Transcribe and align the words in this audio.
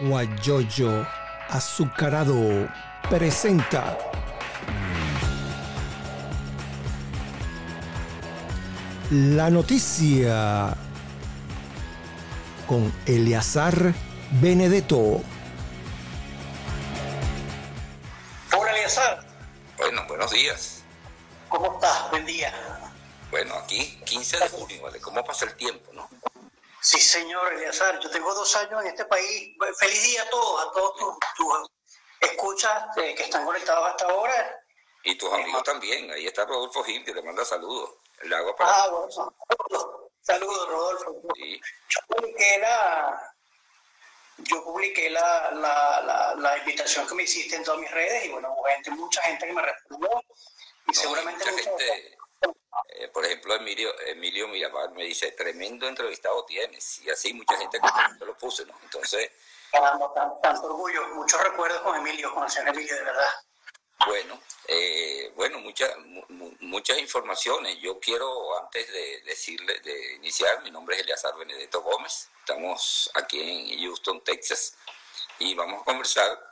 Guayoyo 0.00 1.06
Azucarado 1.50 2.68
presenta 3.08 3.98
la 9.10 9.50
noticia 9.50 10.76
con 12.66 12.92
Eleazar 13.06 13.92
Benedetto. 14.40 15.22
Hola 18.56 18.70
Eleazar, 18.70 19.24
Bueno, 19.76 20.02
buenos 20.06 20.30
días. 20.30 20.79
Años 28.56 28.80
en 28.82 28.88
este 28.88 29.04
país. 29.06 29.56
Feliz 29.78 30.02
día 30.02 30.22
a 30.22 30.30
todos, 30.30 30.66
a 30.66 30.72
todos 30.72 30.96
tus, 30.96 31.16
tus 31.36 31.70
escuchas 32.20 32.96
eh, 32.98 33.14
que 33.14 33.24
están 33.24 33.44
conectados 33.44 33.88
hasta 33.90 34.04
ahora. 34.06 34.56
Y 35.04 35.16
tus 35.16 35.32
amigos 35.32 35.62
también. 35.62 36.10
Ahí 36.10 36.26
está 36.26 36.44
Rodolfo 36.44 36.82
Gil, 36.84 37.04
que 37.04 37.12
te 37.14 37.22
manda 37.22 37.44
saludos. 37.44 37.90
Le 38.22 38.36
hago 38.36 38.54
para... 38.54 38.70
Ah, 38.70 38.88
bueno, 38.90 40.10
saludos 40.20 40.68
Rodolfo. 40.68 41.22
Sí. 41.36 41.60
Yo 41.88 42.00
publiqué 42.16 42.58
la, 42.58 43.34
yo 44.38 44.62
publiqué 44.64 45.08
la, 45.10 45.50
la, 45.52 46.00
la, 46.02 46.34
la 46.36 46.58
invitación 46.58 47.06
que 47.08 47.14
me 47.14 47.22
hiciste 47.22 47.56
en 47.56 47.64
todas 47.64 47.80
mis 47.80 47.90
redes 47.90 48.26
y 48.26 48.28
bueno, 48.30 48.52
hubo 48.52 48.64
gente, 48.64 48.90
mucha 48.90 49.22
gente 49.22 49.46
que 49.46 49.52
me 49.54 49.62
respondió 49.62 50.10
y 50.10 50.88
No, 50.88 50.92
seguramente 50.94 51.50
mucha 51.50 51.70
mucha- 51.70 51.84
gente, 51.84 52.18
por 53.20 53.26
ejemplo, 53.26 53.54
Emilio, 53.54 53.92
Emilio 54.06 54.48
Mirabal 54.48 54.92
me 54.92 55.04
dice, 55.04 55.30
tremendo 55.32 55.86
entrevistado 55.86 56.42
tienes. 56.46 57.00
Y 57.02 57.10
así 57.10 57.34
mucha 57.34 57.54
gente 57.58 57.78
que 57.78 58.24
lo 58.24 58.34
puse, 58.38 58.64
¿no? 58.64 58.72
Entonces, 58.82 59.30
Caramba, 59.70 60.10
tan- 60.14 60.40
tanto 60.40 60.62
orgullo, 60.68 61.06
muchos 61.08 61.38
recuerdos 61.42 61.82
con 61.82 61.96
Emilio, 61.98 62.32
con 62.32 62.44
el 62.44 62.50
señor 62.50 62.70
Emilio, 62.70 62.94
de 62.96 63.02
verdad. 63.02 63.28
Bueno, 64.06 64.40
eh, 64.68 65.30
bueno, 65.36 65.58
muchas 65.58 65.94
mu- 65.98 66.24
mu- 66.30 66.56
muchas 66.60 66.96
informaciones. 66.98 67.78
Yo 67.80 68.00
quiero, 68.00 68.58
antes 68.58 68.90
de 68.90 69.20
decirle, 69.26 69.78
de 69.80 70.14
iniciar, 70.14 70.62
mi 70.62 70.70
nombre 70.70 70.96
es 70.96 71.02
Eleazar 71.02 71.36
Benedetto 71.36 71.82
Gómez. 71.82 72.30
Estamos 72.38 73.10
aquí 73.16 73.38
en 73.74 73.80
Houston, 73.82 74.24
Texas, 74.24 74.78
y 75.38 75.54
vamos 75.54 75.82
a 75.82 75.84
conversar, 75.84 76.42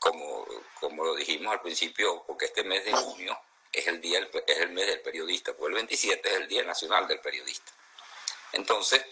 como, 0.00 0.44
como 0.80 1.04
lo 1.04 1.14
dijimos 1.14 1.52
al 1.52 1.60
principio, 1.62 2.24
porque 2.26 2.46
este 2.46 2.64
mes 2.64 2.84
de 2.84 2.92
junio 2.92 3.38
es 3.72 3.86
el 3.86 4.00
día, 4.00 4.20
es 4.46 4.58
el 4.58 4.70
mes 4.70 4.86
del 4.86 5.00
periodista, 5.00 5.54
pues 5.54 5.68
el 5.68 5.74
27 5.74 6.28
es 6.28 6.36
el 6.36 6.48
Día 6.48 6.64
Nacional 6.64 7.06
del 7.06 7.20
Periodista. 7.20 7.72
Entonces, 8.52 9.04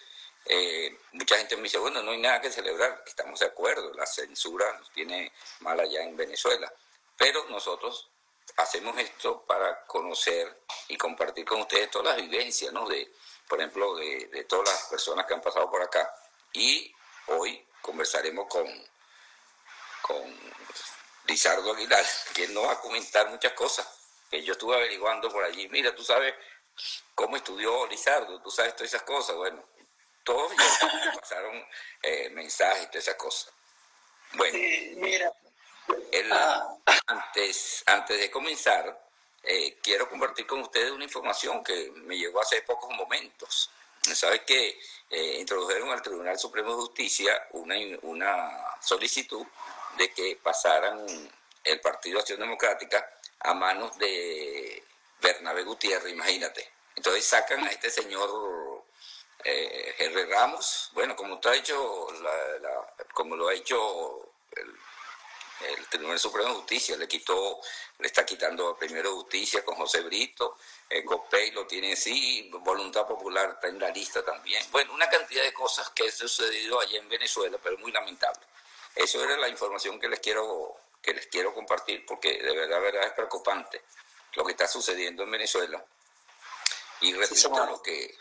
eh, 0.44 0.98
mucha 1.12 1.36
gente 1.36 1.56
me 1.56 1.64
dice, 1.64 1.78
bueno, 1.78 2.02
no 2.02 2.12
hay 2.12 2.18
nada 2.18 2.40
que 2.40 2.50
celebrar, 2.50 3.02
estamos 3.06 3.40
de 3.40 3.46
acuerdo, 3.46 3.92
la 3.94 4.06
censura 4.06 4.72
nos 4.78 4.90
tiene 4.92 5.32
mal 5.60 5.78
allá 5.78 6.02
en 6.02 6.16
Venezuela, 6.16 6.72
pero 7.16 7.44
nosotros 7.48 8.08
hacemos 8.56 8.96
esto 8.98 9.42
para 9.42 9.84
conocer 9.86 10.62
y 10.88 10.96
compartir 10.96 11.44
con 11.44 11.60
ustedes 11.60 11.90
todas 11.90 12.16
las 12.16 12.28
vivencias, 12.28 12.72
¿no? 12.72 12.88
De, 12.88 13.12
por 13.48 13.58
ejemplo, 13.58 13.96
de, 13.96 14.28
de 14.28 14.44
todas 14.44 14.68
las 14.70 14.84
personas 14.84 15.26
que 15.26 15.34
han 15.34 15.42
pasado 15.42 15.70
por 15.70 15.82
acá. 15.82 16.10
Y 16.52 16.94
hoy 17.26 17.66
conversaremos 17.82 18.46
con, 18.48 18.66
con 20.02 20.40
Lizardo 21.26 21.72
Aguilar, 21.72 22.04
que 22.34 22.48
nos 22.48 22.64
va 22.64 22.72
a 22.72 22.80
comentar 22.80 23.28
muchas 23.28 23.52
cosas 23.52 23.95
que 24.30 24.42
yo 24.42 24.52
estuve 24.52 24.74
averiguando 24.76 25.30
por 25.30 25.44
allí. 25.44 25.68
Mira, 25.68 25.94
tú 25.94 26.02
sabes 26.02 26.34
cómo 27.14 27.36
estudió 27.36 27.86
Lizardo, 27.86 28.40
tú 28.42 28.50
sabes 28.50 28.74
todas 28.76 28.92
esas 28.92 29.02
cosas. 29.02 29.36
Bueno, 29.36 29.62
todos 30.24 30.50
me 30.50 30.56
pasaron 31.20 31.64
eh, 32.02 32.28
mensajes 32.30 32.84
y 32.84 32.86
todas 32.86 33.04
esas 33.08 33.14
cosas. 33.16 33.52
Bueno, 34.32 34.58
Sí, 34.58 34.92
mira, 34.96 35.32
el- 36.12 36.32
Ah. 36.32 36.76
antes, 37.06 37.82
antes 37.86 38.18
de 38.18 38.30
comenzar, 38.30 39.06
eh, 39.42 39.78
quiero 39.82 40.08
compartir 40.08 40.46
con 40.46 40.60
ustedes 40.60 40.90
una 40.90 41.04
información 41.04 41.62
que 41.62 41.90
me 41.94 42.16
llegó 42.18 42.40
hace 42.40 42.62
pocos 42.62 42.90
momentos. 42.94 43.70
Sabes 44.02 44.42
que 44.42 44.78
eh, 45.10 45.36
introdujeron 45.40 45.90
al 45.90 46.02
Tribunal 46.02 46.38
Supremo 46.38 46.70
de 46.70 46.76
Justicia 46.76 47.46
una, 47.52 47.76
una 48.02 48.76
solicitud 48.80 49.44
de 49.96 50.12
que 50.12 50.36
pasaran 50.42 51.04
el 51.64 51.80
Partido 51.80 52.18
Acción 52.20 52.38
Democrática 52.40 53.08
a 53.46 53.54
manos 53.54 53.96
de 53.98 54.82
Bernabé 55.20 55.62
Gutiérrez, 55.62 56.12
imagínate. 56.12 56.68
Entonces 56.96 57.24
sacan 57.24 57.64
a 57.64 57.70
este 57.70 57.90
señor 57.90 58.84
eh, 59.44 59.94
Henry 59.98 60.24
Ramos, 60.24 60.90
bueno, 60.92 61.14
como 61.14 61.36
está 61.36 61.54
hecho, 61.54 62.08
como 63.14 63.36
lo 63.36 63.48
ha 63.48 63.54
hecho 63.54 64.32
el, 64.56 64.76
Tribunal 65.88 66.18
Supremo 66.18 66.48
de 66.48 66.54
Justicia, 66.56 66.96
le 66.96 67.06
quitó, 67.06 67.60
le 67.98 68.08
está 68.08 68.26
quitando 68.26 68.76
primero 68.76 69.14
justicia 69.14 69.64
con 69.64 69.76
José 69.76 70.00
Brito, 70.00 70.58
el 70.90 71.04
Copey 71.04 71.52
lo 71.52 71.66
tiene 71.66 71.92
así, 71.92 72.50
Voluntad 72.52 73.06
Popular 73.06 73.52
está 73.54 73.68
en 73.68 73.78
la 73.78 73.90
lista 73.90 74.24
también. 74.24 74.62
Bueno, 74.72 74.92
una 74.92 75.08
cantidad 75.08 75.42
de 75.44 75.54
cosas 75.54 75.90
que 75.90 76.04
han 76.04 76.12
sucedido 76.12 76.80
allá 76.80 76.98
en 76.98 77.08
Venezuela, 77.08 77.58
pero 77.62 77.78
muy 77.78 77.92
lamentable. 77.92 78.44
Eso 78.94 79.22
era 79.22 79.36
la 79.36 79.48
información 79.48 80.00
que 80.00 80.08
les 80.08 80.20
quiero, 80.20 80.76
que 81.06 81.14
les 81.14 81.28
quiero 81.28 81.54
compartir, 81.54 82.04
porque 82.04 82.36
de 82.42 82.52
verdad, 82.54 82.80
verdad 82.80 83.06
es 83.06 83.12
preocupante 83.12 83.84
lo 84.34 84.44
que 84.44 84.50
está 84.50 84.66
sucediendo 84.66 85.22
en 85.22 85.30
Venezuela. 85.30 85.82
Y 87.00 87.12
repito 87.14 87.36
señor. 87.36 87.70
lo 87.70 87.80
que 87.80 88.12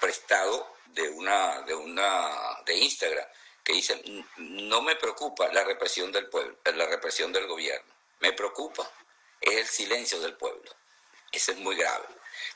prestado 0.00 0.76
de 0.86 1.08
una 1.08 1.62
de 1.62 1.74
una 1.74 2.60
de 2.66 2.74
Instagram 2.76 3.26
que 3.64 3.72
dice 3.72 3.94
"N- 4.04 4.26
no 4.36 4.82
me 4.82 4.96
preocupa 4.96 5.48
la 5.48 5.64
represión 5.64 6.12
del 6.12 6.28
pueblo 6.28 6.58
la 6.74 6.86
represión 6.86 7.32
del 7.32 7.46
gobierno 7.46 7.90
me 8.20 8.32
preocupa 8.32 8.88
es 9.40 9.56
el 9.56 9.66
silencio 9.66 10.20
del 10.20 10.36
pueblo 10.36 10.70
ese 11.32 11.52
es 11.52 11.58
muy 11.58 11.74
grave 11.76 12.06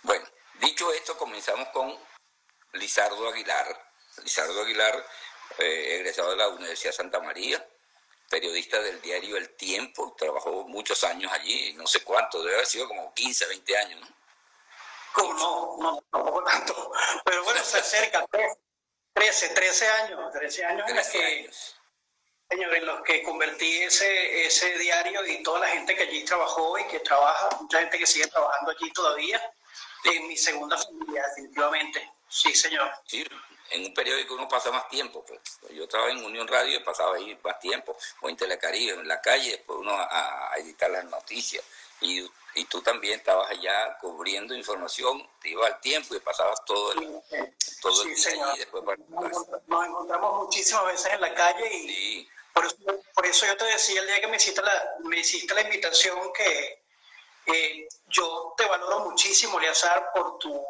bueno 0.03 0.27
dicho 0.61 0.93
esto 0.93 1.17
comenzamos 1.17 1.69
con 1.69 1.97
Lizardo 2.73 3.29
Aguilar 3.29 3.93
Lizardo 4.23 4.61
Aguilar 4.61 5.07
eh, 5.59 5.97
egresado 5.97 6.31
de 6.31 6.37
la 6.37 6.49
Universidad 6.49 6.93
Santa 6.93 7.21
María 7.21 7.67
periodista 8.29 8.81
del 8.81 9.01
diario 9.01 9.37
El 9.37 9.51
Tiempo 9.57 10.15
trabajó 10.17 10.67
muchos 10.69 11.03
años 11.05 11.33
allí 11.33 11.73
no 11.75 11.87
sé 11.87 12.03
cuánto 12.05 12.43
debe 12.43 12.55
haber 12.57 12.67
sido 12.67 12.89
como 12.89 13.13
15 13.15 13.47
20 13.47 13.77
años 13.79 14.01
¿no? 14.01 14.19
¿cómo 15.13 15.35
no? 15.35 15.77
No, 15.79 16.05
tampoco 16.13 16.45
tanto. 16.45 16.93
Pero 17.25 17.43
bueno, 17.43 17.63
se 17.65 17.79
acerca, 17.79 18.25
13, 19.15 19.49
13 19.49 19.89
años, 19.89 20.33
13 20.33 20.65
años 20.65 20.89
en 20.89 20.97
los 20.97 21.09
13 21.09 21.19
que, 21.19 21.39
años 21.41 21.79
señor, 22.49 22.75
en 22.75 22.87
los 22.87 23.03
que 23.03 23.23
convertí 23.23 23.83
ese, 23.83 24.47
ese 24.47 24.79
diario 24.79 25.25
y 25.27 25.43
toda 25.43 25.61
la 25.61 25.69
gente 25.69 25.95
que 25.95 26.05
allí 26.05 26.25
trabajó 26.25 26.79
y 26.79 26.85
que 26.85 27.01
trabaja, 27.01 27.49
mucha 27.61 27.81
gente 27.81 27.99
que 27.99 28.07
sigue 28.07 28.27
trabajando 28.27 28.71
allí 28.71 28.91
todavía, 28.93 29.55
en 30.05 30.29
mi 30.29 30.37
segunda 30.37 30.79
familia, 30.79 31.27
definitivamente. 31.29 32.11
Sí, 32.29 32.55
señor. 32.55 32.91
Sí, 33.07 33.25
en 33.71 33.85
un 33.87 33.95
periódico 33.95 34.35
uno 34.35 34.49
pasa 34.49 34.71
más 34.71 34.89
tiempo. 34.89 35.25
Pues. 35.27 35.41
Yo 35.71 35.85
estaba 35.85 36.11
en 36.11 36.25
Unión 36.25 36.47
Radio 36.49 36.77
y 36.79 36.83
pasaba 36.85 37.17
ahí 37.17 37.39
más 37.43 37.59
tiempo, 37.61 37.97
o 38.21 38.29
en 38.29 38.37
Telecaribe, 38.37 38.93
en 38.95 39.09
la 39.09 39.21
calle, 39.21 39.51
después 39.53 39.79
uno 39.81 39.93
a, 39.95 40.53
a 40.53 40.57
editar 40.59 40.91
las 40.91 41.05
noticias. 41.05 41.65
Y, 42.01 42.21
y 42.55 42.65
tú 42.67 42.81
también 42.81 43.19
estabas 43.19 43.51
allá 43.51 43.99
cubriendo 44.01 44.55
información, 44.55 45.29
te 45.41 45.51
iba 45.51 45.67
al 45.67 45.81
tiempo 45.81 46.15
y 46.15 46.21
pasabas 46.21 46.65
todo 46.65 46.93
el, 46.93 47.21
todo 47.81 48.03
el 48.05 48.09
Sí, 48.09 48.15
día 48.15 48.31
señor. 48.31 48.49
allí 48.51 48.59
después 48.61 48.85
Nos 49.09 49.49
nos 49.67 49.87
encontramos 49.87 50.45
muchísimas 50.45 50.87
veces 50.87 51.13
en 51.13 51.21
la 51.21 51.35
calle 51.35 51.75
y 51.75 51.89
Sí, 51.89 52.29
por 52.53 52.67
eso, 52.67 52.77
por 53.15 53.27
eso 53.27 53.47
yo 53.47 53.57
te 53.57 53.65
decía 53.67 54.01
el 54.01 54.07
día 54.07 54.21
que 54.21 54.27
me 54.29 54.37
hiciste 54.37 54.63
la, 54.63 54.95
me 55.05 55.19
hiciste 55.19 55.55
la 55.55 55.63
invitación 55.63 56.33
que 56.33 56.83
eh, 57.47 57.89
yo 58.09 58.55
te 58.57 58.65
valoro 58.67 59.01
muchísimo, 59.11 59.59
Eleazar, 59.59 60.11
por 60.15 60.39
tu, 60.39 60.65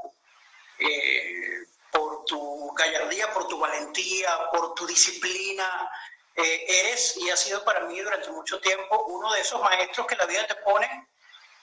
eh, 0.78 1.64
por 1.92 2.24
tu 2.24 2.72
gallardía, 2.74 3.32
por 3.32 3.48
tu 3.48 3.58
valentía, 3.58 4.50
por 4.50 4.74
tu 4.74 4.86
disciplina. 4.86 5.90
Eh, 6.34 6.64
eres 6.86 7.16
y 7.16 7.28
has 7.30 7.40
sido 7.40 7.64
para 7.64 7.80
mí 7.80 7.98
durante 8.00 8.30
mucho 8.30 8.60
tiempo 8.60 9.04
uno 9.06 9.32
de 9.32 9.40
esos 9.40 9.60
maestros 9.60 10.06
que 10.06 10.14
la 10.14 10.24
vida 10.26 10.46
te 10.46 10.54
pone 10.56 11.08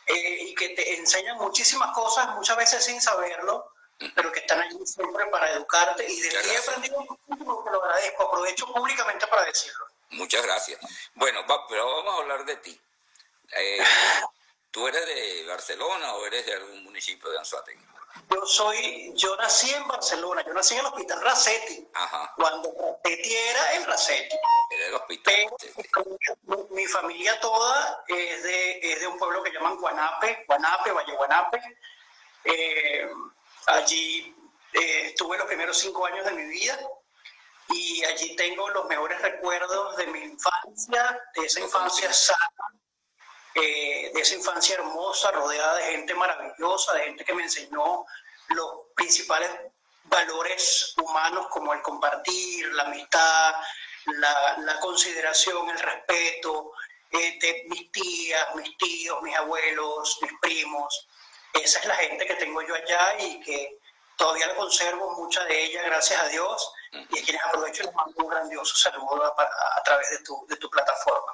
eh, 0.08 0.38
y 0.42 0.54
que 0.56 0.70
te 0.70 0.96
enseñan 0.98 1.38
muchísimas 1.38 1.94
cosas, 1.96 2.28
muchas 2.36 2.58
veces 2.58 2.84
sin 2.84 3.00
saberlo, 3.02 3.72
pero 4.14 4.32
que 4.34 4.40
están 4.42 4.60
allí 4.60 4.78
siempre 4.86 5.26
para 5.28 5.50
educarte 5.52 6.06
y 6.12 6.20
de 6.20 6.30
ti 6.30 6.50
he 6.50 6.58
aprendido 6.58 7.00
muchísimo, 7.00 7.64
te 7.64 7.72
lo 7.72 7.82
agradezco, 7.84 8.24
aprovecho 8.24 8.68
públicamente 8.74 9.26
para 9.28 9.46
decirlo. 9.46 9.86
muchas 10.10 10.44
gracias. 10.44 10.78
Bueno, 11.14 11.40
va- 11.48 11.66
pero 11.70 11.86
vamos 11.96 12.14
a 12.14 12.18
hablar 12.24 12.44
de 12.44 12.58
ti. 12.58 12.78
Eh, 13.54 13.78
¿Tú 14.72 14.86
eres 14.90 15.06
de 15.06 15.46
Barcelona 15.48 16.16
o 16.16 16.26
eres 16.26 16.46
de 16.46 16.54
algún 16.54 16.84
municipio 16.84 17.30
de 17.30 17.38
Anzuategui? 17.38 17.86
Yo 18.30 18.46
soy, 18.46 19.12
yo 19.16 19.36
nací 19.38 19.72
en 19.74 19.88
Barcelona, 19.88 20.44
yo 20.46 20.54
nací 20.54 20.74
en 20.74 20.82
el 20.82 20.86
hospital 20.88 21.22
Racetti, 21.22 21.88
Ajá, 21.94 22.34
cuando 22.36 22.72
Racetti 23.04 23.36
era 23.36 23.74
el 23.76 23.86
Racetti. 23.86 24.36
eres 24.72 24.86
del 24.88 24.96
hospital. 24.96 25.36
Pero 25.94 26.06
mi, 26.70 26.82
mi 26.82 26.86
familia 26.88 27.40
toda 27.40 28.04
es 28.08 28.44
de, 28.44 28.80
es 28.80 29.00
de 29.00 29.08
un 29.08 29.18
pueblo 29.18 29.44
que 29.44 29.52
llaman 29.52 29.78
Guanape, 29.78 30.46
Guanape, 30.48 30.92
Valle 30.92 31.16
Guanape. 31.16 31.62
Eh, 32.46 33.10
allí 33.68 34.36
eh, 34.74 35.08
estuve 35.08 35.38
los 35.38 35.48
primeros 35.48 35.78
cinco 35.78 36.06
años 36.06 36.26
de 36.26 36.32
mi 36.32 36.46
vida 36.46 36.80
y 37.70 38.04
allí 38.06 38.36
tengo 38.36 38.70
los 38.70 38.86
mejores 38.86 39.22
recuerdos 39.22 39.96
de 39.98 40.08
mi 40.08 40.20
infancia, 40.20 41.20
de 41.36 41.46
esa 41.46 41.60
infancia 41.62 42.14
sana, 42.14 42.74
eh, 43.56 44.12
de 44.14 44.22
esa 44.22 44.36
infancia 44.36 44.76
hermosa, 44.76 45.32
rodeada 45.32 45.78
de 45.78 45.84
gente 45.84 46.14
maravillosa, 46.14 46.94
de 46.94 47.04
gente 47.04 47.24
que 47.24 47.34
me 47.34 47.44
enseñó 47.44 48.06
los 48.50 48.70
principales 48.96 49.50
valores 50.04 50.94
humanos 50.98 51.48
como 51.50 51.74
el 51.74 51.82
compartir, 51.82 52.72
la 52.74 52.84
amistad, 52.84 53.56
la, 54.06 54.80
consideración, 54.82 55.70
el 55.70 55.80
respeto, 55.80 56.74
eh, 57.12 57.38
de 57.40 57.66
mis 57.70 57.92
tías, 57.94 58.56
mis 58.56 58.78
tíos, 58.78 59.22
mis 59.22 59.36
abuelos, 59.38 60.18
mis 60.22 60.34
primos. 60.42 61.08
Esa 61.54 61.80
es 61.80 61.86
la 61.86 61.96
gente 61.96 62.28
que 62.28 62.36
tengo 62.36 62.62
yo 62.62 62.76
allá 62.76 63.16
y 63.20 63.40
que 63.40 63.80
todavía 64.18 64.48
la 64.48 64.56
conservo, 64.56 65.12
mucha 65.12 65.44
de 65.46 65.64
ella, 65.64 65.82
gracias 65.84 66.22
a 66.22 66.28
Dios, 66.28 66.74
y 66.92 67.20
a 67.20 67.24
quienes 67.24 67.42
aprovecho 67.46 67.84
les 67.84 67.94
mando 67.94 68.22
un 68.22 68.30
grandioso 68.30 68.76
saludo 68.76 69.24
a, 69.26 69.84
través 69.84 70.10
de 70.12 70.20
tu, 70.26 70.46
de 70.48 70.58
tu 70.58 70.70
plataforma. 70.70 71.32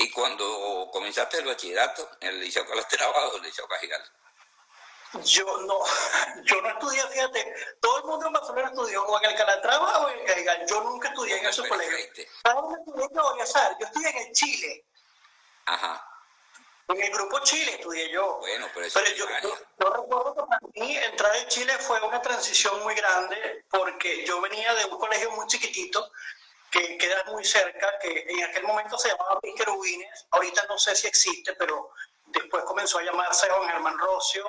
Y 0.00 0.10
cuando 0.10 0.88
comenzaste 0.92 1.38
el 1.38 1.46
bachillerato 1.46 2.08
en 2.20 2.28
el 2.28 2.40
Liceo 2.40 2.64
Calatrava 2.66 3.28
o 3.28 3.36
el 3.36 3.42
Liceo 3.42 3.66
Cajigal? 3.66 4.02
Yo 5.24 5.44
no, 5.62 5.80
yo 6.44 6.60
no 6.60 6.68
estudié, 6.68 7.02
fíjate, 7.08 7.54
todo 7.80 7.98
el 7.98 8.04
mundo 8.04 8.26
en 8.26 8.32
Barcelona 8.32 8.68
estudió 8.68 9.04
o 9.04 9.18
en 9.18 9.30
el 9.30 9.36
Calatrava 9.36 9.98
o 10.00 10.08
en 10.10 10.20
el 10.20 10.24
Cajigal. 10.24 10.66
Yo 10.68 10.84
nunca 10.84 11.08
estudié 11.08 11.38
en 11.38 11.46
esos 11.46 11.66
colegios. 11.66 12.28
¿Sabes 12.44 12.62
dónde 12.62 12.78
estudié 12.78 13.08
yo, 13.12 13.36
Yo 13.80 13.86
estudié 13.86 14.10
en 14.10 14.16
el 14.18 14.32
Chile. 14.32 14.84
Ajá. 15.66 16.04
En 16.88 17.02
el 17.02 17.10
grupo 17.10 17.40
Chile 17.40 17.72
estudié 17.72 18.10
yo. 18.10 18.38
Bueno, 18.38 18.68
pero, 18.72 18.86
eso 18.86 19.00
yo, 19.16 19.26
yo, 19.42 19.90
recuerdo 19.90 20.34
que 20.34 20.42
para 20.42 20.60
mí 20.74 20.96
entrar 20.96 21.34
en 21.36 21.48
Chile 21.48 21.76
fue 21.78 22.00
una 22.02 22.22
transición 22.22 22.82
muy 22.84 22.94
grande 22.94 23.64
porque 23.68 24.24
yo 24.24 24.40
venía 24.40 24.72
de 24.74 24.84
un 24.84 24.98
colegio 24.98 25.30
muy 25.32 25.46
chiquitito 25.48 26.10
que 26.70 26.98
queda 26.98 27.24
muy 27.26 27.44
cerca, 27.44 27.98
que 27.98 28.26
en 28.28 28.44
aquel 28.44 28.64
momento 28.64 28.98
se 28.98 29.08
llamaba 29.08 29.40
Pinkerubines, 29.40 30.26
ahorita 30.30 30.66
no 30.68 30.78
sé 30.78 30.94
si 30.94 31.06
existe, 31.06 31.54
pero 31.54 31.90
después 32.26 32.64
comenzó 32.64 32.98
a 32.98 33.02
llamarse 33.02 33.48
Juan 33.48 33.68
Germán 33.68 33.98
Rocio, 33.98 34.46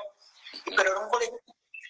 pero 0.75 0.91
era 0.91 0.99
un 0.99 1.09
colegio 1.09 1.39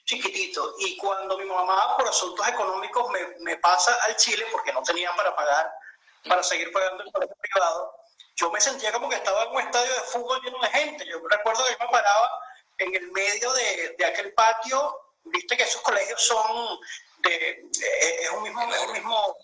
chiquitito. 0.05 0.75
Y 0.79 0.97
cuando 0.97 1.37
mi 1.37 1.45
mamá, 1.45 1.97
por 1.97 2.07
asuntos 2.07 2.47
económicos, 2.47 3.09
me, 3.09 3.25
me 3.39 3.57
pasa 3.57 3.95
al 4.05 4.15
Chile, 4.17 4.45
porque 4.51 4.73
no 4.73 4.83
tenía 4.83 5.15
para 5.15 5.35
pagar, 5.35 5.71
para 6.27 6.43
seguir 6.43 6.71
pagando 6.71 7.03
el 7.03 7.11
colegio 7.11 7.35
privado, 7.41 7.95
yo 8.35 8.49
me 8.51 8.61
sentía 8.61 8.91
como 8.91 9.09
que 9.09 9.15
estaba 9.15 9.43
en 9.43 9.51
un 9.51 9.61
estadio 9.61 9.93
de 9.93 10.01
fútbol 10.01 10.41
lleno 10.41 10.59
de 10.59 10.69
gente. 10.69 11.05
Yo 11.05 11.19
recuerdo 11.29 11.63
que 11.65 11.73
yo 11.73 11.79
me 11.79 11.91
paraba 11.91 12.31
en 12.77 12.95
el 12.95 13.11
medio 13.11 13.51
de, 13.53 13.95
de 13.97 14.05
aquel 14.05 14.33
patio, 14.33 14.97
viste 15.25 15.57
que 15.57 15.63
esos 15.63 15.81
colegios 15.81 16.21
son 16.21 16.79
de, 17.21 17.69
es 17.71 18.31
un 18.31 18.43
mismo, 18.43 18.61
es 18.73 18.81
un 18.81 18.93
mismo 18.93 19.37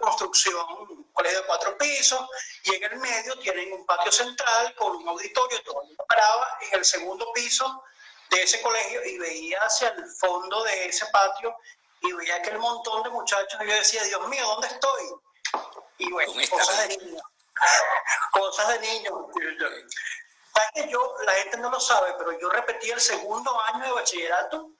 construcción, 0.00 0.66
un 0.88 1.04
colegio 1.12 1.40
de 1.40 1.46
cuatro 1.46 1.78
pisos, 1.78 2.20
y 2.64 2.74
en 2.74 2.84
el 2.84 2.96
medio 2.96 3.38
tienen 3.38 3.72
un 3.72 3.86
patio 3.86 4.12
central 4.12 4.74
con 4.76 4.96
un 4.96 5.08
auditorio, 5.08 5.62
todo. 5.62 5.82
Yo 5.88 6.04
paraba 6.08 6.58
en 6.60 6.78
el 6.78 6.84
segundo 6.84 7.32
piso 7.32 7.84
de 8.30 8.42
ese 8.42 8.60
colegio 8.62 9.04
y 9.04 9.18
veía 9.18 9.60
hacia 9.60 9.88
el 9.88 10.04
fondo 10.10 10.62
de 10.64 10.86
ese 10.86 11.06
patio 11.06 11.56
y 12.02 12.12
veía 12.12 12.36
aquel 12.36 12.58
montón 12.58 13.02
de 13.02 13.10
muchachos 13.10 13.60
y 13.62 13.68
yo 13.68 13.74
decía, 13.74 14.02
Dios 14.04 14.28
mío, 14.28 14.46
¿dónde 14.46 14.68
estoy? 14.68 15.04
Y 15.98 16.10
bueno, 16.12 16.32
cosas 16.50 16.88
de 16.88 16.96
niños. 16.98 17.22
cosas 18.32 18.68
de 18.68 18.78
niños. 18.80 19.14
¿Sabes 20.54 20.70
que 20.74 20.90
yo, 20.90 21.14
la 21.24 21.32
gente 21.32 21.58
no 21.58 21.70
lo 21.70 21.80
sabe, 21.80 22.14
pero 22.18 22.38
yo 22.38 22.48
repetí 22.50 22.90
el 22.90 23.00
segundo 23.00 23.58
año 23.62 23.84
de 23.84 23.92
bachillerato 23.92 24.70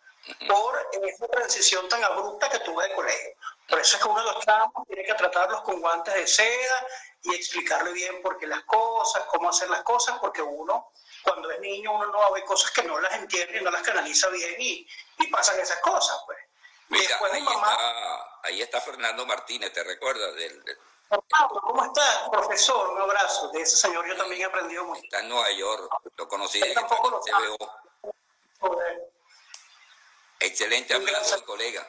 por 0.49 0.88
esa 1.02 1.28
transición 1.28 1.88
tan 1.88 2.02
abrupta 2.02 2.49
que 2.49 2.58
tuve 2.61 2.88
de 2.88 2.94
colegio. 2.94 3.31
Por 3.69 3.81
eso 3.81 3.96
es 3.96 4.02
que 4.02 4.08
uno 4.08 4.20
de 4.20 4.32
los 4.32 4.44
tramos 4.44 4.87
tiene 4.87 5.05
que 5.05 5.14
tratarlos 5.14 5.62
con 5.62 5.81
guantes 5.81 6.14
de 6.14 6.26
seda 6.26 6.87
y 7.23 7.34
explicarle 7.34 7.93
bien 7.93 8.23
por 8.23 8.38
qué 8.38 8.46
las 8.46 8.62
cosas, 8.64 9.25
cómo 9.26 9.49
hacer 9.49 9.69
las 9.70 9.82
cosas, 9.82 10.19
porque 10.20 10.43
uno, 10.43 10.93
cuando 11.23 11.50
es 11.50 11.61
niño, 11.61 11.93
uno 11.93 12.06
no 12.06 12.32
ve 12.32 12.44
cosas 12.44 12.70
que 12.70 12.82
no 12.82 13.00
las 13.00 13.14
entiende 13.14 13.58
y 13.58 13.64
no 13.64 13.70
las 13.70 13.82
canaliza 13.82 14.28
bien 14.28 14.55
y, 14.58 14.87
y 15.19 15.26
pasan 15.28 15.58
esas 15.61 15.81
cosas, 15.81 16.17
pues. 16.26 16.38
Mira, 16.88 17.19
ahí, 17.32 17.43
está, 17.43 18.40
ahí 18.44 18.62
está 18.62 18.81
Fernando 18.81 19.26
Martínez, 19.26 19.72
¿te 19.72 19.82
recuerdas? 19.82 20.37
Del, 20.37 20.62
¿cómo 21.08 21.84
estás, 21.84 22.29
profesor? 22.31 22.90
Un 22.90 23.00
abrazo. 23.00 23.49
De 23.49 23.62
ese 23.62 23.76
señor 23.76 24.06
yo 24.06 24.17
también 24.17 24.43
he 24.43 24.44
aprendido 24.44 24.84
mucho. 24.84 25.00
Está 25.02 25.20
en 25.20 25.29
Nueva 25.29 25.50
York, 25.50 25.90
lo 26.17 26.29
conocí 26.29 26.62
en 26.62 26.75
tampoco 26.75 27.11
lo 27.11 27.20
Excelente 30.40 30.94
y 30.94 31.42
colega. 31.42 31.88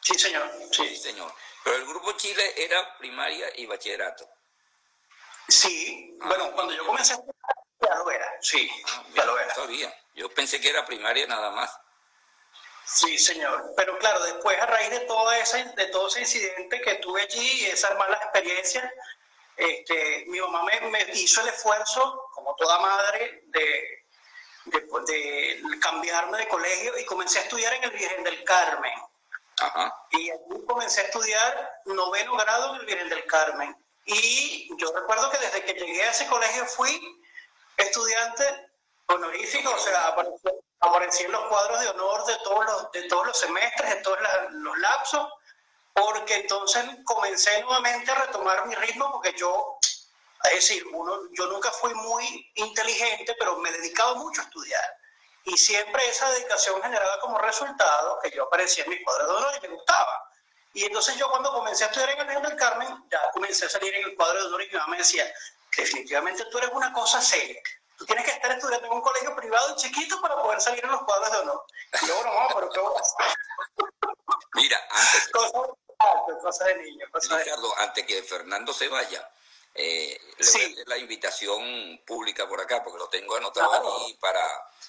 Sí, 0.00 0.18
señor. 0.18 0.50
Sí. 0.72 0.96
señor. 0.96 1.32
Pero 1.62 1.76
el 1.76 1.86
grupo 1.86 2.12
Chile 2.12 2.54
era 2.56 2.98
primaria 2.98 3.52
y 3.56 3.66
bachillerato. 3.66 4.28
Sí, 5.48 6.16
ah, 6.20 6.28
bueno, 6.28 6.52
cuando 6.52 6.74
yo 6.74 6.84
comencé 6.86 7.14
ya 7.80 7.94
lo 7.96 8.10
era, 8.10 8.26
sí, 8.40 8.70
ah, 8.86 9.04
ya 9.14 9.24
lo 9.24 9.38
era. 9.38 9.54
Todavía. 9.54 9.94
Yo 10.14 10.28
pensé 10.30 10.60
que 10.60 10.70
era 10.70 10.84
primaria 10.84 11.26
nada 11.26 11.50
más. 11.50 11.70
Sí, 12.84 13.18
señor. 13.18 13.72
Pero 13.76 13.98
claro, 13.98 14.22
después 14.24 14.58
a 14.58 14.66
raíz 14.66 14.90
de 14.90 15.00
todo 15.00 15.32
ese, 15.32 15.64
de 15.64 15.86
todo 15.86 16.08
ese 16.08 16.20
incidente 16.20 16.80
que 16.80 16.94
tuve 16.96 17.22
allí 17.22 17.62
y 17.62 17.66
esas 17.66 17.96
malas 17.96 18.20
experiencias, 18.22 18.92
este, 19.56 20.24
mi 20.28 20.40
mamá 20.40 20.62
me, 20.64 20.80
me 20.90 21.02
hizo 21.14 21.40
el 21.42 21.48
esfuerzo, 21.48 22.28
como 22.32 22.54
toda 22.56 22.78
madre, 22.80 23.42
de 23.46 24.01
de, 24.66 25.62
cambiarme 25.80 26.38
de 26.38 26.48
colegio 26.48 26.98
y 26.98 27.04
comencé 27.04 27.38
a 27.38 27.42
estudiar 27.42 27.72
en 27.74 27.84
el 27.84 27.90
Virgen 27.90 28.24
del 28.24 28.44
Carmen. 28.44 28.92
Y 30.10 30.30
allí 30.30 30.66
comencé 30.66 31.02
a 31.02 31.04
estudiar 31.04 31.80
noveno 31.86 32.36
grado 32.36 32.74
en 32.74 32.80
el 32.80 32.86
Virgen 32.86 33.08
del 33.08 33.24
Carmen. 33.26 33.76
Y 34.04 34.68
yo 34.78 34.92
recuerdo 34.92 35.30
que 35.30 35.38
desde 35.38 35.64
que 35.64 35.74
llegué 35.74 36.02
a 36.02 36.10
ese 36.10 36.26
colegio 36.26 36.64
fui 36.66 37.00
estudiante 37.76 38.70
honorífico, 39.06 39.70
o 39.70 39.78
sea, 39.78 40.14
aparecí, 40.80 41.24
en 41.24 41.32
los 41.32 41.46
cuadros 41.48 41.80
de 41.80 41.88
honor 41.90 42.24
de 42.26 42.36
todos 42.38 42.64
los, 42.64 42.92
de 42.92 43.02
todos 43.04 43.26
los 43.26 43.38
semestres, 43.38 43.90
de 43.90 44.02
todos 44.02 44.18
los 44.50 44.78
lapsos, 44.78 45.28
porque 45.92 46.36
entonces 46.36 46.84
comencé 47.04 47.60
nuevamente 47.62 48.10
a 48.10 48.14
retomar 48.16 48.66
mi 48.66 48.74
ritmo, 48.74 49.12
porque 49.12 49.34
yo 49.36 49.78
es 50.44 50.68
decir, 50.68 50.84
uno, 50.92 51.20
yo 51.32 51.46
nunca 51.46 51.70
fui 51.70 51.94
muy 51.94 52.50
inteligente, 52.56 53.34
pero 53.38 53.56
me 53.58 53.68
he 53.68 53.72
dedicado 53.72 54.16
mucho 54.16 54.40
a 54.40 54.44
estudiar. 54.44 54.96
Y 55.44 55.56
siempre 55.56 56.06
esa 56.08 56.30
dedicación 56.30 56.80
generaba 56.82 57.18
como 57.20 57.38
resultado 57.38 58.18
que 58.22 58.30
yo 58.30 58.44
aparecía 58.44 58.84
en 58.84 58.90
mis 58.90 59.04
cuadros 59.04 59.28
de 59.28 59.34
honor 59.34 59.54
y 59.56 59.68
me 59.68 59.74
gustaba. 59.74 60.28
Y 60.74 60.84
entonces 60.84 61.16
yo 61.16 61.28
cuando 61.30 61.52
comencé 61.52 61.84
a 61.84 61.88
estudiar 61.88 62.10
en 62.10 62.20
el 62.20 62.26
Reino 62.26 62.48
del 62.48 62.56
Carmen, 62.56 62.88
ya 63.10 63.20
comencé 63.32 63.66
a 63.66 63.68
salir 63.68 63.94
en 63.94 64.04
el 64.04 64.16
cuadro 64.16 64.40
de 64.40 64.46
honor 64.46 64.62
y 64.62 64.66
mi 64.68 64.74
mamá 64.74 64.88
me 64.88 64.98
decía, 64.98 65.32
definitivamente 65.76 66.44
tú 66.46 66.58
eres 66.58 66.70
una 66.72 66.92
cosa 66.92 67.20
seria. 67.20 67.60
Tú 67.98 68.06
tienes 68.06 68.24
que 68.24 68.32
estar 68.32 68.50
estudiando 68.50 68.86
en 68.86 68.92
un 68.94 69.00
colegio 69.00 69.36
privado 69.36 69.72
y 69.72 69.76
chiquito 69.76 70.20
para 70.20 70.40
poder 70.40 70.60
salir 70.60 70.84
en 70.84 70.90
los 70.90 71.02
cuadros 71.02 71.30
de 71.30 71.38
honor. 71.38 71.64
Y 72.02 72.06
yo, 72.06 72.14
bueno, 72.16 72.32
mamá, 72.32 72.48
pero 72.54 72.70
¿qué 72.70 72.80
voy 72.80 72.96
a 72.96 73.00
hacer? 73.00 73.36
Mira, 74.54 74.80
antes... 74.90 75.30
Cosas, 76.42 76.66
de 76.66 76.76
niño. 76.78 77.06
Ricardo, 77.14 77.78
antes 77.78 78.04
que 78.04 78.22
Fernando 78.24 78.72
se 78.72 78.88
vaya, 78.88 79.30
eh, 79.74 80.20
le 80.38 80.46
voy 80.46 80.62
a 80.62 80.66
hacer 80.66 80.88
la 80.88 80.98
invitación 80.98 82.00
pública 82.06 82.48
por 82.48 82.60
acá, 82.60 82.82
porque 82.82 82.98
lo 82.98 83.08
tengo 83.08 83.36
anotado 83.36 84.02
aquí 84.02 84.14
para 84.14 84.44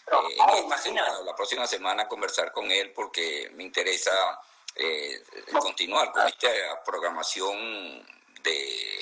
eh, 0.07 1.25
la 1.25 1.35
próxima 1.35 1.67
semana 1.67 2.07
conversar 2.07 2.51
con 2.51 2.69
él, 2.71 2.91
porque 2.91 3.49
me 3.53 3.63
interesa 3.63 4.39
eh, 4.75 5.23
continuar 5.59 6.11
con 6.11 6.27
esta 6.27 6.83
programación 6.83 8.05
de, 8.41 9.01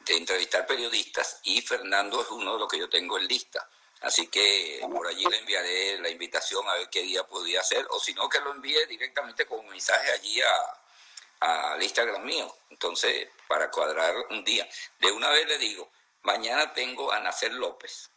de 0.00 0.16
entrevistar 0.16 0.66
periodistas. 0.66 1.40
Y 1.44 1.62
Fernando 1.62 2.20
es 2.20 2.28
uno 2.30 2.54
de 2.54 2.58
los 2.58 2.68
que 2.68 2.78
yo 2.78 2.88
tengo 2.88 3.18
en 3.18 3.26
lista. 3.26 3.68
Así 4.00 4.26
que 4.26 4.86
por 4.92 5.06
allí 5.06 5.24
le 5.24 5.38
enviaré 5.38 5.98
la 5.98 6.10
invitación 6.10 6.68
a 6.68 6.74
ver 6.74 6.90
qué 6.90 7.00
día 7.00 7.26
podía 7.26 7.60
hacer, 7.60 7.86
o 7.88 7.98
si 7.98 8.12
no, 8.12 8.28
que 8.28 8.40
lo 8.40 8.50
envíe 8.50 8.84
directamente 8.86 9.46
con 9.46 9.60
un 9.60 9.68
mensaje 9.68 10.12
allí 10.12 10.42
a, 10.42 11.72
al 11.72 11.82
Instagram 11.82 12.22
mío. 12.22 12.54
Entonces, 12.68 13.28
para 13.48 13.70
cuadrar 13.70 14.14
un 14.30 14.44
día. 14.44 14.68
De 14.98 15.12
una 15.12 15.30
vez 15.30 15.46
le 15.46 15.58
digo, 15.58 15.90
mañana 16.22 16.72
tengo 16.72 17.12
a 17.12 17.20
Nacer 17.20 17.52
López. 17.52 18.10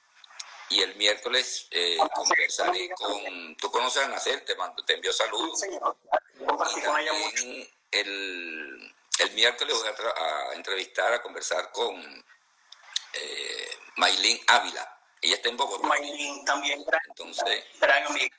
Y 0.70 0.82
el 0.82 0.96
miércoles 0.96 1.68
eh, 1.72 1.98
conversaré 2.14 2.90
con... 2.90 3.56
¿Tú 3.56 3.72
conoces 3.72 4.04
a 4.04 4.10
Nacer? 4.10 4.44
Te, 4.44 4.54
mando, 4.56 4.84
te 4.84 4.96
envío 4.96 5.14
saludos. 5.14 5.64
Y 5.64 5.70
el, 7.92 8.96
el 9.20 9.32
miércoles 9.32 9.78
voy 9.78 9.88
a, 9.88 10.54
entrevistar, 10.54 11.14
a 11.14 11.22
conversar 11.22 11.72
con 11.72 12.26
eh, 13.14 13.78
Maylin 13.96 14.40
Ávila. 14.48 15.00
Ella 15.22 15.36
está 15.36 15.50
en 15.50 15.58
Bogotá. 15.58 15.88
Maylin 15.88 16.46
también, 16.46 16.84
gran, 16.84 17.02
entonces, 17.08 17.64
gran 17.80 18.06
amiga. 18.06 18.36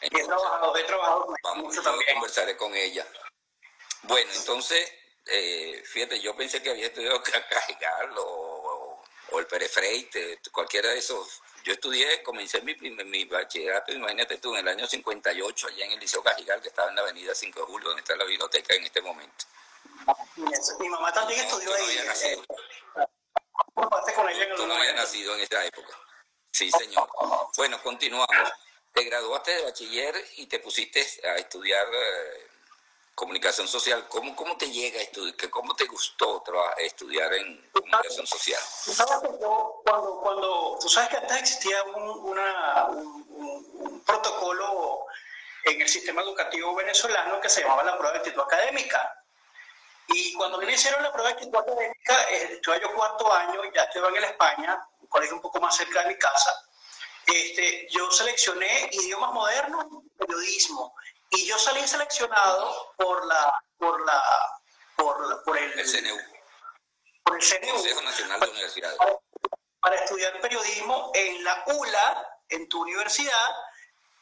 he 0.00 0.10
trabajado, 0.10 0.76
he 0.76 0.84
trabajado 0.84 1.34
vamos, 1.42 1.82
también. 1.82 2.14
conversaré 2.14 2.56
con 2.56 2.74
ella. 2.74 3.06
Bueno, 4.02 4.30
entonces, 4.34 4.92
eh, 5.26 5.82
fíjate, 5.84 6.20
yo 6.20 6.36
pensé 6.36 6.62
que 6.62 6.70
había 6.70 6.86
estudiado 6.86 7.22
Cajigal 7.50 8.18
o, 8.18 9.02
o 9.30 9.38
el 9.38 9.46
Perefreite, 9.46 10.40
cualquiera 10.52 10.90
de 10.90 10.98
esos 10.98 11.42
yo 11.64 11.72
estudié, 11.72 12.22
comencé 12.22 12.60
mi, 12.60 12.74
mi 12.74 13.24
bachillerato, 13.24 13.90
imagínate 13.90 14.36
tú, 14.36 14.54
en 14.54 14.60
el 14.60 14.68
año 14.68 14.86
58, 14.86 15.66
allá 15.68 15.86
en 15.86 15.92
el 15.92 15.98
Liceo 15.98 16.22
Cajigal, 16.22 16.60
que 16.60 16.68
estaba 16.68 16.90
en 16.90 16.96
la 16.96 17.00
avenida 17.00 17.34
5 17.34 17.58
de 17.58 17.66
Julio, 17.66 17.88
donde 17.88 18.02
está 18.02 18.14
la 18.16 18.24
biblioteca 18.24 18.74
en 18.74 18.84
este 18.84 19.00
momento. 19.00 19.46
Mi 20.78 20.88
mamá 20.90 21.10
también 21.10 21.40
estudió 21.40 21.70
no 21.70 21.74
ahí. 21.76 21.84
había 21.84 22.04
nacido. 22.04 22.42
Eh, 22.42 24.12
con 24.14 24.28
ella 24.28 24.44
en 24.44 24.50
el 24.50 24.56
Tú 24.58 24.66
no 24.66 24.74
habías 24.74 24.94
nacido 24.94 25.34
en 25.36 25.40
esa 25.40 25.64
época. 25.64 25.98
Sí, 26.52 26.70
señor. 26.70 27.08
Bueno, 27.56 27.82
continuamos. 27.82 28.28
Te 28.92 29.02
graduaste 29.04 29.52
de 29.52 29.62
bachiller 29.62 30.14
y 30.36 30.46
te 30.46 30.58
pusiste 30.58 31.00
a 31.24 31.36
estudiar 31.36 31.86
eh, 31.94 32.46
comunicación 33.14 33.68
social. 33.68 34.06
¿Cómo, 34.08 34.34
¿Cómo 34.34 34.56
te 34.56 34.70
llega 34.70 34.98
a 34.98 35.02
estudiar? 35.02 35.50
¿Cómo 35.50 35.74
te 35.74 35.84
gustó 35.86 36.42
estudiar 36.78 37.32
en 37.34 37.70
comunicación 37.72 38.26
social? 38.26 38.60
Sabes 38.60 39.30
yo, 39.40 39.80
cuando, 39.84 40.20
cuando, 40.20 40.78
tú 40.80 40.88
sabes 40.88 41.10
que 41.10 41.16
antes 41.18 41.36
existía 41.38 41.82
un, 41.84 42.02
una, 42.30 42.86
un, 42.86 43.26
un- 43.30 44.00
protocolo 44.04 45.06
en 45.64 45.80
el 45.80 45.88
sistema 45.88 46.22
educativo 46.22 46.74
venezolano 46.74 47.40
que 47.40 47.48
se 47.48 47.62
llamaba 47.62 47.84
la 47.84 47.96
prueba 47.96 48.12
de 48.12 48.18
actitud 48.18 48.42
académica. 48.42 49.20
Y 50.08 50.34
cuando 50.34 50.58
me 50.58 50.70
hicieron 50.70 51.02
la 51.02 51.10
prueba 51.12 51.28
de 51.30 51.34
actitud 51.34 51.56
académica, 51.56 52.30
eh, 52.30 52.48
estuve 52.54 52.80
yo 52.80 52.92
cuarto 52.94 53.32
año, 53.32 53.60
ya 53.74 53.84
estuve 53.84 54.18
en 54.18 54.24
España, 54.24 54.86
un 55.00 55.06
colegio 55.08 55.36
un 55.36 55.40
poco 55.42 55.60
más 55.60 55.74
cerca 55.76 56.02
de 56.02 56.08
mi 56.08 56.18
casa. 56.18 56.52
Este, 57.26 57.88
yo 57.90 58.10
seleccioné 58.10 58.90
idiomas 58.92 59.32
modernos 59.32 59.86
y 60.04 60.10
periodismo. 60.18 60.94
Y 61.30 61.46
yo 61.46 61.58
salí 61.58 61.86
seleccionado 61.86 62.92
por 62.96 63.26
la, 63.26 63.62
por 63.78 64.04
la, 64.04 64.22
por, 64.96 65.44
por 65.44 65.58
el, 65.58 65.78
El 65.78 65.86
CNU, 65.86 66.16
por 67.24 67.36
el 67.36 67.42
CNU 67.42 67.72
Consejo 67.72 68.02
Nacional 68.02 68.40
de 68.40 68.50
Universidades. 68.50 68.98
para 69.80 69.96
estudiar 69.96 70.40
periodismo 70.40 71.10
en 71.14 71.44
la 71.44 71.64
ULA, 71.66 72.38
en 72.48 72.68
tu 72.68 72.82
universidad, 72.82 73.50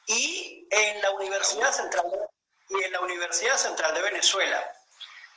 y 0.07 0.67
en 0.71 1.03
la 1.03 1.11
Universidad 1.13 1.73
Central 1.73 2.11
de, 2.11 2.79
y 2.79 2.85
en 2.85 2.93
la 2.93 3.01
Universidad 3.01 3.57
Central 3.57 3.95
de 3.95 4.03
Venezuela. 4.03 4.73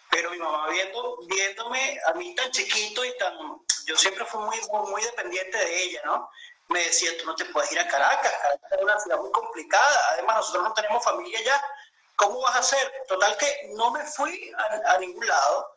Pero 0.09 0.31
mi 0.31 0.37
mamá 0.37 0.69
viendo, 0.69 1.17
viéndome 1.27 1.99
a 2.07 2.13
mí 2.13 2.33
tan 2.35 2.49
chiquito 2.51 3.03
y 3.03 3.17
tan, 3.17 3.37
yo 3.85 3.97
siempre 3.97 4.25
fui 4.25 4.41
muy, 4.41 4.59
muy, 4.71 4.91
muy 4.91 5.03
dependiente 5.03 5.57
de 5.57 5.83
ella, 5.83 6.01
¿no? 6.05 6.29
Me 6.69 6.83
decía, 6.83 7.11
tú 7.19 7.25
no 7.25 7.35
te 7.35 7.45
puedes 7.45 7.71
ir 7.71 7.79
a 7.79 7.87
Caracas, 7.87 8.33
Caracas 8.41 8.71
es 8.71 8.81
una 8.81 8.99
ciudad 8.99 9.19
muy 9.19 9.31
complicada, 9.31 10.09
además 10.13 10.37
nosotros 10.37 10.63
no 10.63 10.73
tenemos 10.73 11.03
familia 11.03 11.39
allá, 11.39 11.63
¿cómo 12.15 12.41
vas 12.41 12.55
a 12.55 12.59
hacer? 12.59 12.91
Total 13.07 13.37
que 13.37 13.69
no 13.75 13.91
me 13.91 14.03
fui 14.03 14.51
a, 14.57 14.93
a 14.93 14.97
ningún 14.97 15.27
lado 15.27 15.75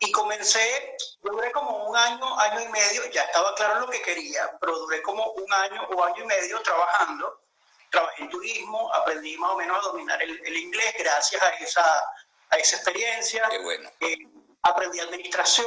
y 0.00 0.12
comencé, 0.12 0.96
yo 1.24 1.32
duré 1.32 1.50
como 1.50 1.88
un 1.88 1.96
año, 1.96 2.38
año 2.38 2.60
y 2.60 2.68
medio, 2.68 3.04
ya 3.10 3.22
estaba 3.22 3.54
claro 3.56 3.80
lo 3.80 3.88
que 3.88 4.00
quería, 4.02 4.56
pero 4.60 4.78
duré 4.78 5.02
como 5.02 5.32
un 5.32 5.52
año 5.52 5.88
o 5.90 6.04
año 6.04 6.22
y 6.22 6.26
medio 6.26 6.62
trabajando. 6.62 7.42
Trabajé 7.90 8.22
en 8.22 8.30
turismo, 8.30 8.94
aprendí 8.94 9.36
más 9.38 9.50
o 9.52 9.56
menos 9.56 9.78
a 9.78 9.88
dominar 9.88 10.22
el, 10.22 10.40
el 10.44 10.56
inglés 10.56 10.94
gracias 10.98 11.42
a 11.42 11.48
esa, 11.48 12.04
a 12.50 12.56
esa 12.56 12.76
experiencia. 12.76 13.48
Qué 13.48 13.58
bueno. 13.58 13.90
Eh, 14.00 14.18
aprendí 14.62 15.00
administración, 15.00 15.66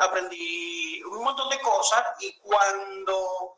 aprendí 0.00 1.02
un 1.04 1.24
montón 1.24 1.48
de 1.48 1.58
cosas 1.60 2.04
y 2.20 2.38
cuando 2.40 3.56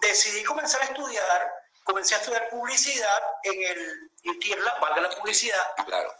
decidí 0.00 0.42
comenzar 0.44 0.80
a 0.82 0.84
estudiar, 0.84 1.52
comencé 1.84 2.14
a 2.14 2.18
estudiar 2.18 2.48
publicidad 2.50 3.22
en 3.44 3.62
el 3.62 4.10
ITIRLA, 4.22 4.74
valga 4.80 5.00
la 5.02 5.10
publicidad, 5.10 5.74
Claro. 5.86 6.14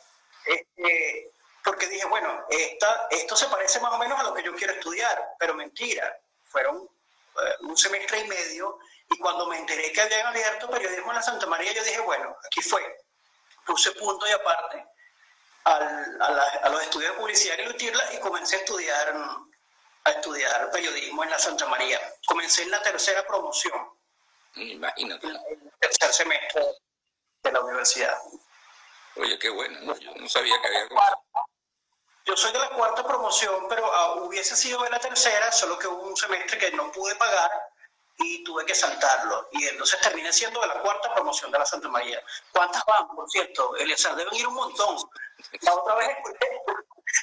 este, 0.45 1.31
porque 1.65 1.87
dije, 1.89 2.07
bueno, 2.07 2.47
esta, 2.49 3.07
esto 3.11 3.37
se 3.37 3.47
parece 3.49 3.81
más 3.81 3.93
o 3.93 3.99
menos 3.99 4.19
a 4.19 4.23
lo 4.25 4.35
que 4.35 4.43
yo 4.43 4.55
quiero 4.55 4.73
estudiar, 4.75 5.35
pero 5.39 5.55
mentira, 5.55 6.19
fueron 6.47 6.89
eh, 7.43 7.55
un 7.61 7.77
semestre 7.77 8.21
y 8.21 8.29
medio 8.29 8.79
y 9.09 9.19
cuando 9.19 9.47
me 9.47 9.59
enteré 9.59 9.93
que 9.93 10.01
habían 10.01 10.27
abierto 10.27 10.71
periodismo 10.71 11.11
en 11.11 11.17
la 11.17 11.23
Santa 11.23 11.47
María, 11.47 11.73
yo 11.73 11.85
dije, 11.85 12.01
bueno, 12.01 12.37
aquí 12.47 12.63
fue, 12.63 12.83
puse 13.67 13.93
punto 13.93 14.27
y 14.27 14.33
aparte 14.33 14.85
al- 15.65 16.23
a, 16.23 16.31
la- 16.31 16.61
a 16.63 16.69
los 16.71 16.83
estudios 16.83 17.13
de 17.13 17.19
publicidad 17.19 17.61
en 17.61 17.69
Lutirla 17.69 18.15
y 18.15 18.19
comencé 18.21 18.57
a 18.57 18.59
estudiar, 18.61 19.15
a 20.05 20.11
estudiar 20.11 20.71
periodismo 20.71 21.25
en 21.25 21.31
la 21.31 21.39
Santa 21.39 21.67
María. 21.67 22.01
Comencé 22.27 22.63
en 22.63 22.71
la 22.71 22.83
tercera 22.83 23.27
promoción, 23.27 23.91
Imagínate. 24.55 25.27
en 25.27 25.37
el 25.37 25.73
tercer 25.79 26.13
semestre 26.13 26.65
de 27.43 27.53
la 27.53 27.61
universidad. 27.61 28.19
Oye, 29.17 29.39
qué 29.39 29.51
bueno. 29.51 29.79
¿no? 29.83 29.99
Yo 29.99 30.15
no 30.15 30.29
sabía 30.29 30.61
que 30.61 30.69
había. 30.69 30.89
Yo 32.25 32.37
soy 32.37 32.53
de 32.53 32.59
la 32.59 32.71
cuarta 32.71 33.07
promoción, 33.07 33.67
pero 33.69 33.93
ah, 33.93 34.15
hubiese 34.23 34.55
sido 34.55 34.83
de 34.83 34.91
la 34.91 35.01
tercera, 35.01 35.51
solo 35.51 35.79
que 35.79 35.89
hubo 35.89 36.03
un 36.03 36.17
semestre 36.17 36.59
que 36.59 36.71
no 36.73 36.93
pude 36.93 37.15
pagar 37.17 37.51
y 38.21 38.45
tuve 38.45 38.65
que 38.67 38.75
saltarlo. 38.75 39.49
Y 39.53 39.67
entonces 39.67 39.99
terminé 40.01 40.33
siendo 40.33 40.61
de 40.61 40.67
la 40.69 40.81
cuarta 40.81 41.13
promoción 41.15 41.51
de 41.51 41.59
la 41.59 41.67
Santa 41.67 41.89
María. 41.89 42.23
¿Cuántas 42.53 42.85
van, 42.85 43.09
por 43.15 43.29
cierto? 43.31 43.75
Eliezer, 43.77 44.15
deben 44.15 44.35
ir 44.35 44.47
un 44.47 44.55
montón. 44.55 44.97
La 45.63 45.75
otra 45.75 45.95
vez 45.97 46.11
escuché, 46.11 46.51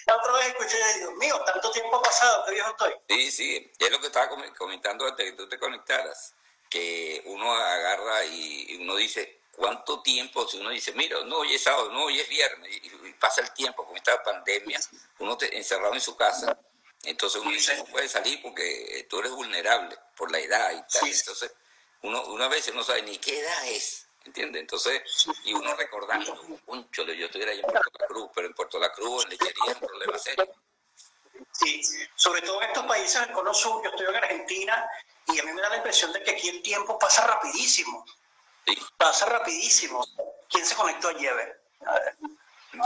la 0.07 0.15
otra 0.17 0.31
vez 0.33 0.47
escuché, 0.47 0.77
Dios 0.99 1.13
mío, 1.13 1.39
tanto 1.45 1.71
tiempo 1.71 1.97
ha 1.97 2.01
pasado, 2.01 2.43
qué 2.45 2.53
viejo 2.53 2.69
estoy. 2.71 2.95
Sí, 3.09 3.31
sí, 3.31 3.71
es 3.77 3.91
lo 3.91 3.99
que 3.99 4.07
estaba 4.07 4.27
com- 4.29 4.53
comentando 4.57 5.05
antes 5.05 5.31
que 5.31 5.37
tú 5.37 5.47
te 5.47 5.59
conectaras, 5.59 6.33
que 6.69 7.21
uno 7.25 7.53
agarra 7.53 8.25
y, 8.25 8.77
uno 8.81 8.95
dice, 8.95 9.41
¿cuánto 9.55 10.01
tiempo? 10.01 10.47
Si 10.47 10.57
uno 10.57 10.71
dice, 10.71 10.93
mira, 10.93 11.23
no, 11.25 11.37
hoy 11.37 11.53
es 11.53 11.63
sábado, 11.63 11.91
no, 11.91 12.05
hoy 12.05 12.19
es 12.19 12.27
viernes, 12.27 12.75
y 12.75 13.13
pasa 13.13 13.41
el 13.41 13.53
tiempo 13.53 13.85
con 13.85 13.95
esta 13.95 14.21
pandemia, 14.23 14.79
uno 15.19 15.37
te, 15.37 15.55
encerrado 15.55 15.93
en 15.93 16.01
su 16.01 16.17
casa, 16.17 16.59
entonces 17.03 17.41
uno 17.41 17.51
dice, 17.51 17.75
no 17.77 17.85
puede 17.85 18.07
salir 18.09 18.41
porque 18.41 19.05
tú 19.09 19.19
eres 19.19 19.31
vulnerable 19.31 19.97
por 20.15 20.31
la 20.31 20.39
edad 20.39 20.71
y 20.71 20.81
tal, 20.91 21.09
entonces 21.09 21.51
uno 22.01 22.21
una 22.27 22.47
vez 22.47 22.73
no 22.73 22.83
sabe 22.83 23.01
ni 23.03 23.17
qué 23.17 23.39
edad 23.39 23.67
es, 23.67 24.07
¿entiendes? 24.25 24.61
Entonces, 24.61 25.01
y 25.43 25.53
uno 25.53 25.73
recordando, 25.75 26.39
conchole, 26.65 27.15
yo 27.17 27.25
estuviera 27.27 27.51
allá 27.51 27.61
en 27.61 27.67
Puerto 27.71 27.91
La 27.99 28.07
Cruz, 28.07 28.29
pero 28.35 28.47
en 28.47 28.53
Puerto 28.53 28.79
La 28.79 28.91
Cruz, 28.91 29.23
en 29.25 29.29
lechería, 29.31 29.63
es 29.67 29.73
un 29.81 29.87
problema 29.87 30.17
serio. 30.19 30.53
Sí, 31.51 31.81
sobre 32.15 32.41
todo 32.41 32.61
en 32.61 32.67
estos 32.69 32.85
países 32.85 33.19
del 33.21 33.31
cono 33.31 33.53
sur, 33.53 33.83
yo 33.83 33.89
estoy 33.89 34.07
en 34.07 34.15
Argentina 34.15 34.89
y 35.27 35.39
a 35.39 35.43
mí 35.43 35.53
me 35.53 35.61
da 35.61 35.69
la 35.69 35.77
impresión 35.77 36.11
de 36.13 36.23
que 36.23 36.31
aquí 36.31 36.49
el 36.49 36.61
tiempo 36.63 36.97
pasa 36.97 37.25
rapidísimo, 37.27 38.05
Sí. 38.65 38.77
pasa 38.97 39.25
rapidísimo. 39.27 40.05
¿Quién 40.49 40.65
se 40.65 40.75
conectó? 40.75 41.09
A 41.09 41.13
ver. 41.13 41.61
A 41.85 41.93
ver. 41.93 42.15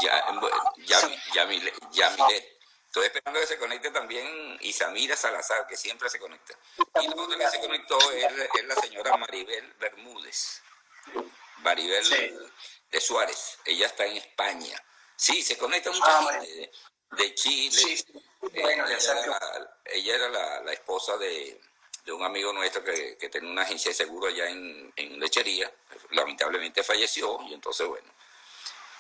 Ya, 0.02 0.32
bueno, 0.40 0.74
ya, 0.86 1.00
ya, 1.34 1.46
Mile- 1.46 1.74
ya 1.92 2.10
Milet. 2.12 2.61
Estoy 2.92 3.06
esperando 3.06 3.40
que 3.40 3.48
se 3.48 3.58
conecte 3.58 3.90
también 3.92 4.58
Isamira 4.60 5.16
Salazar, 5.16 5.66
que 5.66 5.78
siempre 5.78 6.10
se 6.10 6.20
conecta. 6.20 6.54
Y 7.02 7.08
la 7.08 7.16
otra 7.16 7.38
que 7.38 7.48
se 7.50 7.62
conectó 7.62 7.98
es, 8.12 8.26
es 8.54 8.66
la 8.66 8.76
señora 8.76 9.16
Maribel 9.16 9.74
Bermúdez. 9.80 10.62
Maribel 11.60 12.04
Sí. 12.04 12.34
de 12.92 13.00
Suárez. 13.00 13.58
Ella 13.64 13.86
está 13.86 14.06
en 14.06 14.18
España. 14.18 14.78
Sí, 15.16 15.42
se 15.42 15.58
conecta 15.58 15.90
mucha 15.90 16.04
Ah, 16.20 16.32
gente 16.34 16.52
de, 16.54 16.72
de 17.12 17.34
Chile. 17.36 17.72
Sí, 17.78 17.96
sí. 17.96 18.06
Bueno, 18.42 18.86
ella, 18.86 18.98
era, 18.98 19.26
la- 19.28 19.80
ella 19.86 20.16
era 20.16 20.28
la, 20.30 20.60
la 20.64 20.74
esposa 20.74 21.16
de, 21.16 21.62
de 22.04 22.12
un 22.12 22.24
amigo 22.26 22.52
nuestro 22.52 22.84
que, 22.84 23.18
que 23.18 23.30
tenía 23.30 23.52
una 23.52 23.62
agencia 23.62 23.92
de 23.92 23.96
seguro 23.96 24.28
allá 24.28 24.50
en, 24.50 24.92
en 24.98 25.18
lechería. 25.18 25.74
Lamentablemente 26.10 26.84
falleció 26.84 27.40
y 27.48 27.54
entonces, 27.54 27.88
bueno. 27.88 28.12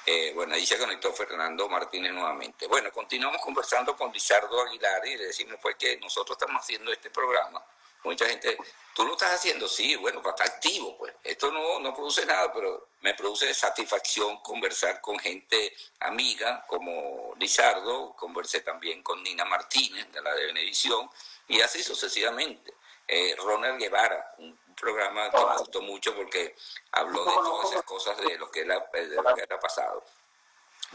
Eh, 0.05 0.31
bueno, 0.33 0.55
ahí 0.55 0.65
se 0.65 0.77
conectó 0.77 1.13
Fernando 1.13 1.69
Martínez 1.69 2.11
nuevamente. 2.11 2.67
Bueno, 2.67 2.91
continuamos 2.91 3.41
conversando 3.41 3.95
con 3.95 4.11
Lizardo 4.11 4.61
Aguilar 4.61 5.05
y 5.05 5.17
le 5.17 5.27
decimos 5.27 5.57
pues 5.61 5.75
que 5.75 5.97
nosotros 5.97 6.37
estamos 6.37 6.61
haciendo 6.61 6.91
este 6.91 7.09
programa. 7.11 7.63
Mucha 8.03 8.25
gente, 8.25 8.57
tú 8.95 9.05
lo 9.05 9.13
estás 9.13 9.35
haciendo, 9.35 9.67
sí, 9.67 9.95
bueno, 9.95 10.23
para 10.23 10.33
estar 10.35 10.47
activo, 10.47 10.97
pues. 10.97 11.13
Esto 11.23 11.51
no, 11.51 11.79
no 11.79 11.93
produce 11.93 12.25
nada, 12.25 12.51
pero 12.51 12.87
me 13.01 13.13
produce 13.13 13.53
satisfacción 13.53 14.37
conversar 14.41 15.01
con 15.01 15.19
gente 15.19 15.71
amiga 15.99 16.65
como 16.67 17.35
Lizardo, 17.37 18.15
conversé 18.15 18.61
también 18.61 19.03
con 19.03 19.21
Nina 19.21 19.45
Martínez 19.45 20.11
de 20.11 20.21
la 20.21 20.33
de 20.33 20.47
Benevisión 20.47 21.09
y 21.47 21.61
así 21.61 21.83
sucesivamente. 21.83 22.73
Eh, 23.07 23.35
Ronald 23.37 23.79
Guevara, 23.79 24.35
un 24.39 24.57
programa 24.81 25.29
que 25.29 25.37
me 25.37 25.57
gustó 25.57 25.81
mucho 25.81 26.15
porque 26.15 26.55
habló 26.91 27.23
de 27.23 27.31
todas 27.33 27.71
esas 27.71 27.83
cosas 27.83 28.17
de 28.17 28.37
lo 28.37 28.49
que 28.51 28.61
era, 28.61 28.79
de 28.91 29.07
lo 29.15 29.35
que 29.35 29.41
era 29.43 29.59
pasado. 29.59 30.03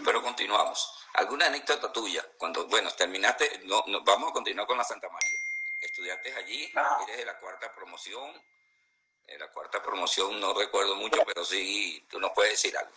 Pero 0.05 0.21
continuamos. 0.23 1.07
¿Alguna 1.15 1.47
anécdota 1.47 1.91
tuya? 1.93 2.23
Cuando, 2.37 2.67
bueno, 2.67 2.91
terminaste, 2.91 3.63
no, 3.65 3.83
no, 3.87 4.03
vamos 4.05 4.31
a 4.31 4.33
continuar 4.35 4.67
con 4.67 4.77
la 4.77 4.85
Santa 4.85 5.09
María. 5.09 5.39
Estudiaste 5.81 6.35
allí, 6.35 6.71
Ajá. 6.75 7.03
eres 7.05 7.17
de 7.19 7.25
la 7.25 7.39
cuarta 7.39 7.73
promoción. 7.75 8.43
De 9.25 9.39
la 9.39 9.51
cuarta 9.51 9.83
promoción 9.83 10.39
no 10.39 10.53
recuerdo 10.55 10.97
mucho, 10.97 11.19
pero 11.25 11.45
sí, 11.45 12.07
tú 12.11 12.21
nos 12.21 12.33
puedes 12.33 12.53
decir 12.53 12.77
algo. 12.77 12.93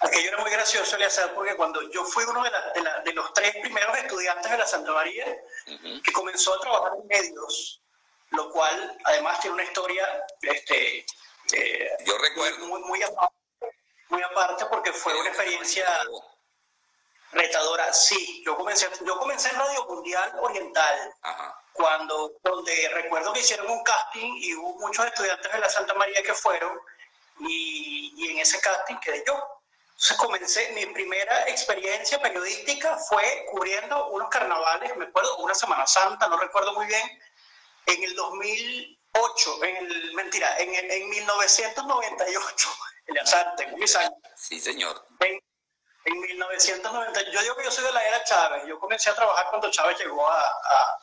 Aquello 0.00 0.28
era 0.28 0.38
muy 0.38 0.50
gracioso, 0.50 0.96
Eleazar, 0.96 1.34
porque 1.34 1.54
cuando 1.56 1.82
yo 1.90 2.04
fui 2.04 2.24
uno 2.24 2.42
de, 2.42 2.50
la- 2.50 2.72
de 2.72 2.82
la- 2.82 2.98
de 3.00 3.12
los 3.12 3.32
tres 3.34 3.54
primeros 3.60 3.96
estudiantes 3.98 4.50
de 4.50 4.58
la 4.58 4.66
Santa 4.66 4.92
María 4.92 5.26
Ujú. 5.66 6.02
que 6.02 6.12
comenzó 6.12 6.54
a 6.54 6.60
trabajar 6.60 6.92
en 7.00 7.06
medios, 7.06 7.80
lo 8.30 8.50
cual 8.50 8.98
además 9.04 9.40
tiene 9.40 9.54
una 9.54 9.64
historia 9.64 10.24
este, 10.42 11.04
eh, 11.52 11.90
Yo 12.04 12.18
recuerdo. 12.18 12.66
muy, 12.66 12.80
muy 12.82 13.02
aparte, 13.02 13.36
muy 14.08 14.22
aparte 14.22 14.66
porque 14.66 14.92
fue 14.92 15.18
una 15.18 15.28
experiencia... 15.28 15.86
Retadora, 17.32 17.92
sí. 17.92 18.42
Yo 18.44 18.56
comencé, 18.56 18.88
yo 19.06 19.16
comencé 19.18 19.50
en 19.50 19.58
Radio 19.60 19.86
Mundial 19.86 20.32
Oriental. 20.40 21.14
Cuando, 21.72 22.32
donde 22.42 22.90
recuerdo 22.92 23.32
que 23.32 23.38
hicieron 23.38 23.70
un 23.70 23.84
casting 23.84 24.32
y 24.40 24.54
hubo 24.56 24.74
muchos 24.80 25.06
estudiantes 25.06 25.50
de 25.52 25.58
la 25.60 25.68
Santa 25.68 25.94
María 25.94 26.22
que 26.24 26.34
fueron 26.34 26.76
y, 27.38 28.12
y 28.16 28.30
en 28.32 28.38
ese 28.40 28.60
casting 28.60 28.96
quedé 28.96 29.22
yo. 29.24 29.60
Entonces 29.90 30.16
comencé, 30.16 30.72
mi 30.72 30.86
primera 30.86 31.48
experiencia 31.48 32.20
periodística 32.20 32.96
fue 32.96 33.46
cubriendo 33.50 34.08
unos 34.08 34.28
carnavales, 34.28 34.96
me 34.96 35.04
acuerdo, 35.04 35.36
una 35.38 35.54
Semana 35.54 35.86
Santa, 35.86 36.26
no 36.26 36.36
recuerdo 36.38 36.72
muy 36.74 36.86
bien, 36.86 37.22
en 37.90 38.04
el 38.04 38.14
2008, 38.14 39.64
en 39.64 39.76
el, 39.76 40.14
mentira, 40.14 40.58
en, 40.58 40.74
el, 40.74 40.90
en 40.90 41.08
1998, 41.08 42.68
el 43.06 43.56
tengo 43.56 43.76
mis 43.76 43.96
años. 43.96 44.12
Sí, 44.36 44.60
señor. 44.60 45.04
En, 45.20 45.40
en 46.04 46.20
1990, 46.20 47.30
yo 47.30 47.42
digo 47.42 47.56
que 47.56 47.64
yo 47.64 47.70
soy 47.70 47.84
de 47.84 47.92
la 47.92 48.06
era 48.06 48.24
Chávez, 48.24 48.62
yo 48.66 48.78
comencé 48.78 49.10
a 49.10 49.14
trabajar 49.14 49.46
cuando 49.50 49.70
Chávez 49.70 49.98
llegó 49.98 50.28
a, 50.28 50.98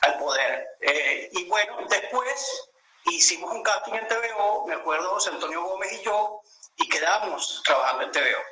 al 0.00 0.18
poder. 0.18 0.66
Eh, 0.80 1.28
y 1.32 1.44
bueno, 1.44 1.76
después 1.88 2.68
hicimos 3.06 3.52
un 3.52 3.62
casting 3.62 3.92
en 3.94 4.08
TVO, 4.08 4.66
me 4.66 4.74
acuerdo 4.74 5.10
José 5.10 5.30
Antonio 5.30 5.62
Gómez 5.62 5.92
y 5.92 6.04
yo, 6.04 6.40
y 6.76 6.88
quedamos 6.88 7.62
trabajando 7.64 8.04
en 8.04 8.12
TVO. 8.12 8.42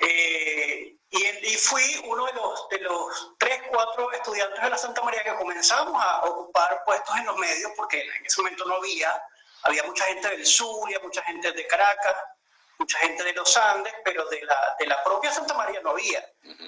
Eh, 0.00 0.97
y, 1.10 1.54
fui 1.56 1.82
uno 2.04 2.26
de 2.26 2.32
los, 2.34 2.68
de 2.68 2.78
los 2.80 3.34
tres, 3.38 3.62
cuatro 3.70 4.12
estudiantes 4.12 4.62
de 4.62 4.70
la 4.70 4.76
Santa 4.76 5.02
María 5.02 5.24
que 5.24 5.34
comenzamos 5.36 6.02
a 6.04 6.24
ocupar 6.24 6.82
puestos 6.84 7.16
en 7.16 7.26
los 7.26 7.36
medios, 7.36 7.72
porque 7.76 8.02
en 8.02 8.26
ese 8.26 8.42
momento 8.42 8.64
no 8.66 8.76
había, 8.76 9.22
había 9.62 9.82
mucha 9.84 10.04
gente 10.04 10.28
del 10.28 10.46
Zulia, 10.46 11.00
mucha 11.00 11.22
gente 11.22 11.52
de 11.52 11.66
Caracas, 11.66 12.16
mucha 12.78 12.98
gente 12.98 13.24
de 13.24 13.32
los 13.32 13.56
Andes, 13.56 13.94
pero 14.04 14.26
de 14.26 14.42
la, 14.42 14.76
de 14.78 14.86
la 14.86 15.02
propia 15.02 15.32
Santa 15.32 15.54
María 15.54 15.80
no 15.80 15.90
había. 15.90 16.24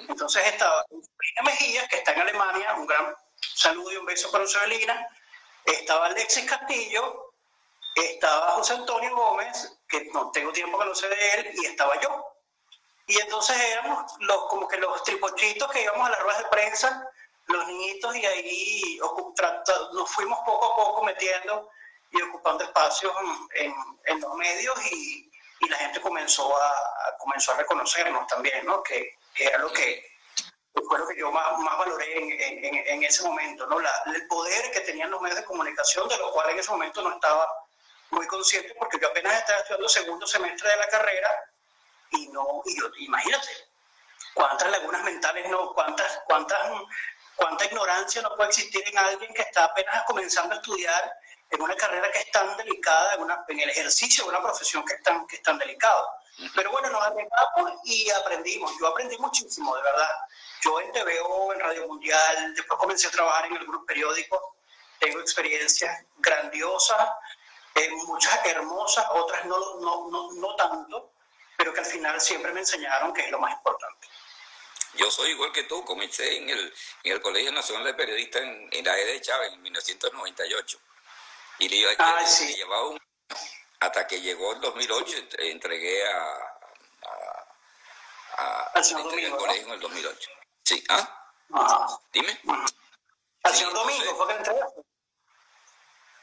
Entonces 0.08 0.44
estaba 0.46 0.84
Evelina 0.88 1.42
Mejía, 1.44 1.88
que 1.88 1.98
está 1.98 2.12
en 2.12 2.20
Alemania, 2.20 2.74
un 2.74 2.86
gran 2.86 3.14
saludo 3.40 3.92
y 3.92 3.96
un 3.96 4.06
beso 4.06 4.30
para 4.32 4.44
Evelina, 4.44 5.06
estaba 5.66 6.06
Alexis 6.06 6.48
Castillo, 6.48 7.34
estaba 7.94 8.52
José 8.52 8.72
Antonio 8.72 9.14
Gómez, 9.14 9.78
que 9.86 10.06
no 10.12 10.30
tengo 10.30 10.52
tiempo 10.52 10.78
que 10.78 10.84
no 10.86 10.94
sé 10.94 11.08
de 11.08 11.30
él, 11.34 11.50
y 11.54 11.66
estaba 11.66 12.00
yo. 12.00 12.24
Y 13.06 13.20
entonces 13.20 13.56
éramos 13.72 14.12
los, 14.20 14.46
como 14.46 14.68
que 14.68 14.76
los 14.76 15.02
tripochitos 15.02 15.70
que 15.70 15.82
íbamos 15.82 16.06
a 16.06 16.10
las 16.10 16.20
ruedas 16.20 16.42
de 16.42 16.48
prensa, 16.48 17.10
los 17.46 17.66
niñitos, 17.66 18.14
y 18.16 18.24
ahí 18.24 19.00
nos 19.92 20.10
fuimos 20.10 20.38
poco 20.46 20.72
a 20.72 20.76
poco 20.76 21.04
metiendo 21.04 21.70
y 22.12 22.22
ocupando 22.22 22.64
espacios 22.64 23.12
en, 23.54 23.74
en 24.04 24.20
los 24.20 24.34
medios 24.34 24.74
y, 24.92 25.30
y 25.60 25.68
la 25.68 25.76
gente 25.76 26.00
comenzó 26.00 26.56
a, 26.56 27.16
comenzó 27.18 27.52
a 27.52 27.56
reconocernos 27.56 28.26
también, 28.26 28.64
¿no? 28.66 28.82
Que, 28.82 29.18
que, 29.34 29.44
era 29.46 29.58
lo 29.58 29.72
que 29.72 30.04
fue 30.88 30.98
lo 30.98 31.06
que 31.06 31.18
yo 31.18 31.30
más, 31.30 31.58
más 31.58 31.78
valoré 31.78 32.18
en, 32.18 32.64
en, 32.64 32.86
en, 32.86 33.02
ese 33.04 33.22
momento, 33.22 33.66
¿no? 33.66 33.78
La, 33.78 33.90
el 34.06 34.26
poder 34.26 34.70
que 34.72 34.80
tenían 34.80 35.10
los 35.10 35.20
medios 35.20 35.40
de 35.40 35.44
comunicación, 35.44 36.08
de 36.08 36.16
lo 36.18 36.32
cual 36.32 36.50
en 36.50 36.58
ese 36.58 36.70
momento 36.70 37.02
no 37.02 37.12
estaba 37.12 37.48
muy 38.10 38.26
consciente, 38.26 38.74
porque 38.78 38.98
yo 39.00 39.08
apenas 39.08 39.38
estaba 39.38 39.58
estudiando 39.58 39.88
segundo 39.88 40.26
semestre 40.26 40.68
de 40.68 40.76
la 40.76 40.88
carrera 40.88 41.30
y 42.10 42.28
no, 42.28 42.62
y 42.64 42.78
yo, 42.78 42.86
imagínate, 42.98 43.48
cuántas 44.34 44.70
lagunas 44.70 45.02
mentales, 45.04 45.48
no, 45.48 45.72
cuántas, 45.74 46.20
cuántas, 46.26 46.58
cuánta 47.36 47.64
ignorancia 47.64 48.22
no 48.22 48.34
puede 48.36 48.50
existir 48.50 48.82
en 48.86 48.98
alguien 48.98 49.32
que 49.34 49.42
está 49.42 49.64
apenas 49.64 50.04
comenzando 50.04 50.54
a 50.54 50.58
estudiar 50.58 51.16
en 51.50 51.62
una 51.62 51.74
carrera 51.74 52.10
que 52.12 52.20
es 52.20 52.30
tan 52.30 52.56
delicada, 52.56 53.14
en, 53.14 53.22
una, 53.22 53.44
en 53.48 53.60
el 53.60 53.70
ejercicio 53.70 54.24
de 54.24 54.30
una 54.30 54.42
profesión 54.42 54.84
que 54.84 54.94
es 54.94 55.02
tan, 55.02 55.26
que 55.26 55.36
es 55.36 55.42
tan 55.42 55.58
delicado. 55.58 56.06
Pero 56.54 56.70
bueno, 56.70 56.90
nos 56.90 57.02
arriesgamos 57.02 57.72
y 57.84 58.08
aprendimos. 58.10 58.72
Yo 58.80 58.86
aprendí 58.86 59.18
muchísimo, 59.18 59.74
de 59.76 59.82
verdad. 59.82 60.10
Yo 60.62 60.80
en 60.80 60.92
TVO, 60.92 61.52
en 61.52 61.60
Radio 61.60 61.88
Mundial, 61.88 62.54
después 62.54 62.78
comencé 62.78 63.08
a 63.08 63.10
trabajar 63.10 63.46
en 63.46 63.56
algunos 63.56 63.84
periódicos. 63.84 64.40
Tengo 65.00 65.20
experiencias 65.20 66.04
grandiosas, 66.18 67.08
eh, 67.74 67.90
muchas 68.06 68.44
hermosas, 68.46 69.06
otras 69.12 69.44
no, 69.46 69.58
no, 69.80 70.08
no, 70.10 70.32
no 70.32 70.56
tanto, 70.56 71.10
pero 71.60 71.74
que 71.74 71.80
al 71.80 71.86
final 71.86 72.18
siempre 72.18 72.54
me 72.54 72.60
enseñaron 72.60 73.12
que 73.12 73.20
es 73.20 73.30
lo 73.30 73.38
más 73.38 73.52
importante. 73.52 74.08
Yo 74.94 75.10
soy 75.10 75.32
igual 75.32 75.52
que 75.52 75.64
tú, 75.64 75.84
comencé 75.84 76.38
en 76.38 76.48
el, 76.48 76.74
en 77.04 77.12
el 77.12 77.20
Colegio 77.20 77.52
Nacional 77.52 77.84
de 77.84 77.92
Periodistas 77.92 78.40
en, 78.40 78.66
en 78.72 78.82
la 78.82 78.98
E 78.98 79.04
de 79.04 79.20
Chávez 79.20 79.52
en 79.52 79.60
1998. 79.60 80.78
Y 81.58 81.68
le, 81.68 81.96
ah, 81.98 82.24
llevaba 82.56 82.88
un 82.88 82.98
hasta 83.78 84.06
que 84.06 84.22
llegó 84.22 84.54
el 84.54 84.60
2008, 84.60 85.16
entregué 85.40 86.06
a, 86.06 86.38
a, 88.38 88.62
al 88.74 88.84
señor 88.84 89.04
Domingo, 89.04 89.36
colegio 89.36 89.66
en 89.66 89.72
el 89.72 89.80
2008. 89.80 90.30
Sí, 90.64 90.82
¿ah? 90.88 92.00
Dime. 92.10 92.40
¿Al 93.42 93.54
señor 93.54 93.74
Domingo 93.74 94.14
fue 94.16 94.28
que 94.28 94.32
entregaste? 94.32 94.80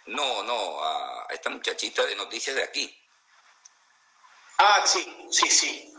No, 0.08 0.41
no, 0.41 0.84
a 0.84 1.28
esta 1.30 1.52
muchachita 1.52 2.04
de 2.06 2.15
noticias 2.15 2.56
de 2.56 2.63
aquí. 2.63 3.07
Ah, 4.58 4.84
sí, 4.86 5.28
sí, 5.30 5.50
sí. 5.50 5.93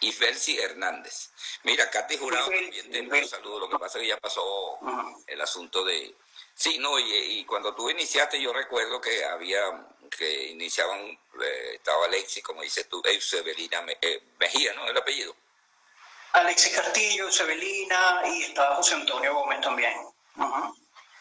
Y 0.00 0.12
Felsi 0.12 0.58
Hernández. 0.58 1.30
Mira, 1.62 1.88
Katy 1.90 2.18
Jurado 2.18 2.50
también 2.50 2.90
te 2.90 3.00
un 3.00 3.28
saludo. 3.28 3.60
Lo 3.60 3.70
que 3.70 3.78
pasa 3.78 3.98
es 3.98 4.02
que 4.02 4.08
ya 4.08 4.18
pasó 4.18 4.78
el 5.26 5.40
asunto 5.40 5.84
de, 5.84 6.14
Sí, 6.56 6.78
no, 6.78 6.98
y, 6.98 7.44
cuando 7.44 7.74
tú 7.74 7.90
iniciaste 7.90 8.40
yo 8.40 8.50
recuerdo 8.50 8.98
que 8.98 9.22
había, 9.26 9.60
que 10.16 10.44
iniciaban, 10.44 10.98
eh, 10.98 11.72
estaba 11.74 12.06
Alexis, 12.06 12.42
como 12.42 12.62
dices 12.62 12.88
tú, 12.88 13.02
Eusebelina 13.04 13.84
eh, 14.00 14.22
Mejía, 14.38 14.72
¿no? 14.72 14.86
El 14.86 14.96
apellido. 14.96 15.36
Alexis 16.32 16.74
Castillo, 16.74 17.26
Eusebelina 17.26 18.22
y 18.24 18.44
estaba 18.44 18.76
José 18.76 18.94
Antonio 18.94 19.34
Gómez 19.34 19.60
también. 19.60 19.92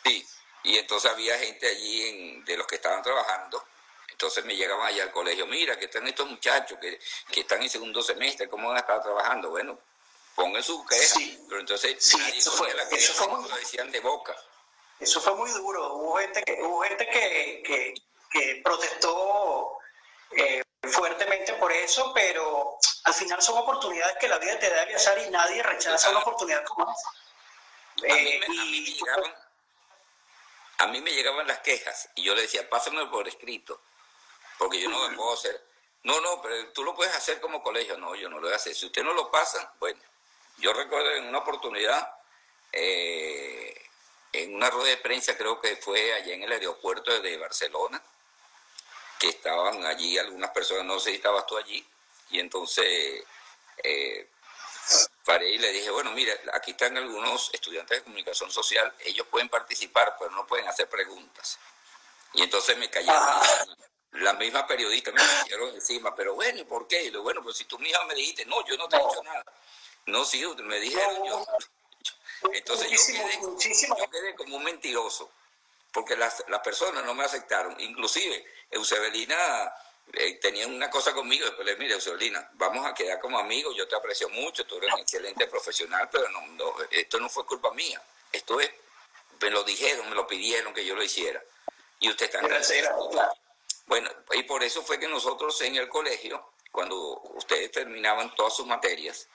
Sí, 0.06 0.26
y 0.64 0.78
entonces 0.78 1.12
había 1.12 1.38
gente 1.38 1.68
allí 1.68 2.08
en, 2.08 2.46
de 2.46 2.56
los 2.56 2.66
que 2.66 2.76
estaban 2.76 3.04
trabajando, 3.04 3.62
entonces 4.16 4.46
me 4.46 4.56
llegaban 4.56 4.88
allá 4.88 5.04
al 5.04 5.12
colegio, 5.12 5.46
mira, 5.46 5.78
que 5.78 5.86
están 5.86 6.08
estos 6.08 6.26
muchachos 6.30 6.80
que, 6.80 6.98
que 7.30 7.42
están 7.42 7.62
en 7.62 7.70
segundo 7.70 8.02
semestre, 8.02 8.48
¿cómo 8.48 8.70
van 8.70 8.78
a 8.78 8.80
estar 8.80 9.04
trabajando? 9.04 9.50
Bueno, 9.50 9.78
pongan 10.34 10.64
su 10.64 10.86
queja, 10.86 11.20
pero 11.50 11.60
entonces 11.60 11.98
sí, 12.00 12.18
nadie 12.18 12.38
eso 12.38 12.52
fue, 12.52 12.74
la 12.74 12.88
queja, 12.88 12.96
eso 12.96 13.14
fue 13.14 13.28
lo 13.28 13.56
decían 13.58 13.92
de 13.92 14.00
boca. 14.00 14.34
Eso 15.02 15.20
fue 15.20 15.36
muy 15.36 15.52
duro. 15.52 15.96
Hubo 15.96 16.16
gente 16.20 16.44
que, 16.44 16.64
hubo 16.64 16.82
gente 16.84 17.06
que, 17.08 17.94
que, 18.32 18.62
protestó 18.64 19.80
eh, 20.32 20.64
fuertemente 20.84 21.52
por 21.56 21.74
eso, 21.74 22.14
pero 22.14 22.78
al 23.04 23.14
final 23.14 23.42
son 23.42 23.58
oportunidades 23.58 24.16
que 24.18 24.30
la 24.30 24.38
vida 24.38 24.58
te 24.60 24.70
da, 24.70 24.84
Eliazar, 24.84 25.20
y 25.20 25.30
nadie 25.30 25.62
rechaza 25.62 26.10
una 26.10 26.20
oportunidad 26.20 26.64
como 26.64 26.90
esa. 26.90 27.10
a, 30.78 30.88
mí 30.88 31.02
me, 31.02 31.12
llegaban, 31.12 31.48
las 31.48 31.60
quejas 31.60 32.10
y 32.16 32.24
yo 32.24 32.34
le 32.34 32.44
decía, 32.44 32.70
pásamelo 32.70 33.12
por 33.12 33.28
escrito, 33.28 33.82
porque 34.58 34.80
yo 34.80 34.90
no 34.90 35.10
me 35.10 35.16
puedo 35.16 35.34
hacer. 35.34 35.64
No, 36.04 36.22
no, 36.22 36.42
pero 36.42 36.72
tú 36.72 36.84
lo 36.84 36.94
puedes 36.94 37.16
hacer 37.16 37.42
como 37.42 37.64
colegio. 37.64 37.98
No, 37.98 38.16
yo 38.16 38.30
no 38.30 38.38
lo 38.38 38.44
voy 38.44 38.54
a 38.54 38.58
hacer. 38.58 38.76
Si 38.76 38.86
usted 38.86 39.04
no 39.04 39.14
lo 39.14 39.32
pasa, 39.32 39.74
bueno, 39.80 40.00
yo 40.58 40.72
recuerdo 40.74 41.12
en 41.16 41.28
una 41.28 41.40
oportunidad, 41.40 42.16
eh, 42.72 43.82
en 44.32 44.56
una 44.56 44.70
rueda 44.70 44.90
de 44.90 44.98
prensa, 44.98 45.38
creo 45.38 45.60
que 45.60 45.76
fue 45.78 46.14
allá 46.14 46.34
en 46.34 46.44
el 46.44 46.52
aeropuerto 46.52 47.20
de 47.20 47.38
Barcelona, 47.38 48.02
que 49.20 49.30
estaban 49.30 49.86
allí 49.86 50.18
algunas 50.18 50.52
personas, 50.52 50.86
no 50.86 51.00
sé 51.00 51.12
si 51.12 51.16
estabas 51.18 51.48
tú 51.48 51.58
allí, 51.58 51.86
y 52.30 52.40
entonces 52.40 53.24
eh, 53.84 54.30
paré 55.24 55.52
y 55.52 55.58
le 55.58 55.72
dije, 55.72 55.90
bueno, 55.90 56.12
mira, 56.12 56.34
aquí 56.54 56.72
están 56.72 56.98
algunos 56.98 57.50
estudiantes 57.54 57.98
de 57.98 58.04
comunicación 58.04 58.52
social, 58.52 58.94
ellos 59.00 59.26
pueden 59.28 59.50
participar, 59.50 60.16
pero 60.20 60.32
no 60.32 60.46
pueden 60.46 60.68
hacer 60.68 60.88
preguntas. 60.90 61.58
Y 62.34 62.44
entonces 62.44 62.78
me 62.78 62.90
cayeron, 62.90 63.24
la 64.18 64.34
misma 64.34 64.66
periodista 64.66 65.12
me 65.12 65.18
cayeron 65.18 65.76
encima, 65.76 66.16
pero 66.16 66.36
bueno, 66.36 66.60
¿y 66.60 66.64
por 66.64 66.88
qué? 66.88 67.04
Y 67.04 67.12
lo 67.12 67.24
bueno, 67.24 67.42
pues 67.44 67.58
si 67.58 67.66
tú 67.66 67.78
misma 67.80 68.06
me 68.06 68.16
dijiste, 68.16 68.46
no, 68.46 68.66
yo 68.66 68.78
no 68.78 68.88
te 68.88 68.98
he 68.98 69.00
dicho 69.00 69.24
nada. 69.24 69.44
No, 70.08 70.24
sí, 70.24 70.44
me 70.58 70.80
dijeron, 70.80 71.26
yo, 71.26 71.46
entonces 72.54 72.90
yo 72.90 74.10
quedé, 74.12 74.36
como 74.36 74.58
un 74.58 74.64
mentiroso, 74.64 75.32
porque 75.92 76.16
las, 76.16 76.44
personas 76.64 77.04
no 77.06 77.14
me 77.14 77.24
aceptaron. 77.24 77.76
Inclusive, 77.80 78.46
Eusebelina 78.70 79.74
eh, 80.14 80.36
tenía 80.36 80.68
una 80.68 80.90
cosa 80.90 81.14
conmigo, 81.14 81.46
después 81.46 81.66
le 81.66 81.72
dije, 81.74 81.84
mira, 81.84 81.96
Eusebelina, 81.96 82.50
vamos 82.54 82.86
a 82.86 82.94
quedar 82.94 83.20
como 83.20 83.40
amigos, 83.40 83.76
yo 83.76 83.88
te 83.88 83.96
aprecio 83.96 84.30
mucho, 84.30 84.66
tú 84.66 84.78
eres 84.78 84.94
un 84.94 85.00
excelente 85.00 85.48
profesional, 85.48 86.08
pero 86.12 86.30
no, 86.30 86.76
esto 86.92 87.20
no 87.20 87.30
fue 87.30 87.46
culpa 87.46 87.72
mía, 87.72 88.02
esto 88.32 88.60
es, 88.60 88.70
me 89.42 89.50
lo 89.50 89.64
dijeron, 89.64 90.08
me 90.10 90.16
lo 90.16 90.28
pidieron 90.28 90.74
que 90.74 90.86
yo 90.86 90.96
lo 90.96 91.04
hiciera. 91.04 91.44
Y 92.00 92.10
usted 92.10 92.26
está 92.26 92.42
Bueno, 93.88 94.10
y 94.34 94.44
por 94.44 94.64
eso 94.64 94.82
fue 94.84 95.00
que 95.00 95.08
nosotros 95.08 95.60
en 95.62 95.76
el 95.76 95.88
colegio, 95.88 96.54
cuando 96.72 97.22
ustedes 97.36 97.72
terminaban 97.72 98.34
todas 98.36 98.56
sus 98.56 98.66
materias, 98.66 99.28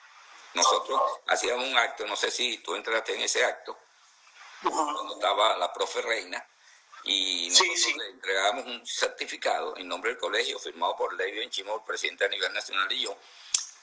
nosotros 0.53 1.01
hacíamos 1.27 1.67
un 1.67 1.77
acto, 1.77 2.05
no 2.05 2.15
sé 2.15 2.29
si 2.29 2.57
tú 2.57 2.75
entraste 2.75 3.15
en 3.15 3.21
ese 3.21 3.45
acto, 3.45 3.77
cuando 4.61 5.13
estaba 5.13 5.57
la 5.57 5.71
profe 5.71 6.01
Reina, 6.01 6.45
y 7.03 7.49
nosotros 7.49 7.95
le 7.97 8.09
entregábamos 8.09 8.65
un 8.65 8.85
certificado 8.85 9.75
en 9.77 9.87
nombre 9.87 10.11
del 10.11 10.19
colegio 10.19 10.59
firmado 10.59 10.95
por 10.95 11.13
Levio 11.15 11.41
Enchimol, 11.41 11.83
presidente 11.83 12.25
a 12.25 12.29
nivel 12.29 12.53
nacional 12.53 12.91
y 12.91 13.01
yo, 13.01 13.17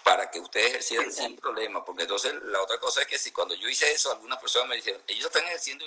para 0.04 0.30
que 0.30 0.38
ustedes 0.38 0.68
ejercieran 0.68 1.12
sin 1.12 1.36
problema, 1.36 1.84
porque 1.84 2.02
entonces 2.02 2.34
la 2.44 2.62
otra 2.62 2.78
cosa 2.78 3.00
es 3.00 3.08
que 3.08 3.18
si 3.18 3.32
cuando 3.32 3.54
yo 3.54 3.68
hice 3.68 3.90
eso, 3.90 4.12
algunas 4.12 4.38
personas 4.38 4.68
me 4.68 4.76
dijeron, 4.76 5.02
ellos 5.08 5.26
están 5.26 5.44
ejerciendo 5.44 5.86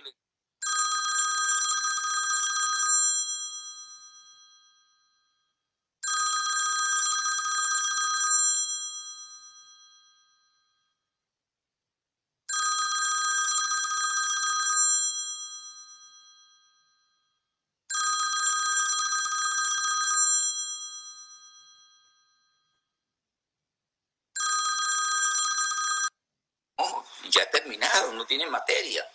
ya 27.32 27.50
terminado, 27.50 28.14
no 28.14 28.26
tienen 28.26 28.50
materia. 28.50 29.06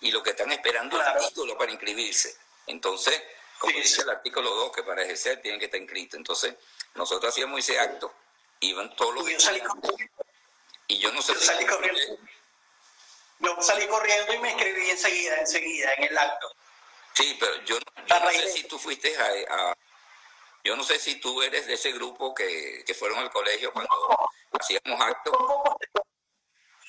Y 0.00 0.10
lo 0.10 0.22
que 0.22 0.30
están 0.30 0.50
esperando 0.52 1.00
es 1.00 1.08
el 1.08 1.28
título 1.28 1.56
para 1.56 1.72
inscribirse. 1.84 2.36
Entonces, 2.66 3.22
como 3.58 3.76
dice 3.76 4.02
el 4.02 4.10
artículo 4.10 4.50
2, 4.50 4.72
que 4.72 4.82
para 4.82 5.02
ejercer 5.02 5.40
tienen 5.42 5.58
que 5.58 5.66
estar 5.66 5.80
inscritos. 5.80 6.18
Entonces, 6.18 6.54
nosotros 6.94 7.32
hacíamos 7.32 7.60
ese 7.60 7.78
acto, 7.78 8.12
iban 8.60 8.94
todos 8.96 9.14
los... 9.14 9.28
y 10.88 10.98
yo 10.98 11.12
no 11.12 11.22
sé... 11.22 11.34
Yo 11.34 11.40
salí, 11.40 11.66
corriendo, 11.66 12.18
yo 13.40 13.62
salí 13.62 13.86
corriendo 13.86 14.34
y 14.34 14.38
me 14.38 14.50
inscribí 14.52 14.90
enseguida, 14.90 15.36
enseguida, 15.36 15.92
en 15.94 16.04
el 16.04 16.18
acto. 16.18 16.54
Sí, 17.14 17.36
pero 17.38 17.62
yo, 17.64 17.78
no 18.08 18.30
sé 18.30 18.48
si 18.50 18.64
tú 18.64 18.78
fuiste 18.78 19.16
a, 19.16 19.74
Yo 20.64 20.74
no 20.76 20.82
sé 20.82 20.98
si 20.98 21.20
tú 21.20 21.42
eres 21.42 21.66
de 21.66 21.74
ese 21.74 21.92
grupo 21.92 22.34
que, 22.34 22.82
que 22.86 22.94
fueron 22.94 23.18
al 23.18 23.30
colegio 23.30 23.72
cuando 23.72 23.90
hacíamos 24.52 25.00
actos. 25.00 25.36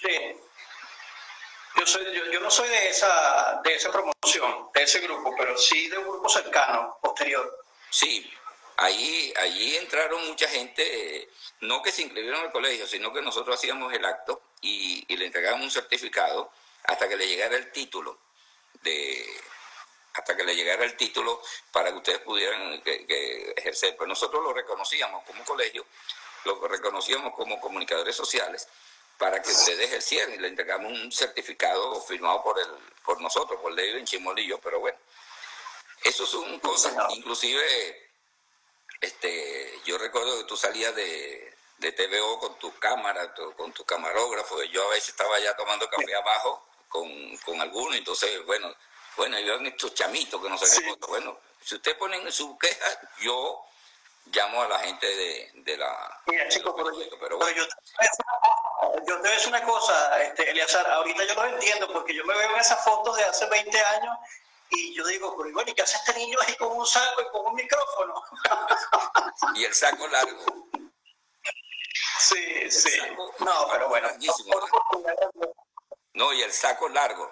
Sí. 0.02 0.36
Yo, 1.78 1.86
soy, 1.86 2.06
yo, 2.32 2.40
no 2.40 2.50
soy 2.50 2.70
de 2.70 2.90
esa, 2.90 3.62
de 3.64 3.76
esa 3.76 3.92
promoción, 3.92 4.70
de 4.74 4.84
ese 4.84 5.00
grupo, 5.02 5.34
pero 5.38 5.58
sí 5.58 5.90
de 5.90 5.98
un 5.98 6.08
grupo 6.08 6.30
cercano, 6.30 6.98
posterior. 7.02 7.66
Sí, 7.90 8.32
ahí, 8.78 9.34
allí 9.38 9.76
entraron 9.76 10.26
mucha 10.28 10.48
gente, 10.48 11.30
no 11.62 11.82
que 11.82 11.92
se 11.92 12.04
inscribieron 12.04 12.42
al 12.42 12.52
colegio, 12.52 12.88
sino 12.88 13.12
que 13.12 13.22
nosotros 13.22 13.58
hacíamos 13.58 13.94
el 13.94 14.06
acto 14.06 14.42
y, 14.62 15.06
le 15.16 15.26
entregábamos 15.26 15.66
un 15.66 15.72
certificado 15.72 16.52
hasta 16.84 17.10
que 17.10 17.18
le 17.18 17.28
llegara 17.28 17.56
el 17.56 17.72
título 17.72 18.20
de 18.82 19.26
hasta 20.14 20.36
que 20.36 20.46
le 20.46 20.56
llegara 20.56 20.86
el 20.86 20.96
título 20.96 21.42
para 21.72 21.92
que 21.92 21.98
ustedes 21.98 22.20
pudieran 22.20 22.82
ejercer. 22.86 23.98
Pues 23.98 24.08
nosotros 24.08 24.42
lo 24.44 24.54
reconocíamos 24.54 25.26
como 25.26 25.44
colegio, 25.44 25.86
lo 26.46 26.66
reconocíamos 26.70 27.34
como 27.34 27.60
comunicadores 27.60 28.16
sociales 28.16 28.66
para 29.18 29.42
que 29.42 29.52
ustedes 29.52 29.88
ejercieran 29.88 30.34
y 30.34 30.38
le 30.38 30.48
entregamos 30.48 30.92
un 30.92 31.12
certificado 31.12 32.02
firmado 32.02 32.44
por 32.44 32.60
el, 32.60 32.68
por 33.06 33.22
nosotros, 33.22 33.60
por 33.62 33.76
David 33.76 34.04
Chimolillo, 34.04 34.60
pero 34.60 34.80
bueno, 34.80 34.98
eso 36.04 36.26
son 36.26 36.60
cosas, 36.60 36.94
inclusive 37.16 38.10
este, 39.02 39.80
yo 39.86 39.98
recuerdo 39.98 40.38
que 40.38 40.44
tú 40.46 40.58
salías 40.58 40.96
de, 40.96 41.56
de 41.78 41.92
TVO 41.92 42.40
con 42.40 42.60
tu 42.60 42.74
cámara, 42.80 43.34
con 43.56 43.72
tu 43.72 43.86
camarógrafo, 43.86 44.62
yo 44.64 44.86
a 44.86 44.90
veces 44.90 45.10
estaba 45.10 45.40
ya 45.40 45.56
tomando 45.56 45.90
café 45.90 46.16
abajo 46.16 46.68
con, 46.90 47.38
con 47.38 47.62
alguno, 47.62 47.96
entonces, 47.96 48.46
bueno, 48.46 48.74
bueno, 49.18 49.40
iban 49.40 49.66
estos 49.66 49.94
chamitos 49.94 50.42
que 50.42 50.50
no 50.50 50.58
sé 50.58 50.82
qué 50.82 50.96
bueno, 51.08 51.40
si 51.62 51.76
ustedes 51.76 51.98
ponen 51.98 52.32
su 52.32 52.58
queja, 52.58 53.00
yo 53.22 53.66
llamo 54.26 54.62
a 54.62 54.68
la 54.68 54.80
gente 54.80 55.08
de, 55.08 55.52
de 55.56 55.78
la... 55.78 56.22
Mira, 56.28 56.48
chicos, 56.50 56.74
pero, 56.76 56.92
pero, 57.20 57.40
yo, 57.52 57.68
te 59.06 59.14
voy 59.14 59.28
a 59.28 59.32
decir 59.32 59.50
una 59.50 59.64
cosa, 59.64 60.22
este, 60.24 60.50
Eliazar, 60.50 60.90
ahorita 60.90 61.26
yo 61.26 61.36
lo 61.36 61.46
entiendo 61.46 61.92
porque 61.92 62.14
yo 62.14 62.26
me 62.26 62.36
veo 62.36 62.52
en 62.52 62.60
esas 62.60 62.84
fotos 62.84 63.16
de 63.18 63.24
hace 63.24 63.46
20 63.48 63.80
años 63.80 64.18
y 64.70 64.94
yo 64.96 65.06
digo, 65.08 65.36
pero 65.38 65.54
bueno, 65.54 65.72
¿y 65.72 65.74
qué 65.74 65.84
hace 65.84 65.98
este 65.98 66.14
niño 66.16 66.38
ahí 66.46 66.56
con 66.56 66.76
un 66.76 66.86
saco 66.86 67.22
y 67.22 67.30
con 67.30 67.46
un 67.46 67.56
micrófono? 67.56 68.24
y 69.56 69.66
el 69.66 69.74
saco 69.74 70.08
largo. 70.08 70.46
Sí, 72.20 72.72
sí. 72.72 73.00
no, 73.40 73.68
pero 73.72 73.90
bueno. 73.90 74.10
No, 76.14 76.34
y 76.34 76.42
el 76.42 76.52
saco 76.52 76.90
largo. 76.90 77.32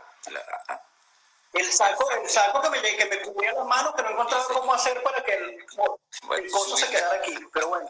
El 1.53 1.71
saco, 1.71 2.09
el 2.11 2.29
saco 2.29 2.61
que 2.61 2.69
me, 2.69 2.81
que 2.81 3.05
me 3.05 3.21
cubría 3.21 3.53
las 3.53 3.65
manos, 3.65 3.93
que 3.95 4.01
no 4.01 4.09
encontraba 4.09 4.45
cómo 4.47 4.73
hacer 4.73 5.01
para 5.03 5.23
que 5.23 5.33
el, 5.33 5.49
el 5.51 6.51
coso 6.51 6.75
se 6.75 6.89
quedara 6.89 7.17
aquí. 7.17 7.35
Pero 7.53 7.69
bueno. 7.69 7.87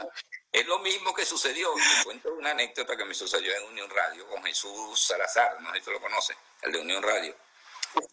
Es 0.52 0.68
lo 0.68 0.80
mismo 0.80 1.14
que 1.14 1.26
sucedió. 1.26 1.74
Te 1.74 2.04
cuento 2.04 2.34
una 2.34 2.52
anécdota 2.52 2.96
que 2.98 3.06
me 3.06 3.14
sucedió 3.14 3.56
en 3.56 3.64
Unión 3.64 3.90
Radio 3.90 4.28
con 4.28 4.44
Jesús 4.44 5.00
Salazar, 5.06 5.62
no 5.62 5.72
sé 5.72 5.80
si 5.80 5.86
tú 5.86 5.92
lo 5.92 6.02
conoces, 6.02 6.36
el 6.62 6.74
de 6.74 6.80
Unión 6.80 7.02
Radio. 7.02 7.36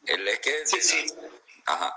Él 0.06 0.26
es 0.28 0.40
que. 0.40 0.66
Sí, 0.66 0.80
sí. 0.80 1.06
Ajá 1.66 1.94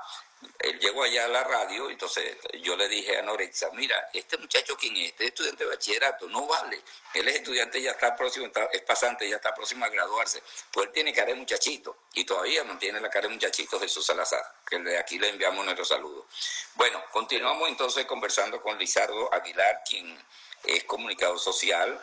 él 0.59 0.79
llegó 0.79 1.03
allá 1.03 1.25
a 1.25 1.27
la 1.27 1.43
radio, 1.43 1.89
entonces 1.89 2.37
yo 2.61 2.75
le 2.75 2.87
dije 2.87 3.17
a 3.17 3.21
Norexa, 3.21 3.69
mira, 3.73 4.09
este 4.13 4.37
muchacho 4.37 4.77
quién 4.77 4.95
es, 4.97 5.11
este 5.11 5.27
estudiante 5.27 5.63
de 5.63 5.69
bachillerato, 5.69 6.27
no 6.29 6.47
vale, 6.47 6.81
él 7.13 7.27
es 7.27 7.35
estudiante, 7.35 7.81
ya 7.81 7.91
está 7.91 8.15
próximo, 8.15 8.49
es 8.71 8.81
pasante, 8.81 9.27
ya 9.27 9.37
está 9.37 9.53
próximo 9.53 9.85
a 9.85 9.89
graduarse, 9.89 10.41
pues 10.71 10.87
él 10.87 10.93
tiene 10.93 11.13
cara 11.13 11.27
de 11.27 11.35
muchachito 11.35 11.97
y 12.13 12.25
todavía 12.25 12.63
mantiene 12.63 12.99
la 12.99 13.09
cara 13.09 13.27
de 13.27 13.33
muchachito 13.33 13.79
Jesús 13.79 14.05
Salazar, 14.05 14.43
que 14.67 14.79
de 14.79 14.97
aquí 14.97 15.19
le 15.19 15.29
enviamos 15.29 15.63
nuestro 15.65 15.85
saludo. 15.85 16.27
Bueno, 16.75 17.03
continuamos 17.11 17.69
entonces 17.69 18.05
conversando 18.05 18.61
con 18.61 18.77
Lizardo 18.77 19.33
Aguilar, 19.33 19.81
quien 19.87 20.17
es 20.63 20.83
comunicador 20.85 21.39
social, 21.39 22.01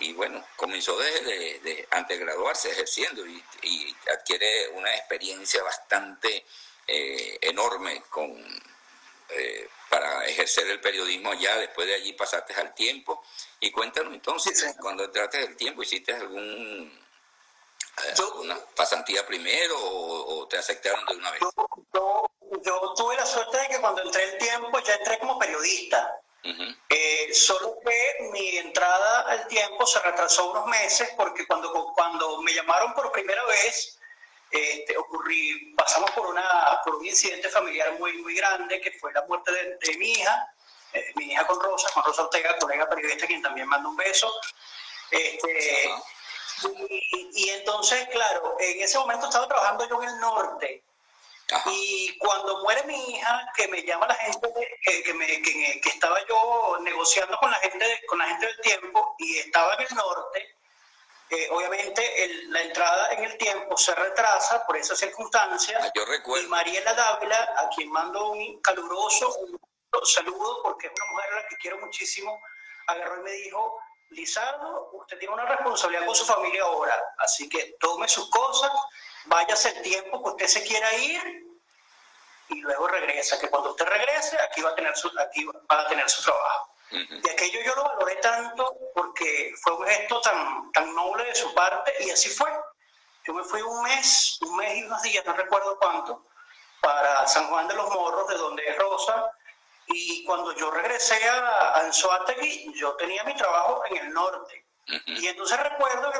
y 0.00 0.12
bueno, 0.14 0.44
comenzó 0.56 0.98
desde 0.98 1.58
de, 1.60 1.88
antes 1.90 2.18
de 2.18 2.24
graduarse 2.24 2.70
ejerciendo 2.70 3.26
y, 3.26 3.42
y 3.62 3.94
adquiere 4.10 4.68
una 4.68 4.94
experiencia 4.96 5.62
bastante 5.62 6.46
eh, 6.86 7.38
enorme 7.40 8.02
con, 8.10 8.30
eh, 9.28 9.68
para 9.88 10.26
ejercer 10.26 10.66
el 10.68 10.80
periodismo 10.80 11.32
ya, 11.34 11.56
después 11.58 11.86
de 11.86 11.94
allí 11.94 12.12
pasaste 12.12 12.54
al 12.54 12.74
tiempo. 12.74 13.22
Y 13.60 13.70
cuéntanos 13.70 14.12
entonces, 14.12 14.74
cuando 14.80 15.04
entraste 15.04 15.38
al 15.38 15.56
tiempo, 15.56 15.82
¿hiciste 15.82 16.12
algún 16.12 17.00
eh, 18.04 18.56
pasantía 18.74 19.24
primero 19.26 19.76
o, 19.78 20.48
te 20.48 20.58
aceptaron 20.58 21.04
de 21.06 21.16
una 21.16 21.30
vez? 21.30 21.40
Yo, 22.64 22.94
tuve 22.96 23.16
la 23.16 23.26
suerte 23.26 23.58
de 23.58 23.68
que 23.68 23.80
cuando 23.80 24.02
entré 24.02 24.24
el 24.24 24.38
tiempo 24.38 24.78
ya 24.80 24.94
entré 24.94 25.18
como 25.18 25.38
periodista. 25.38 26.20
solo 27.32 27.78
que 27.84 28.28
mi 28.32 28.58
entrada 28.58 29.20
al 29.22 29.46
tiempo 29.46 29.86
se 29.86 30.00
retrasó 30.00 30.50
unos 30.50 30.66
meses 30.66 31.10
porque 31.16 31.46
cuando, 31.46 31.72
cuando 31.94 32.42
me 32.42 32.52
llamaron 32.52 32.92
por 32.94 33.10
primera 33.12 33.44
vez, 33.46 33.98
este, 34.52 34.96
ocurrí, 34.98 35.74
pasamos 35.74 36.10
por, 36.10 36.26
una, 36.26 36.80
por 36.84 36.96
un 36.96 37.06
incidente 37.06 37.48
familiar 37.48 37.98
muy, 37.98 38.12
muy 38.18 38.34
grande, 38.34 38.80
que 38.80 38.92
fue 38.92 39.10
la 39.12 39.22
muerte 39.22 39.50
de, 39.50 39.96
mi 39.96 40.12
hija, 40.12 40.54
eh, 40.92 41.12
mi 41.16 41.32
hija 41.32 41.46
con 41.46 41.58
Rosa, 41.58 41.88
con 41.94 42.04
Rosa 42.04 42.22
Ortega, 42.24 42.58
colega 42.58 42.88
periodista, 42.88 43.26
quien 43.26 43.40
también 43.40 43.66
manda 43.66 43.88
un 43.88 43.96
beso. 43.96 44.30
Este, 45.10 45.90
y, 47.34 47.48
entonces, 47.48 48.06
claro, 48.10 48.56
en 48.60 48.82
ese 48.82 48.98
momento 48.98 49.26
estaba 49.26 49.48
trabajando 49.48 49.88
yo 49.88 50.02
en 50.02 50.08
el 50.10 50.20
norte. 50.20 50.84
Y 51.66 52.16
cuando 52.18 52.62
muere 52.62 52.82
mi 52.84 53.10
hija, 53.10 53.52
que 53.56 53.68
me 53.68 53.82
llama 53.82 54.06
la 54.06 54.14
gente, 54.14 54.48
que, 54.82 55.02
que, 55.02 55.14
me, 55.14 55.26
que, 55.26 55.80
que, 55.80 55.88
estaba 55.88 56.18
yo 56.26 56.78
negociando 56.80 57.36
con 57.38 57.50
la 57.50 57.58
gente, 57.58 58.00
con 58.06 58.18
la 58.18 58.26
gente 58.26 58.46
del 58.46 58.60
tiempo 58.60 59.14
y 59.18 59.38
estaba 59.38 59.74
en 59.74 59.80
el 59.82 59.94
norte, 59.94 60.56
obviamente 61.50 62.02
la 62.48 62.62
entrada 62.62 63.12
en 63.12 63.24
el 63.24 63.38
tiempo 63.38 63.76
se 63.76 63.94
retrasa 63.94 64.64
por 64.66 64.76
esas 64.76 64.98
circunstancias. 64.98 65.82
Ah, 65.82 65.92
yo 65.94 66.04
recuerdo. 66.04 66.44
Y 66.44 66.48
Mariela 66.48 66.94
Dávila, 66.94 67.54
a 67.58 67.68
quien 67.70 67.90
mando 67.90 68.32
un 68.32 68.60
caluroso 68.60 69.34
saludo, 70.04 70.62
porque 70.62 70.86
es 70.86 70.92
una 70.94 71.10
mujer 71.12 71.32
a 71.32 71.36
la 71.36 71.48
que 71.48 71.56
quiero 71.56 71.78
muchísimo, 71.78 72.40
agarró 72.86 73.20
y 73.20 73.22
me 73.22 73.32
dijo, 73.32 73.78
Lizardo, 74.10 74.90
usted 74.92 75.18
tiene 75.18 75.34
una 75.34 75.46
responsabilidad 75.46 76.06
con 76.06 76.16
su 76.16 76.24
familia 76.24 76.62
ahora, 76.64 76.94
así 77.18 77.48
que 77.48 77.76
tome 77.80 78.08
sus 78.08 78.28
cosas, 78.30 78.70
váyase 79.26 79.70
el 79.70 79.82
tiempo 79.82 80.22
que 80.22 80.30
usted 80.30 80.46
se 80.46 80.62
quiera 80.64 80.92
ir 80.94 81.22
y 82.48 82.60
luego 82.60 82.88
regresa, 82.88 83.38
que 83.38 83.48
cuando 83.48 83.70
usted 83.70 83.86
regrese 83.86 84.38
aquí 84.40 84.60
va 84.60 84.70
a 84.70 84.74
tener 84.74 84.96
su, 84.96 85.10
aquí 85.18 85.44
va 85.44 85.80
a 85.80 85.88
tener 85.88 86.08
su 86.10 86.22
trabajo. 86.22 86.71
Y 86.92 87.28
aquello 87.28 87.60
yo 87.62 87.74
lo 87.74 87.84
valoré 87.84 88.16
tanto 88.16 88.76
porque 88.94 89.54
fue 89.62 89.76
un 89.76 89.86
gesto 89.86 90.20
tan, 90.20 90.70
tan 90.72 90.94
noble 90.94 91.24
de 91.24 91.34
su 91.34 91.52
parte 91.54 91.92
y 92.00 92.10
así 92.10 92.28
fue. 92.28 92.50
Yo 93.24 93.34
me 93.34 93.44
fui 93.44 93.62
un 93.62 93.82
mes, 93.82 94.38
un 94.42 94.56
mes 94.56 94.76
y 94.76 94.84
unos 94.84 95.02
días, 95.02 95.24
no 95.24 95.32
recuerdo 95.32 95.78
cuánto, 95.78 96.26
para 96.80 97.26
San 97.26 97.48
Juan 97.48 97.68
de 97.68 97.74
los 97.74 97.88
Morros, 97.90 98.28
de 98.28 98.36
donde 98.36 98.68
es 98.68 98.76
Rosa, 98.76 99.30
y 99.86 100.24
cuando 100.24 100.54
yo 100.54 100.70
regresé 100.70 101.22
a 101.28 101.80
Anzoátegui, 101.80 102.72
yo 102.74 102.94
tenía 102.96 103.24
mi 103.24 103.34
trabajo 103.36 103.84
en 103.86 103.96
el 103.98 104.12
norte. 104.12 104.64
Y 105.06 105.26
entonces 105.26 105.58
recuerdo 105.60 106.12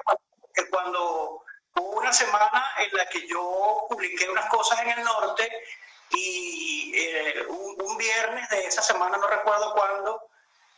que 0.54 0.68
cuando, 0.70 1.44
hubo 1.74 1.90
una 1.98 2.12
semana 2.12 2.64
en 2.78 2.96
la 2.96 3.08
que 3.08 3.26
yo 3.26 3.86
publiqué 3.88 4.28
unas 4.28 4.46
cosas 4.46 4.80
en 4.80 4.90
el 4.90 5.02
norte 5.02 5.50
y 6.10 6.92
eh, 6.94 7.46
un, 7.48 7.96
viernes 7.96 8.48
de 8.48 8.66
esa 8.66 8.82
semana, 8.82 9.16
no 9.16 9.28
recuerdo 9.28 9.72
cuándo, 9.74 10.28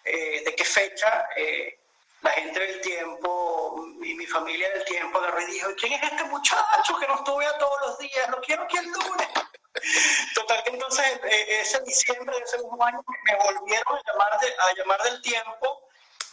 eh, 0.05 0.43
de 0.45 0.55
qué 0.55 0.65
fecha, 0.65 1.29
eh, 1.37 1.79
la 2.23 2.31
gente 2.31 2.59
del 2.59 2.81
tiempo 2.81 3.85
y 4.03 4.15
mi 4.15 4.27
familia 4.27 4.71
del 4.71 4.85
tiempo 4.85 5.19
agarró 5.19 5.41
y 5.43 5.53
dijo, 5.53 5.71
¿quién 5.77 5.93
es 5.93 6.03
este 6.03 6.25
muchacho 6.25 6.99
que 6.99 7.07
nos 7.07 7.23
tuve 7.25 7.45
a 7.47 7.59
todos 7.59 7.81
los 7.87 7.99
días? 7.99 8.29
Lo 8.31 8.41
quiero 8.41 8.63
aquí 8.63 8.79
el 8.79 8.87
lunes. 8.87 9.29
Total 10.35 10.63
que 10.63 10.71
entonces 10.71 11.21
eh, 11.25 11.61
ese 11.61 11.81
diciembre 11.83 12.35
de 12.37 12.43
ese 12.43 12.59
mismo 12.59 12.83
año 12.83 13.05
me 13.25 13.37
volvieron 13.37 13.97
a 13.97 14.03
llamar, 14.07 14.33
a 14.33 14.75
llamar 14.75 15.03
del 15.03 15.21
tiempo 15.21 15.85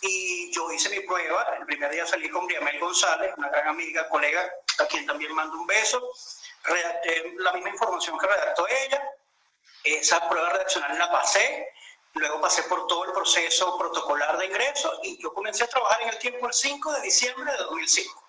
y 0.02 0.52
yo 0.52 0.72
hice 0.72 0.90
mi 0.90 1.02
prueba. 1.02 1.56
El 1.60 1.66
primer 1.66 1.92
día 1.92 2.06
salí 2.06 2.30
con 2.30 2.48
Briamel 2.48 2.80
González, 2.80 3.34
una 3.38 3.50
gran 3.50 3.68
amiga, 3.68 4.08
colega, 4.10 4.50
a 4.80 4.86
quien 4.86 5.06
también 5.06 5.34
mando 5.34 5.58
un 5.58 5.68
beso. 5.68 6.02
Redacté 6.64 7.34
la 7.38 7.54
misma 7.54 7.70
información 7.70 8.18
que 8.18 8.28
redactó 8.28 8.68
ella. 8.68 9.04
Esa 9.84 10.28
prueba 10.30 10.50
redaccional 10.50 10.98
la 10.98 11.12
pasé. 11.12 11.68
Luego 12.14 12.42
pasé 12.42 12.64
por 12.64 12.88
todo 12.88 13.06
el 13.06 13.14
proceso 13.14 13.78
protocolar 13.78 14.38
de 14.38 14.46
ingreso 14.46 15.00
y 15.04 15.22
yo 15.22 15.34
comencé 15.34 15.64
a 15.64 15.68
trabajar 15.68 16.02
en 16.02 16.10
el 16.10 16.20
tiempo 16.20 16.48
el 16.48 16.54
5 16.54 16.94
de 16.94 17.02
diciembre 17.02 17.52
de 17.52 17.58
2005. 17.58 18.24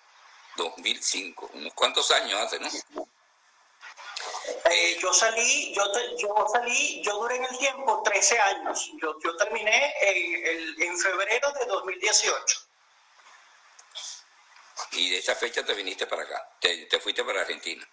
2005, 0.55 1.49
unos 1.53 1.73
cuantos 1.73 2.09
años 2.11 2.39
hace, 2.39 2.59
¿no? 2.59 2.69
Eh, 4.65 4.97
yo 5.01 5.13
salí, 5.13 5.73
yo, 5.73 5.83
yo 6.17 6.47
salí, 6.51 7.01
yo 7.03 7.17
duré 7.17 7.37
en 7.37 7.45
el 7.45 7.57
tiempo 7.57 8.01
13 8.03 8.39
años. 8.39 8.91
Yo, 9.01 9.15
yo 9.21 9.35
terminé 9.35 9.93
en, 10.01 10.81
en 10.81 10.97
febrero 10.97 11.51
de 11.53 11.65
2018. 11.65 12.59
Y 14.91 15.09
de 15.09 15.17
esa 15.17 15.35
fecha 15.35 15.65
te 15.65 15.73
viniste 15.73 16.07
para 16.07 16.23
acá, 16.23 16.49
te, 16.59 16.85
te 16.85 16.99
fuiste 16.99 17.23
para 17.23 17.41
Argentina. 17.41 17.87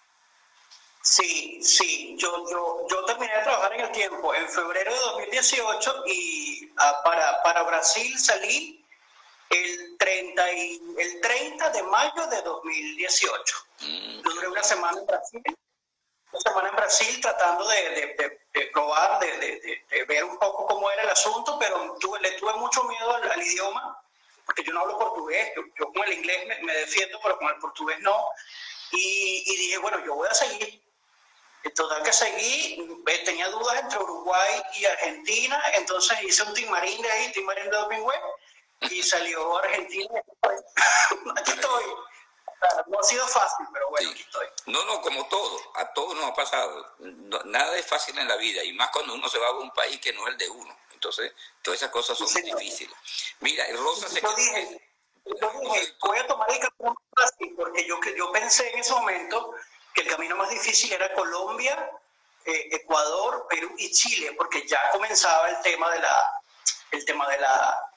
Sí, 1.03 1.59
sí, 1.63 2.15
yo, 2.17 2.45
yo, 2.49 2.87
yo 2.87 3.05
terminé 3.05 3.35
de 3.35 3.43
trabajar 3.43 3.73
en 3.73 3.81
el 3.81 3.91
tiempo 3.91 4.35
en 4.35 4.47
febrero 4.47 4.93
de 4.93 4.99
2018 4.99 6.03
y 6.05 6.71
ah, 6.77 7.01
para, 7.03 7.41
para 7.41 7.63
Brasil 7.63 8.17
salí 8.19 8.85
el 9.49 9.97
30, 9.97 10.51
y, 10.53 10.81
el 10.99 11.21
30 11.21 11.69
de 11.71 11.83
mayo 11.83 12.27
de 12.27 12.41
2018. 12.43 13.55
Mm. 13.79 14.21
Yo 14.23 14.29
duré 14.31 14.47
una 14.47 14.63
semana 14.63 14.99
en 14.99 15.05
Brasil 15.07 15.43
una 16.31 16.41
semana 16.41 16.69
en 16.69 16.75
Brasil 16.75 17.21
tratando 17.21 17.67
de, 17.67 18.39
probar, 18.71 19.19
de, 19.19 20.05
ver 20.07 20.23
un 20.23 20.37
poco 20.37 20.65
cómo 20.65 20.89
era 20.91 21.03
el 21.03 21.09
asunto, 21.09 21.57
pero 21.59 21.97
le 22.21 22.31
tuve 22.31 22.53
mucho 22.53 22.83
miedo 22.85 23.15
al, 23.15 23.43
idioma, 23.43 24.01
porque 24.45 24.63
yo 24.63 24.73
no 24.73 24.81
hablo 24.81 24.97
portugués, 24.97 25.51
yo, 25.55 25.91
con 25.91 26.03
el 26.07 26.13
inglés 26.13 26.47
me, 26.61 26.73
defiendo, 26.73 27.19
pero 27.21 27.37
con 27.37 27.49
el 27.49 27.57
portugués 27.57 27.99
no. 27.99 28.25
Y, 28.91 29.55
dije, 29.57 29.77
bueno, 29.79 30.03
yo 30.05 30.15
voy 30.15 30.27
a 30.29 30.33
seguir. 30.33 30.81
Total 31.75 32.01
que 32.03 32.11
seguí, 32.11 33.03
eh, 33.07 33.21
tenía 33.23 33.47
dudas 33.49 33.79
entre 33.81 33.99
Uruguay 33.99 34.61
y 34.77 34.85
Argentina, 34.85 35.61
entonces 35.73 36.17
hice 36.23 36.43
un 36.43 36.53
timarín 36.53 37.01
de 37.01 37.11
ahí, 37.11 37.31
timarín 37.31 37.65
de 37.65 37.77
Doping 37.77 38.01
y 38.89 39.03
salió 39.03 39.57
Argentina. 39.59 40.21
Aquí 41.37 41.51
estoy. 41.51 41.83
No 42.87 42.99
ha 42.99 43.03
sido 43.03 43.27
fácil, 43.27 43.65
pero 43.73 43.89
bueno, 43.89 44.11
aquí 44.11 44.21
estoy. 44.21 44.45
No, 44.67 44.85
no, 44.85 45.01
como 45.01 45.27
todo, 45.29 45.59
a 45.75 45.93
todos 45.93 46.15
nos 46.15 46.25
ha 46.25 46.33
pasado. 46.35 46.95
nada 47.45 47.75
es 47.75 47.87
fácil 47.87 48.17
en 48.19 48.27
la 48.27 48.35
vida, 48.35 48.63
y 48.63 48.71
más 48.73 48.89
cuando 48.91 49.15
uno 49.15 49.27
se 49.29 49.39
va 49.39 49.47
a 49.47 49.51
un 49.53 49.71
país 49.71 49.99
que 49.99 50.13
no 50.13 50.27
es 50.27 50.33
el 50.33 50.37
de 50.37 50.49
uno. 50.49 50.77
Entonces, 50.93 51.33
todas 51.63 51.79
esas 51.79 51.91
cosas 51.91 52.19
son 52.19 52.31
muy 52.31 52.43
difíciles. 52.43 52.95
Mira, 53.39 53.65
Rosa 53.73 54.07
se... 54.07 54.21
Yo 54.21 54.35
dije, 54.35 54.79
yo 55.25 55.51
dije, 55.59 55.95
voy 56.01 56.19
a 56.19 56.27
tomar 56.27 56.51
el 56.51 56.59
camino 56.59 56.95
fácil, 57.15 57.55
porque 57.55 57.87
yo, 57.87 57.99
yo 58.15 58.31
pensé 58.31 58.69
en 58.69 58.79
ese 58.79 58.93
momento 58.93 59.55
camino 60.21 60.37
más 60.37 60.51
difícil 60.51 60.93
era 60.93 61.11
Colombia, 61.15 61.89
eh, 62.45 62.69
Ecuador, 62.73 63.47
Perú 63.49 63.73
y 63.79 63.91
Chile, 63.91 64.35
porque 64.37 64.67
ya 64.67 64.79
comenzaba 64.91 65.49
el 65.49 65.59
tema 65.63 65.89
de 65.89 65.97
la, 65.97 66.41
el 66.91 67.05
tema 67.05 67.27
de 67.27 67.39
la 67.39 67.87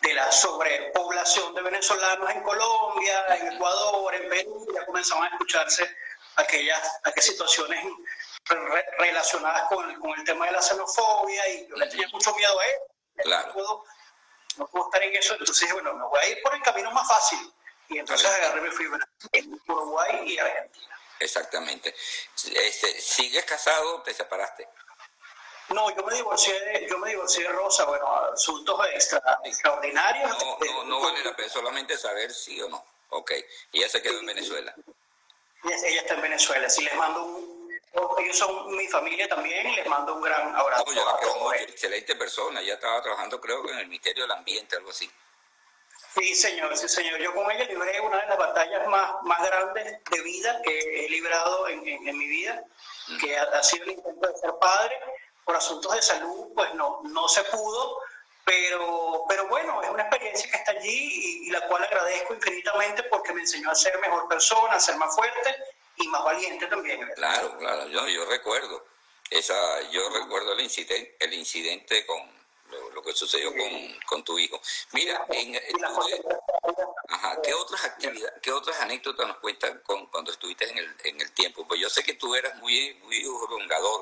de 0.00 0.14
la 0.14 0.32
sobrepoblación 0.32 1.54
de 1.54 1.60
venezolanos 1.60 2.30
en 2.30 2.42
Colombia, 2.42 3.26
en 3.36 3.52
Ecuador, 3.52 4.14
en 4.14 4.28
Perú, 4.28 4.66
ya 4.74 4.86
comenzaban 4.86 5.24
a 5.24 5.28
escucharse 5.28 5.96
aquellas, 6.36 7.00
aquellas 7.04 7.26
situaciones 7.26 7.84
relacionadas 8.98 9.68
con 9.68 9.90
el, 9.90 9.98
con 9.98 10.18
el 10.18 10.24
tema 10.24 10.46
de 10.46 10.52
la 10.52 10.62
xenofobia 10.62 11.48
y 11.48 11.68
yo 11.68 11.76
le 11.76 11.86
tenía 11.88 12.08
mucho 12.08 12.34
miedo 12.36 12.58
a 12.58 12.66
él. 12.66 12.76
Claro. 13.22 13.48
No, 13.48 13.52
puedo, 13.52 13.84
no 14.58 14.66
puedo 14.68 14.84
estar 14.86 15.02
en 15.02 15.16
eso, 15.16 15.34
entonces 15.38 15.72
bueno, 15.72 15.92
me 15.94 16.04
voy 16.04 16.20
a 16.20 16.28
ir 16.28 16.42
por 16.42 16.54
el 16.54 16.62
camino 16.62 16.90
más 16.92 17.06
fácil. 17.06 17.52
Y 17.88 17.98
entonces 17.98 18.30
agarré 18.30 18.60
mi 18.62 18.70
fui 18.70 18.86
en 19.32 19.60
Uruguay 19.68 20.20
y 20.24 20.38
Argentina. 20.38 20.95
Exactamente. 21.18 21.94
Este, 22.54 23.00
¿Sigues 23.00 23.44
casado 23.44 23.96
o 23.96 24.02
te 24.02 24.12
separaste? 24.12 24.68
No, 25.68 25.94
yo 25.96 26.02
me 26.04 26.14
divorcié 26.14 26.58
de, 26.60 26.86
yo 26.88 26.98
me 26.98 27.10
divorcié 27.10 27.42
de 27.42 27.50
Rosa, 27.50 27.84
bueno, 27.84 28.06
asuntos 28.32 28.78
extra, 28.94 29.40
extraordinarios. 29.44 30.30
No, 30.38 30.58
no, 30.60 30.84
no 30.84 31.00
vale 31.00 31.24
la 31.24 31.34
pena 31.34 31.48
solamente 31.48 31.98
saber 31.98 32.32
sí 32.32 32.60
o 32.62 32.68
no. 32.68 32.84
Ok, 33.10 33.32
y 33.72 33.78
ella 33.78 33.88
se 33.88 34.02
quedó 34.02 34.20
en 34.20 34.26
Venezuela. 34.26 34.74
Ella, 35.64 36.00
está 36.00 36.14
en 36.14 36.22
Venezuela, 36.22 36.68
sí 36.68 36.84
les 36.84 36.94
mando 36.94 37.24
un, 37.24 37.56
ellos 38.18 38.36
son 38.36 38.76
mi 38.76 38.86
familia 38.88 39.28
también, 39.28 39.74
les 39.74 39.86
mando 39.86 40.14
un 40.14 40.22
gran 40.22 40.54
abrazo. 40.54 40.84
No, 40.86 40.92
yo 40.92 41.50
la 41.50 41.56
excelente 41.56 42.14
persona, 42.14 42.60
ella 42.60 42.74
estaba 42.74 43.02
trabajando 43.02 43.40
creo 43.40 43.62
que 43.64 43.72
en 43.72 43.78
el 43.78 43.88
Ministerio 43.88 44.24
del 44.24 44.32
Ambiente, 44.32 44.76
algo 44.76 44.90
así. 44.90 45.10
Sí, 46.16 46.34
señor, 46.34 46.74
sí, 46.76 46.88
señor. 46.88 47.18
Yo 47.20 47.34
con 47.34 47.50
ella 47.50 47.64
libré 47.64 48.00
una 48.00 48.18
de 48.22 48.26
las 48.26 48.38
batallas 48.38 48.88
más, 48.88 49.22
más 49.24 49.38
grandes 49.46 50.02
de 50.10 50.22
vida 50.22 50.62
que 50.62 51.04
he 51.04 51.10
librado 51.10 51.68
en, 51.68 51.86
en, 51.86 52.16
mi 52.16 52.26
vida, 52.26 52.64
que 53.20 53.36
ha, 53.36 53.62
sido 53.62 53.84
el 53.84 53.92
intento 53.92 54.26
de 54.26 54.38
ser 54.38 54.50
padre 54.58 54.98
por 55.44 55.56
asuntos 55.56 55.94
de 55.94 56.00
salud, 56.00 56.48
pues 56.54 56.72
no, 56.74 57.02
no 57.04 57.28
se 57.28 57.44
pudo, 57.44 57.98
pero, 58.44 59.24
pero 59.28 59.46
bueno, 59.48 59.82
es 59.82 59.90
una 59.90 60.04
experiencia 60.04 60.50
que 60.50 60.56
está 60.56 60.72
allí 60.72 61.46
y, 61.46 61.50
la 61.50 61.60
cual 61.68 61.84
agradezco 61.84 62.32
infinitamente 62.32 63.02
porque 63.04 63.34
me 63.34 63.42
enseñó 63.42 63.70
a 63.70 63.74
ser 63.74 63.98
mejor 63.98 64.26
persona, 64.26 64.74
a 64.74 64.80
ser 64.80 64.96
más 64.96 65.14
fuerte 65.14 65.54
y 65.96 66.08
más 66.08 66.24
valiente 66.24 66.66
también. 66.66 67.06
Claro, 67.14 67.58
claro, 67.58 67.88
yo, 67.88 68.08
yo 68.08 68.24
recuerdo, 68.24 68.86
esa, 69.30 69.82
yo 69.90 70.08
recuerdo 70.08 70.54
el 70.54 70.60
incidente, 70.60 71.14
el 71.20 71.34
incidente 71.34 72.06
con, 72.06 72.20
lo, 72.96 73.02
que 73.02 73.12
sucedió 73.12 73.50
con, 73.54 74.00
con, 74.06 74.24
tu 74.24 74.38
hijo. 74.38 74.60
Mira, 74.92 75.24
en, 75.28 75.56
ajá, 77.08 77.40
¿qué 77.42 77.54
otras 77.54 77.84
actividades, 77.84 78.40
qué 78.42 78.50
otras 78.50 78.80
anécdotas 78.80 79.28
nos 79.28 79.36
cuentan 79.38 79.80
con, 79.84 80.06
cuando 80.06 80.32
estuviste 80.32 80.68
en 80.68 80.78
el, 80.78 80.96
en 81.04 81.20
el 81.20 81.32
tiempo? 81.32 81.66
Pues 81.66 81.80
yo 81.80 81.88
sé 81.88 82.02
que 82.02 82.14
tú 82.14 82.34
eras 82.34 82.56
muy, 82.56 82.94
muy 83.04 83.22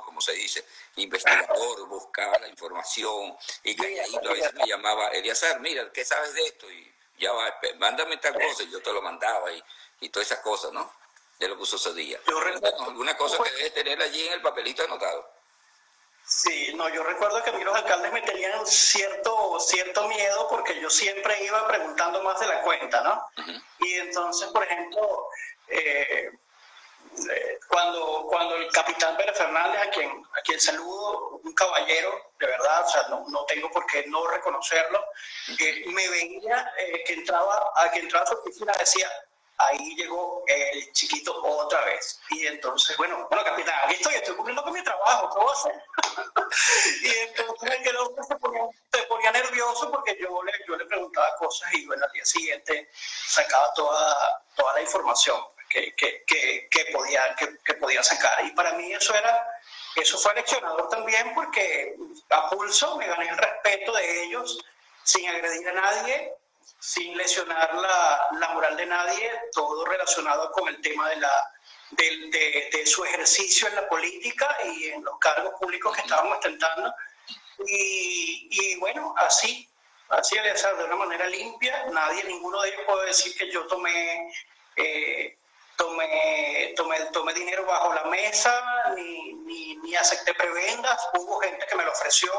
como 0.04 0.20
se 0.20 0.32
dice, 0.32 0.64
investigador, 0.96 1.86
buscaba 1.88 2.38
la 2.38 2.48
información 2.48 3.36
y 3.62 3.74
que 3.74 4.00
ahí 4.00 4.16
a 4.16 4.32
veces 4.32 4.54
me 4.54 4.66
llamaba, 4.66 5.08
Eliazar, 5.08 5.60
mira, 5.60 5.90
¿qué 5.92 6.04
sabes 6.04 6.34
de 6.34 6.42
esto? 6.46 6.70
Y 6.70 6.92
ya 7.18 7.32
va, 7.32 7.52
mándame 7.78 8.16
tal 8.18 8.34
cosa 8.34 8.62
y 8.62 8.70
yo 8.70 8.80
te 8.80 8.92
lo 8.92 9.02
mandaba 9.02 9.52
y, 9.52 9.62
y 10.00 10.08
todas 10.08 10.30
esas 10.30 10.40
cosas, 10.40 10.72
¿no? 10.72 10.90
De 11.38 11.48
lo 11.48 11.58
que 11.58 11.66
sucedía. 11.66 12.20
Yo 12.28 12.38
alguna 12.84 13.16
cosa 13.16 13.42
que 13.42 13.50
debes 13.50 13.74
tener 13.74 14.00
allí 14.00 14.26
en 14.26 14.34
el 14.34 14.42
papelito 14.42 14.84
anotado. 14.84 15.33
Sí, 16.26 16.72
no, 16.74 16.88
yo 16.88 17.02
recuerdo 17.02 17.42
que 17.42 17.50
a 17.50 17.52
mí 17.52 17.62
los 17.62 17.76
alcaldes 17.76 18.10
me 18.12 18.22
tenían 18.22 18.66
cierto, 18.66 19.60
cierto 19.60 20.08
miedo 20.08 20.48
porque 20.48 20.80
yo 20.80 20.88
siempre 20.88 21.44
iba 21.44 21.68
preguntando 21.68 22.22
más 22.22 22.40
de 22.40 22.46
la 22.46 22.62
cuenta, 22.62 23.02
¿no? 23.02 23.26
Y 23.80 23.94
entonces, 23.94 24.48
por 24.48 24.64
ejemplo, 24.64 25.28
eh, 25.68 26.30
eh, 27.30 27.58
cuando, 27.68 28.24
cuando 28.26 28.56
el 28.56 28.70
capitán 28.72 29.18
Pérez 29.18 29.36
Fernández, 29.36 29.82
a 29.82 29.90
quien, 29.90 30.10
a 30.10 30.40
quien 30.40 30.58
saludo, 30.58 31.40
un 31.44 31.52
caballero, 31.52 32.32
de 32.38 32.46
verdad, 32.46 32.84
o 32.84 32.88
sea, 32.88 33.02
no, 33.10 33.24
no 33.28 33.44
tengo 33.44 33.70
por 33.70 33.84
qué 33.86 34.04
no 34.06 34.26
reconocerlo, 34.26 35.04
que 35.58 35.84
me 35.88 36.08
veía 36.08 36.72
que 37.04 37.12
entraba, 37.12 37.70
a 37.76 37.90
que 37.90 38.00
entraba 38.00 38.24
a 38.24 38.28
su 38.28 38.34
oficina 38.34 38.72
decía, 38.78 39.10
ahí 39.58 39.94
llegó 39.96 40.42
el 40.46 40.92
chiquito 40.92 41.34
otra 41.42 41.84
vez. 41.84 42.20
Y 42.30 42.46
entonces, 42.46 42.96
bueno, 42.96 43.26
bueno, 43.28 43.44
capitán, 43.44 43.74
aquí 43.84 43.94
estoy, 43.94 44.14
estoy 44.14 44.34
cumpliendo 44.34 44.62
con 44.62 44.72
mi 44.72 44.82
trabajo, 44.82 45.30
¿qué 45.32 45.40
voy 45.40 45.48
a 45.48 45.52
hacer? 45.52 45.82
y 47.02 47.18
entonces 47.28 47.86
el 47.86 47.96
hombre 47.96 48.24
se 48.24 48.36
ponía, 48.36 48.62
se 48.92 49.02
ponía, 49.04 49.32
nervioso 49.32 49.90
porque 49.90 50.16
yo 50.20 50.42
le, 50.42 50.52
yo 50.66 50.76
le 50.76 50.86
preguntaba 50.86 51.34
cosas 51.36 51.72
y 51.74 51.86
bueno, 51.86 52.04
al 52.04 52.12
día 52.12 52.24
siguiente 52.24 52.90
sacaba 52.94 53.72
toda, 53.74 54.42
toda 54.56 54.74
la 54.74 54.82
información 54.82 55.40
que, 55.68 55.94
que, 55.96 56.24
que, 56.26 56.68
que 56.70 56.84
podía, 56.92 57.36
que, 57.36 57.74
podía 57.74 58.02
sacar. 58.02 58.44
Y 58.44 58.50
para 58.52 58.72
mí 58.74 58.92
eso 58.92 59.14
era... 59.14 59.46
Eso 59.96 60.18
fue 60.18 60.34
leccionador 60.34 60.88
también 60.88 61.32
porque 61.36 61.94
a 62.30 62.50
pulso 62.50 62.96
me 62.96 63.06
gané 63.06 63.28
el 63.28 63.38
respeto 63.38 63.92
de 63.92 64.24
ellos 64.24 64.58
sin 65.04 65.28
agredir 65.28 65.68
a 65.68 65.72
nadie, 65.72 66.34
sin 66.78 67.16
lesionar 67.16 67.74
la, 67.74 68.28
la, 68.38 68.48
moral 68.50 68.76
de 68.76 68.86
nadie, 68.86 69.30
todo 69.52 69.84
relacionado 69.86 70.50
con 70.52 70.68
el 70.68 70.80
tema 70.80 71.08
de, 71.08 71.16
la, 71.16 71.50
de, 71.90 72.68
de, 72.72 72.86
su 72.86 73.04
ejercicio 73.04 73.68
en 73.68 73.76
la 73.76 73.88
política 73.88 74.56
y 74.64 74.88
en 74.88 75.02
los 75.02 75.18
cargos 75.18 75.54
públicos 75.60 75.94
que 75.94 76.02
estábamos 76.02 76.36
ostentando. 76.36 76.94
Y, 77.66 78.48
y, 78.50 78.76
bueno, 78.76 79.14
así, 79.16 79.68
así 80.10 80.36
de 80.36 80.84
una 80.84 80.96
manera 80.96 81.26
limpia, 81.26 81.86
nadie, 81.86 82.24
ninguno 82.24 82.60
de 82.62 82.68
ellos 82.68 82.82
puede 82.86 83.06
decir 83.06 83.36
que 83.36 83.50
yo 83.50 83.66
tomé, 83.66 84.30
eh, 84.76 85.38
tomé, 85.76 86.74
tomé, 86.76 87.00
tomé, 87.12 87.32
dinero 87.32 87.64
bajo 87.64 87.94
la 87.94 88.04
mesa, 88.04 88.92
ni, 88.94 89.32
ni, 89.34 89.76
ni 89.76 89.96
acepté 89.96 90.34
prebendas, 90.34 91.08
hubo 91.14 91.40
gente 91.40 91.66
que 91.66 91.76
me 91.76 91.84
lo 91.84 91.92
ofreció, 91.92 92.30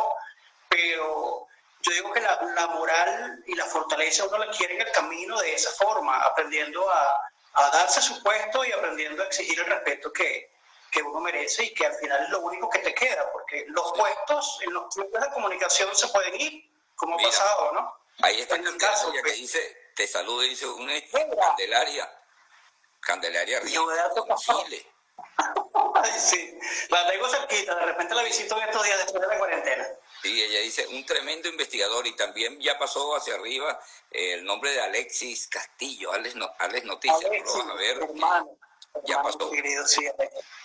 pero 0.70 1.48
yo 1.86 1.91
digo 1.91 2.12
que 2.12 2.21
la, 2.21 2.39
la, 2.56 2.67
moral 2.67 3.43
y 3.45 3.54
la 3.56 3.65
fortaleza 3.65 4.26
uno 4.26 4.39
la 4.39 4.52
quiere 4.52 4.74
en 4.74 4.82
el 4.82 4.91
camino 4.91 5.39
de 5.39 5.54
esa 5.54 5.71
forma, 5.71 6.24
aprendiendo 6.26 6.89
a, 6.89 7.21
a 7.54 7.69
darse 7.69 8.02
su 8.02 8.21
puesto 8.24 8.65
y 8.65 8.71
aprendiendo 8.71 9.21
a 9.21 9.28
exigir 9.28 9.60
el 9.60 9.67
respeto 9.67 10.12
que, 10.12 10.52
que 10.91 11.02
uno 11.02 11.19
merece 11.19 11.65
y 11.65 11.74
que 11.74 11.86
al 11.86 11.93
final 11.95 12.24
es 12.24 12.30
lo 12.30 12.39
único 12.39 12.69
que 12.69 12.80
te 12.80 12.93
queda, 12.93 13.32
porque 13.32 13.65
los 13.67 13.91
puestos 13.93 14.60
en 14.62 14.74
los 14.74 14.98
medios 14.98 15.21
de 15.21 15.30
comunicación 15.32 15.95
se 15.95 16.08
pueden 16.08 16.39
ir, 16.41 16.71
como 16.95 17.19
ha 17.19 17.21
pasado, 17.21 17.71
¿no? 17.74 17.93
Ahí 18.21 18.41
está 18.41 18.56
en 18.56 18.65
el 18.65 18.78
caso 18.78 19.12
que 19.12 19.21
pues. 19.21 19.36
dice, 19.36 19.91
te 19.95 20.08
saluda 20.08 20.45
y 20.45 20.50
dice, 20.50 20.67
una 20.67 20.93
Candelaria, 21.12 22.19
Candelaria 23.00 23.60
Río, 23.60 23.86
Chile. 24.38 24.91
Ay, 25.95 26.12
sí, 26.17 26.60
la 26.89 27.08
tengo 27.08 27.30
cerquita, 27.30 27.76
de 27.76 27.86
repente 27.86 28.15
la 28.15 28.24
visito 28.24 28.58
en 28.58 28.63
estos 28.63 28.84
días 28.84 28.98
después 28.98 29.21
de 29.21 29.28
la 29.28 29.38
cuarentena. 29.38 29.88
Sí, 30.26 30.42
ella 30.42 30.60
dice, 30.62 30.88
un 30.88 31.06
tremendo 31.06 31.48
investigador 31.48 32.08
y 32.08 32.16
también 32.16 32.60
ya 32.60 32.80
pasó 32.80 33.16
hacia 33.16 33.36
arriba 33.36 33.80
el 34.10 34.44
nombre 34.44 34.72
de 34.72 34.82
Alexis 34.82 35.48
Castillo, 35.48 36.12
Alex, 36.14 36.36
no, 36.36 36.52
Alex 36.58 36.84
Noticias, 36.84 37.26
Alexis, 37.26 37.62
a 37.62 37.74
ver, 37.76 37.98
hermano, 38.02 38.58
ya 39.04 39.22
pasó. 39.22 39.52
Querido, 39.52 39.86
sí, 39.86 40.04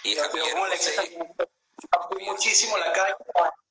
y 0.05 0.16
Javier 0.16 0.57
José, 0.57 1.18
muchísimo 2.20 2.79
la 2.79 2.90
calle 2.90 3.14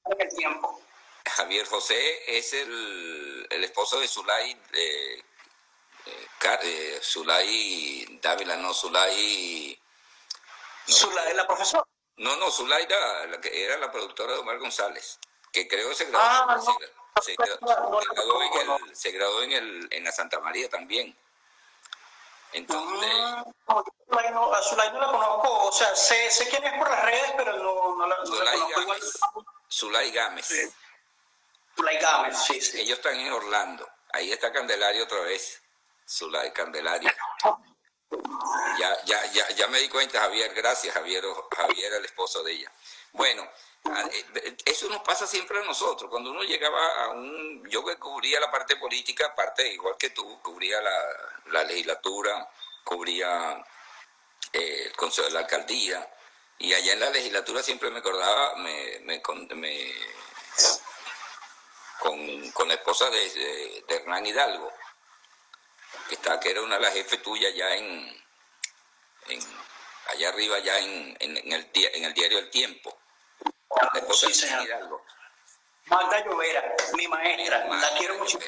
en 0.06 0.22
el 0.22 0.36
tiempo. 0.36 0.80
Javier 1.26 1.66
José 1.66 2.38
es 2.38 2.54
el, 2.54 3.48
el 3.50 3.64
esposo 3.64 4.00
de 4.00 4.08
Zulay, 4.08 4.52
eh, 4.74 5.24
eh, 6.06 7.00
Zulay 7.02 8.20
Dávila, 8.22 8.58
no, 8.58 8.76
Zulay... 8.76 9.76
No, 10.88 10.94
Zulay, 10.94 11.34
la 11.34 11.48
profesora. 11.48 11.84
No, 12.18 12.36
no, 12.36 12.52
Zulay 12.52 12.84
era 12.84 13.26
la, 13.26 13.42
que 13.42 13.66
era 13.66 13.78
la 13.78 13.92
productora 13.92 14.34
de 14.34 14.40
Omar 14.40 14.60
González, 14.60 15.18
que 15.52 15.68
creo 15.68 15.90
que 15.90 15.96
se 15.96 16.06
graduó, 16.06 16.22
ah, 16.22 16.60
se, 17.22 17.36
graduó, 17.36 18.42
en, 18.42 18.88
el, 18.88 18.96
se 18.96 19.12
graduó 19.12 19.42
en, 19.44 19.52
el, 19.52 19.88
en 19.92 20.04
la 20.04 20.12
Santa 20.12 20.40
María 20.40 20.70
también. 20.70 21.16
Entonces... 22.54 23.12
Ah, 23.14 23.44
no, 24.32 24.54
a 24.54 24.62
Zulay 24.64 24.92
no 24.92 25.00
la 25.00 25.08
conozco, 25.08 25.68
o 25.68 25.72
sea, 25.72 25.96
sé, 25.96 26.30
sé 26.32 26.50
quién 26.50 26.64
es 26.64 26.74
por 26.74 26.90
las 26.90 27.04
redes, 27.04 27.34
pero 27.38 27.58
no, 27.58 27.96
no 27.96 28.08
la, 28.08 28.18
no 28.18 28.26
Zulay 28.26 28.60
la 28.60 28.66
conozco. 28.66 28.82
Gámez. 28.88 29.14
Zulay 29.72 30.12
Gámez. 30.12 30.46
Sí. 30.46 30.74
Zulay 31.76 31.98
Gámez, 32.00 32.38
sí, 32.38 32.62
sí. 32.62 32.82
Ellos 32.82 32.98
están 32.98 33.16
en 33.16 33.32
Orlando. 33.32 33.88
Ahí 34.14 34.32
está 34.32 34.52
Candelario 34.52 35.04
otra 35.04 35.22
vez. 35.22 35.62
Zulay 36.08 36.52
Candelario. 36.52 37.12
Ya, 38.80 39.06
ya, 39.06 39.24
ya, 39.28 39.48
ya 39.50 39.68
me 39.68 39.78
di 39.80 39.88
cuenta, 39.88 40.20
Javier. 40.22 40.52
Gracias, 40.56 40.94
Javier. 40.96 41.24
Javier, 41.56 41.94
el 41.94 42.06
esposo 42.06 42.42
de 42.42 42.54
ella. 42.54 42.72
Bueno, 43.14 43.50
ah, 43.86 44.10
eh, 44.12 44.58
eso 44.66 44.90
nos 44.90 45.02
pasa 45.02 45.28
siempre 45.28 45.60
a 45.60 45.66
nosotros. 45.66 46.10
Cuando 46.10 46.32
uno 46.32 46.44
llegaba 46.44 47.04
a 47.04 47.10
un... 47.10 47.68
Yo 47.70 47.84
que 47.84 47.98
cubría 47.98 48.40
la 48.40 48.52
parte 48.52 48.76
política, 48.78 49.34
parte 49.36 49.74
igual 49.74 49.96
que 49.98 50.12
tú, 50.12 50.42
cubría 50.42 50.82
la, 50.82 51.06
la 51.48 51.64
legislatura, 51.64 52.50
cubría 52.84 53.64
eh, 54.54 54.84
el 54.88 54.96
consejo 54.96 55.28
de 55.28 55.34
la 55.34 55.42
alcaldía, 55.42 56.08
y 56.60 56.74
allá 56.74 56.94
en 56.94 57.00
la 57.00 57.10
legislatura 57.10 57.64
siempre 57.64 57.90
me 57.90 58.00
acordaba, 58.00 58.56
me, 58.58 59.00
me, 59.02 59.22
me 59.56 59.94
con, 62.00 62.52
con, 62.52 62.68
la 62.68 62.74
esposa 62.74 63.10
de, 63.10 63.84
de, 63.88 63.96
Hernán 63.96 64.26
Hidalgo, 64.26 64.72
que, 66.08 66.16
está, 66.16 66.40
que 66.40 66.52
era 66.52 66.62
una 66.62 66.76
de 66.76 66.82
las 66.82 66.94
jefes 66.94 67.22
tuyas 67.22 67.54
ya 67.56 67.76
en, 67.76 68.24
en 69.28 69.42
allá 70.10 70.30
arriba, 70.30 70.60
ya 70.60 70.78
en, 70.80 71.18
en, 71.20 71.52
el, 71.52 71.70
en 71.74 72.04
el 72.04 72.14
diario 72.14 72.40
El 72.40 72.50
Tiempo. 72.50 72.98
La 73.94 74.00
esposa 74.00 74.28
de 74.28 74.64
Hidalgo. 74.64 75.04
Magda 75.86 76.24
Llovera, 76.26 76.76
mi 76.94 77.08
maestra, 77.08 77.66
la 77.68 77.98
quiero 77.98 78.16
mucho. 78.20 78.40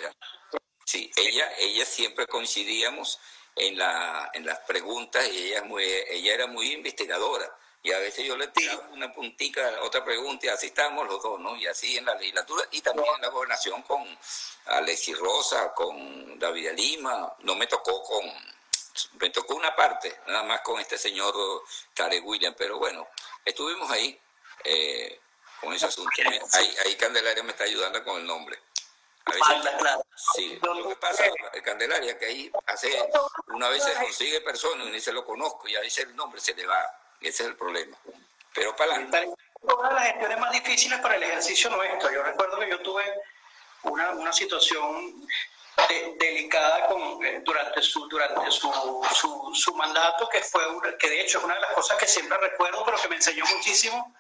Sí, 0.86 1.10
ella, 1.16 1.52
ella 1.58 1.86
siempre 1.86 2.28
coincidíamos 2.28 3.20
en, 3.56 3.78
la, 3.78 4.30
en 4.34 4.46
las 4.46 4.60
preguntas 4.60 5.28
y 5.28 5.48
ella, 5.48 5.64
muy, 5.64 5.84
ella 5.84 6.34
era 6.34 6.48
muy 6.48 6.72
investigadora. 6.74 7.58
Y 7.84 7.92
a 7.92 7.98
veces 7.98 8.26
yo 8.26 8.38
le 8.38 8.48
tiraba 8.50 8.90
una 8.92 9.12
puntica 9.12 9.80
otra 9.82 10.06
pregunta 10.06 10.46
y 10.46 10.50
así 10.50 10.68
estábamos 10.68 11.08
los 11.08 11.24
dos, 11.24 11.40
¿no? 11.40 11.56
Y 11.56 11.66
así 11.66 11.98
en 11.98 12.06
la 12.06 12.14
legislatura 12.14 12.64
y 12.72 12.82
también 12.82 13.08
en 13.16 13.22
la 13.22 13.30
gobernación 13.30 13.82
con 13.82 14.06
Alexis 14.66 15.18
Rosa, 15.18 15.74
con 15.74 16.38
David 16.38 16.74
Lima. 16.76 17.36
No 17.40 17.56
me 17.56 17.66
tocó 17.66 18.04
con, 18.04 18.32
me 19.20 19.30
tocó 19.30 19.56
una 19.56 19.76
parte, 19.76 20.20
nada 20.28 20.44
más 20.44 20.62
con 20.62 20.80
este 20.80 20.98
señor 20.98 21.34
Tarek 21.94 22.26
William, 22.26 22.54
pero 22.58 22.78
bueno, 22.78 23.08
estuvimos 23.46 23.90
ahí 23.92 24.20
eh, 24.64 25.20
con 25.60 25.74
ese 25.74 25.86
asunto. 25.86 26.12
Ahí, 26.54 26.76
ahí 26.86 26.96
Candelaria 26.96 27.44
me 27.44 27.52
está 27.52 27.64
ayudando 27.66 28.04
con 28.04 28.20
el 28.20 28.26
nombre. 28.26 28.60
Sí, 30.36 30.60
lo 30.62 30.90
que 30.90 30.96
pasa, 30.96 31.24
Candelaria, 31.64 32.18
que 32.18 32.26
ahí 32.26 32.52
hace, 32.66 33.10
una 33.48 33.70
vez 33.70 33.84
se 33.84 33.94
consigue 33.94 34.42
persona 34.42 34.84
y 34.84 34.92
ni 34.92 35.00
se 35.00 35.14
lo 35.14 35.24
conozco 35.24 35.68
y 35.68 35.76
a 35.76 35.82
veces 35.82 36.06
el 36.06 36.16
nombre 36.16 36.42
se 36.42 36.54
le 36.54 36.66
va. 36.66 36.98
Ese 37.20 37.44
es 37.44 37.50
el 37.50 37.56
problema. 37.56 37.98
Pero 38.54 38.76
para 38.76 38.94
adelante. 38.94 39.32
Una 39.62 39.90
de 39.90 39.96
las 39.96 40.06
gestiones 40.06 40.40
más 40.40 40.52
difíciles 40.52 41.00
para 41.00 41.16
el 41.16 41.24
ejercicio 41.24 41.70
nuestro. 41.70 42.12
Yo 42.12 42.24
recuerdo 42.24 42.60
que 42.60 42.70
yo 42.70 42.82
tuve 42.82 43.04
una, 43.84 44.10
una 44.12 44.34
situación 44.34 45.28
delicada 46.18 46.88
con, 46.88 47.26
eh, 47.26 47.42
durante, 47.44 47.82
su, 47.82 48.08
durante 48.08 48.52
su, 48.52 48.72
su, 49.14 49.52
su, 49.54 49.76
mandato, 49.76 50.28
que 50.30 50.42
fue 50.42 50.64
que 51.00 51.10
de 51.10 51.22
hecho 51.22 51.40
es 51.40 51.44
una 51.44 51.56
de 51.56 51.62
las 51.62 51.74
cosas 51.74 51.98
que 51.98 52.08
siempre 52.08 52.38
recuerdo, 52.38 52.84
pero 52.86 52.98
que 52.98 53.08
me 53.08 53.16
enseñó 53.16 53.46
muchísimo 53.46 54.14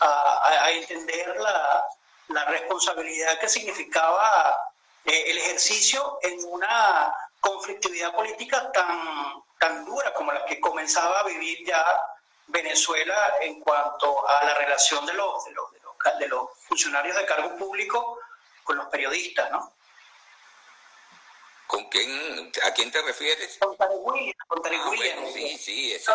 a, 0.00 0.64
a 0.64 0.70
entender 0.70 1.36
la, 1.38 1.84
la 2.28 2.44
responsabilidad 2.46 3.38
que 3.38 3.48
significaba 3.48 4.56
eh, 5.04 5.30
el 5.30 5.38
ejercicio 5.38 6.18
en 6.22 6.38
una 6.46 7.14
conflictividad 7.40 8.14
política 8.14 8.72
tan, 8.72 9.42
tan 9.58 9.84
dura 9.84 10.12
como 10.14 10.32
la 10.32 10.44
que 10.46 10.60
comenzaba 10.60 11.20
a 11.20 11.24
vivir 11.24 11.66
ya 11.66 11.84
Venezuela 12.46 13.34
en 13.40 13.60
cuanto 13.60 14.26
a 14.28 14.44
la 14.44 14.54
relación 14.54 15.04
de 15.06 15.14
los, 15.14 15.44
de 15.44 15.52
los, 15.52 15.66
de 16.18 16.28
los, 16.28 16.50
funcionarios 16.68 17.16
de 17.16 17.26
cargo 17.26 17.56
público 17.56 18.18
con 18.62 18.76
los 18.76 18.86
periodistas, 18.86 19.50
¿no? 19.50 19.74
¿Con 21.74 21.86
quién, 21.86 22.52
¿A 22.62 22.70
quién 22.72 22.92
te 22.92 23.02
refieres? 23.02 23.58
Con 23.58 23.76
Tarek 23.76 23.98
Williams. 24.06 24.36
Con 24.46 24.62
ah, 24.64 25.30
sí, 25.32 25.58
sí, 25.58 25.92
ese, 25.92 26.12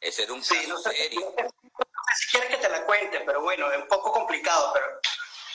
ese, 0.00 0.22
era 0.22 0.32
un 0.32 0.44
sí, 0.44 0.56
no 0.68 0.78
sé, 0.78 0.92
serio. 0.92 1.34
No 1.36 1.48
sé 1.48 2.16
si 2.16 2.30
quieres 2.30 2.50
que 2.50 2.56
te 2.58 2.68
la 2.68 2.86
cuente, 2.86 3.18
pero 3.26 3.42
bueno, 3.42 3.72
es 3.72 3.78
un 3.78 3.88
poco 3.88 4.12
complicado, 4.12 4.72
pero 4.72 5.00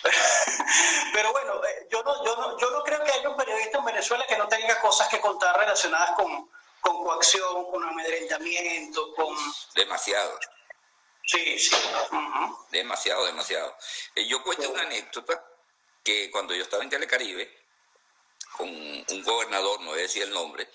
pero 1.13 1.31
bueno, 1.31 1.63
eh, 1.63 1.87
yo 1.89 2.03
no, 2.03 2.25
yo, 2.25 2.35
no, 2.35 2.59
yo 2.59 2.69
no 2.69 2.83
creo 2.83 3.01
que 3.05 3.11
haya 3.13 3.29
un 3.29 3.37
periodista 3.37 3.77
en 3.77 3.85
Venezuela 3.85 4.25
que 4.27 4.37
no 4.37 4.49
tenga 4.49 4.77
cosas 4.81 5.07
que 5.07 5.21
contar 5.21 5.57
relacionadas 5.57 6.11
con, 6.17 6.51
con 6.81 7.01
coacción, 7.05 7.71
con 7.71 7.81
amedrentamiento, 7.81 9.13
con... 9.15 9.33
Demasiado. 9.73 10.37
Sí, 11.23 11.57
sí. 11.57 11.77
Demasiado, 12.71 13.25
demasiado. 13.25 13.73
Eh, 14.15 14.27
yo 14.27 14.43
cuento 14.43 14.69
una 14.69 14.81
anécdota 14.81 15.45
que 16.03 16.29
cuando 16.29 16.53
yo 16.53 16.63
estaba 16.63 16.83
en 16.83 16.89
Telecaribe, 16.89 17.58
con 18.57 18.69
un 18.69 19.23
gobernador, 19.23 19.81
no 19.81 19.91
voy 19.91 19.99
a 19.99 20.03
decir 20.03 20.23
el 20.23 20.31
nombre, 20.31 20.69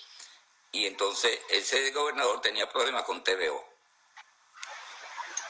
y 0.73 0.87
entonces 0.87 1.39
ese 1.51 1.91
gobernador 1.93 2.41
tenía 2.41 2.69
problemas 2.69 3.05
con 3.05 3.23
TVO. 3.23 3.65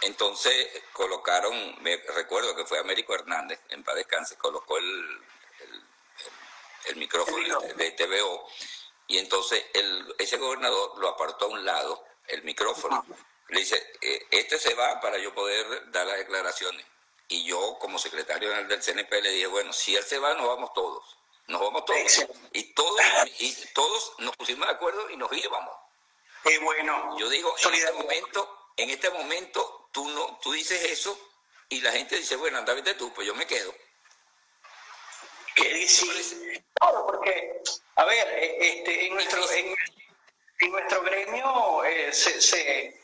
Entonces 0.03 0.83
colocaron, 0.93 1.83
me 1.83 1.97
recuerdo 1.97 2.55
que 2.55 2.67
fue 2.67 2.79
Américo 2.79 3.15
Hernández, 3.15 3.59
en 3.71 3.83
paz 3.83 3.95
descanse, 3.95 4.37
colocó 4.37 4.77
el, 4.77 5.21
el, 6.85 6.97
micrófono 6.97 7.61
de, 7.61 7.91
TVO 7.93 8.47
y 9.07 9.17
entonces 9.17 9.65
el, 9.73 10.15
ese 10.19 10.37
gobernador 10.37 10.99
lo 10.99 11.09
apartó 11.09 11.47
a 11.47 11.49
un 11.49 11.65
lado, 11.65 12.05
el 12.29 12.43
micrófono. 12.43 13.05
Le 13.49 13.61
dice, 13.61 13.93
eh, 14.03 14.27
este 14.31 14.59
se 14.59 14.75
va 14.75 15.01
para 15.01 15.17
yo 15.19 15.35
poder 15.35 15.91
dar 15.91 16.07
las 16.07 16.19
declaraciones. 16.19 16.85
Y 17.29 17.45
yo, 17.45 17.79
como 17.81 17.99
secretario 17.99 18.51
del 18.51 18.83
CNP, 18.83 19.23
le 19.23 19.31
dije, 19.31 19.47
bueno, 19.47 19.73
si 19.73 19.97
él 19.97 20.05
se 20.05 20.19
va, 20.19 20.35
nos 20.35 20.47
vamos 20.47 20.73
todos. 20.75 21.17
Nos 21.47 21.61
vamos 21.61 21.85
todos. 21.85 22.27
Y 22.53 22.75
todos, 22.75 23.01
y 23.39 23.55
todos 23.75 24.15
nos 24.19 24.37
pusimos 24.37 24.67
de 24.67 24.75
acuerdo 24.75 25.11
y 25.11 25.17
nos 25.17 25.31
íbamos. 25.33 25.77
Y 26.45 26.57
bueno. 26.59 27.19
Yo 27.19 27.29
digo, 27.29 27.55
en 27.65 27.75
este 27.75 27.93
momento, 27.93 28.71
en 28.77 28.91
este 28.91 29.11
momento 29.11 29.89
tú, 29.93 30.09
no, 30.09 30.39
tú 30.43 30.53
dices 30.53 30.83
eso 30.85 31.19
y 31.69 31.81
la 31.81 31.93
gente 31.93 32.17
dice, 32.17 32.37
bueno, 32.37 32.59
anda, 32.59 32.75
vete 32.75 32.95
tú, 32.95 33.13
pues 33.13 33.27
yo 33.27 33.35
me 33.35 33.47
quedo. 33.47 33.75
Que 35.55 35.87
sí, 35.87 36.09
claro, 36.75 37.07
porque, 37.07 37.63
a 37.97 38.05
ver, 38.05 38.29
eh, 38.29 38.57
este, 38.61 39.07
en, 39.07 39.15
nuestro, 39.15 39.51
en, 39.53 39.75
nuestro 40.71 41.03
gremio 41.03 41.85
eh, 41.85 42.13
se, 42.13 42.41
se, 42.41 43.04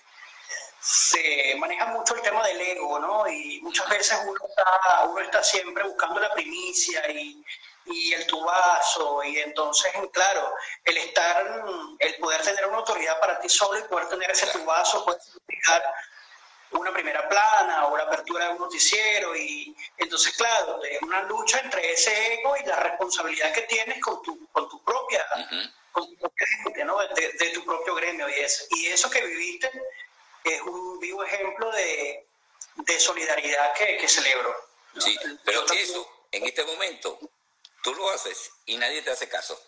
se, 0.81 1.55
maneja 1.59 1.87
mucho 1.87 2.15
el 2.15 2.23
tema 2.23 2.47
del 2.47 2.61
ego, 2.61 2.99
¿no? 2.99 3.29
Y 3.29 3.61
muchas 3.63 3.89
veces 3.89 4.19
uno 4.27 4.41
está, 4.49 5.05
uno 5.07 5.21
está 5.21 5.43
siempre 5.43 5.85
buscando 5.85 6.21
la 6.21 6.33
primicia 6.33 7.11
y, 7.11 7.45
y 7.87 8.13
el 8.13 8.27
tubazo, 8.27 9.23
y 9.25 9.39
entonces, 9.39 9.93
claro, 10.13 10.55
el 10.85 10.97
estar, 10.97 11.65
el 11.99 12.15
poder 12.17 12.43
tener 12.43 12.67
una 12.67 12.79
autoridad 12.79 13.19
para 13.21 13.41
ti 13.41 13.49
solo 13.49 13.79
y 13.79 13.83
poder 13.85 14.09
tener 14.09 14.31
ese 14.31 14.47
tubazo 14.47 15.05
puede 15.05 15.21
significar 15.21 15.83
una 16.73 16.93
primera 16.93 17.29
plana 17.29 17.87
o 17.87 17.97
la 17.97 18.05
apertura 18.05 18.47
de 18.47 18.53
un 18.53 18.59
noticiero 18.59 19.35
y 19.35 19.77
entonces 19.99 20.37
claro, 20.37 20.83
es 20.85 21.03
una 21.03 21.23
lucha 21.23 21.59
entre 21.59 21.93
ese 21.93 22.35
ego 22.35 22.57
y 22.57 22.65
la 22.65 22.77
responsabilidad 22.77 23.53
que 23.53 23.63
tienes 23.63 24.01
con 24.01 24.23
tu, 24.23 24.47
con 24.53 24.69
tu 24.69 24.83
propia, 24.85 25.27
con 25.91 26.09
tu 26.09 26.17
propia 26.17 26.47
gente, 26.63 26.85
¿no? 26.85 26.97
de, 26.99 27.51
tu 27.53 27.65
propio 27.65 27.95
gremio 27.97 28.29
y 28.29 28.35
eso. 28.35 28.65
Y 28.71 28.87
eso 28.87 29.11
que 29.11 29.21
viviste 29.21 29.71
es 30.45 30.63
un 30.63 30.99
vivo 31.01 31.25
ejemplo 31.25 31.71
de, 31.73 32.27
de 32.77 33.01
solidaridad 33.01 33.73
que, 33.75 33.97
que 33.97 34.09
celebro. 34.09 34.55
Sí, 34.99 35.17
pero 35.45 35.65
eso, 35.73 36.27
en 36.33 36.47
este 36.47 36.65
momento, 36.65 37.19
tú 37.83 37.95
lo 37.95 38.11
haces 38.11 38.51
y 38.67 38.77
nadie 38.77 39.03
te 39.03 39.11
hace 39.11 39.29
caso. 39.29 39.61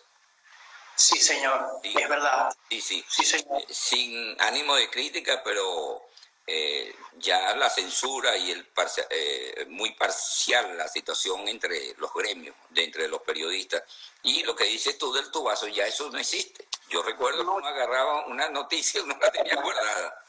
Sí, 0.94 1.18
señor, 1.18 1.80
es 1.82 2.08
verdad. 2.08 2.54
Sí, 2.68 2.80
sí. 2.80 3.04
sí 3.08 3.24
señor. 3.24 3.62
Sin 3.68 4.40
ánimo 4.40 4.76
de 4.76 4.90
crítica, 4.90 5.42
pero 5.42 6.06
eh, 6.46 6.94
ya 7.18 7.54
la 7.56 7.70
censura 7.70 8.36
y 8.36 8.50
el 8.50 8.68
eh, 9.10 9.66
muy 9.68 9.94
parcial 9.94 10.76
la 10.76 10.88
situación 10.88 11.48
entre 11.48 11.94
los 11.94 12.12
gremios, 12.12 12.54
de 12.70 12.84
entre 12.84 13.08
los 13.08 13.22
periodistas. 13.22 13.82
Y 14.22 14.42
lo 14.42 14.54
que 14.54 14.64
dices 14.64 14.98
tú 14.98 15.12
del 15.12 15.30
tubazo, 15.30 15.66
ya 15.68 15.86
eso 15.86 16.10
no 16.10 16.18
existe. 16.18 16.66
Yo 16.88 17.02
recuerdo 17.02 17.42
que 17.42 17.50
uno 17.50 17.66
agarraba 17.66 18.26
una 18.26 18.48
noticia 18.50 19.00
y 19.00 19.04
uno 19.04 19.16
la 19.20 19.30
tenía 19.30 19.56
guardada. 19.56 20.24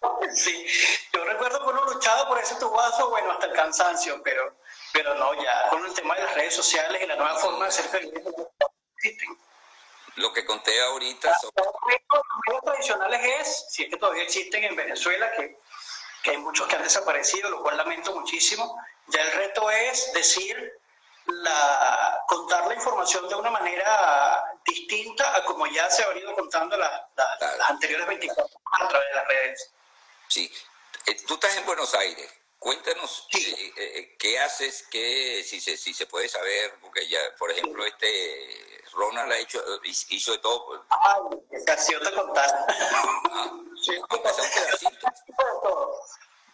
Sí, 0.34 0.66
yo 1.12 1.24
recuerdo 1.24 1.60
que 1.60 1.70
uno 1.70 1.84
luchaba 1.86 2.28
por 2.28 2.38
ese 2.38 2.54
tubazo, 2.56 3.10
bueno, 3.10 3.32
hasta 3.32 3.46
el 3.46 3.52
cansancio, 3.52 4.20
pero, 4.22 4.56
pero 4.92 5.14
no, 5.14 5.34
ya 5.34 5.68
con 5.70 5.84
el 5.84 5.92
tema 5.94 6.14
de 6.14 6.22
las 6.22 6.34
redes 6.34 6.54
sociales 6.54 7.02
y 7.02 7.06
la 7.06 7.16
nueva 7.16 7.34
forma 7.36 7.64
de 7.64 7.68
hacer 7.68 7.90
periodismo, 7.90 8.52
existen 8.96 9.38
lo 10.16 10.32
que 10.32 10.44
conté 10.44 10.80
ahorita. 10.82 11.34
Los 11.42 11.52
medios 11.86 12.62
tradicionales 12.64 13.20
es, 13.40 13.66
si 13.70 13.84
es 13.84 13.90
que 13.90 13.96
todavía 13.96 14.22
existen 14.22 14.64
en 14.64 14.76
Venezuela, 14.76 15.30
que, 15.32 15.58
que 16.22 16.30
hay 16.32 16.38
muchos 16.38 16.66
que 16.68 16.76
han 16.76 16.82
desaparecido, 16.82 17.50
lo 17.50 17.62
cual 17.62 17.76
lamento 17.76 18.14
muchísimo. 18.14 18.78
Ya 19.06 19.22
el 19.22 19.32
reto 19.32 19.70
es 19.70 20.12
decir, 20.12 20.78
la, 21.26 22.22
contar 22.28 22.66
la 22.66 22.74
información 22.74 23.28
de 23.28 23.34
una 23.34 23.50
manera 23.50 24.44
distinta 24.66 25.36
a 25.36 25.44
como 25.44 25.66
ya 25.66 25.88
se 25.88 26.02
ha 26.02 26.08
venido 26.08 26.34
contando 26.34 26.76
las 26.76 27.02
anteriores 27.68 28.06
24 28.06 28.44
horas 28.44 28.80
a 28.80 28.88
través 28.88 29.08
de 29.08 29.14
las 29.14 29.28
redes. 29.28 29.72
Sí, 30.30 30.50
eh, 31.06 31.16
tú 31.26 31.34
estás 31.34 31.56
en 31.56 31.66
Buenos 31.66 31.92
Aires. 31.94 32.32
Cuéntanos 32.58 33.26
eh, 33.32 33.72
eh, 33.76 34.16
qué 34.18 34.38
haces, 34.38 34.86
qué, 34.90 35.42
si 35.44 35.60
se, 35.60 35.76
si 35.76 35.92
se 35.92 36.06
puede 36.06 36.28
saber, 36.28 36.74
porque 36.80 37.08
ya, 37.08 37.18
por 37.38 37.50
ejemplo, 37.50 37.84
este 37.84 38.84
Ronald 38.92 39.32
ha 39.32 39.38
hecho, 39.38 39.62
hizo 39.82 40.32
de 40.32 40.38
todo. 40.38 40.66
Pues. 40.66 40.80
Ay, 40.90 41.64
casi 41.66 41.94
te 41.98 42.12
contar. 42.12 42.66
Ah, 42.68 43.50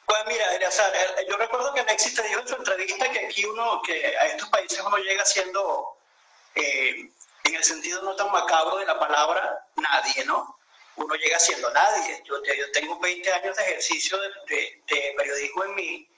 pues 0.06 0.18
mira, 0.28 0.54
eh, 0.54 1.26
yo 1.28 1.36
recuerdo 1.36 1.74
que 1.74 1.80
Alexis 1.80 2.14
te 2.14 2.22
dijo 2.22 2.40
en 2.40 2.48
su 2.48 2.54
entrevista 2.54 3.10
que 3.10 3.26
aquí 3.26 3.44
uno, 3.44 3.82
que 3.82 4.16
a 4.16 4.26
estos 4.26 4.48
países 4.48 4.80
uno 4.80 4.96
llega 4.98 5.24
siendo, 5.24 5.98
eh, 6.54 7.10
en 7.44 7.54
el 7.54 7.64
sentido 7.64 8.00
no 8.02 8.14
tan 8.14 8.30
macabro 8.30 8.76
de 8.76 8.86
la 8.86 8.98
palabra, 8.98 9.66
nadie, 9.74 10.24
¿no? 10.24 10.56
Uno 10.96 11.14
llega 11.14 11.38
siendo 11.38 11.70
nadie. 11.70 12.22
Yo, 12.24 12.42
yo 12.42 12.72
tengo 12.72 12.98
20 12.98 13.32
años 13.32 13.56
de 13.56 13.62
ejercicio 13.64 14.18
de, 14.18 14.82
de 14.86 15.14
periodismo 15.16 15.64
en 15.64 15.74
mi, 15.74 16.08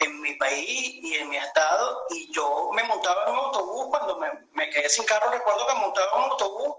en 0.00 0.20
mi 0.20 0.34
país 0.34 0.94
y 1.02 1.14
en 1.14 1.28
mi 1.28 1.36
estado 1.36 2.06
y 2.10 2.32
yo 2.32 2.70
me 2.74 2.82
montaba 2.84 3.24
en 3.26 3.32
un 3.32 3.38
autobús 3.38 3.86
cuando 3.90 4.18
me, 4.18 4.30
me 4.52 4.70
quedé 4.70 4.88
sin 4.88 5.04
carro, 5.04 5.30
recuerdo 5.30 5.66
que 5.66 5.74
montaba 5.74 6.10
en 6.14 6.22
un 6.24 6.30
autobús 6.30 6.76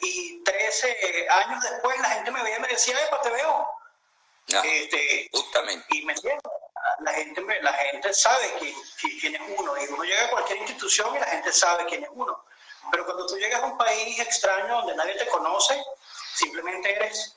y 0.00 0.42
13 0.44 1.28
años 1.28 1.62
después 1.62 1.98
la 2.00 2.10
gente 2.10 2.30
me 2.30 2.42
veía 2.42 2.56
y 2.56 2.60
me 2.60 2.68
decía, 2.68 2.96
Epa, 3.06 3.20
te 3.20 3.30
veo. 3.30 3.68
este, 4.64 5.28
justamente. 5.32 5.86
Y 5.90 6.04
me 6.04 6.14
la 7.00 7.12
gente, 7.12 7.42
la 7.62 7.72
gente 7.72 8.12
sabe 8.12 8.54
quién, 8.58 8.74
quién 9.20 9.34
es 9.34 9.40
uno 9.58 9.74
y 9.80 9.92
uno 9.92 10.02
llega 10.02 10.24
a 10.26 10.30
cualquier 10.30 10.58
institución 10.58 11.14
y 11.16 11.18
la 11.18 11.26
gente 11.26 11.52
sabe 11.52 11.84
quién 11.86 12.04
es 12.04 12.10
uno. 12.12 12.44
Pero 12.90 13.04
cuando 13.04 13.26
tú 13.26 13.36
llegas 13.36 13.62
a 13.62 13.66
un 13.66 13.78
país 13.78 14.18
extraño 14.18 14.76
donde 14.76 14.96
nadie 14.96 15.14
te 15.14 15.26
conoce, 15.28 15.82
simplemente 16.34 16.94
eres 16.94 17.36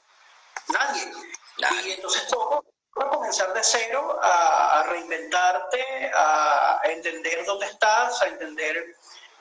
nadie. 0.67 1.11
nadie. 1.57 1.89
Y 1.89 1.91
entonces 1.93 2.27
todo, 2.27 2.63
a 2.95 3.09
comenzar 3.09 3.53
de 3.53 3.63
cero, 3.63 4.19
a, 4.21 4.83
reinventarte, 4.87 6.11
a, 6.15 6.81
entender 6.85 7.45
dónde 7.45 7.65
estás, 7.65 8.21
a 8.21 8.27
entender 8.27 8.95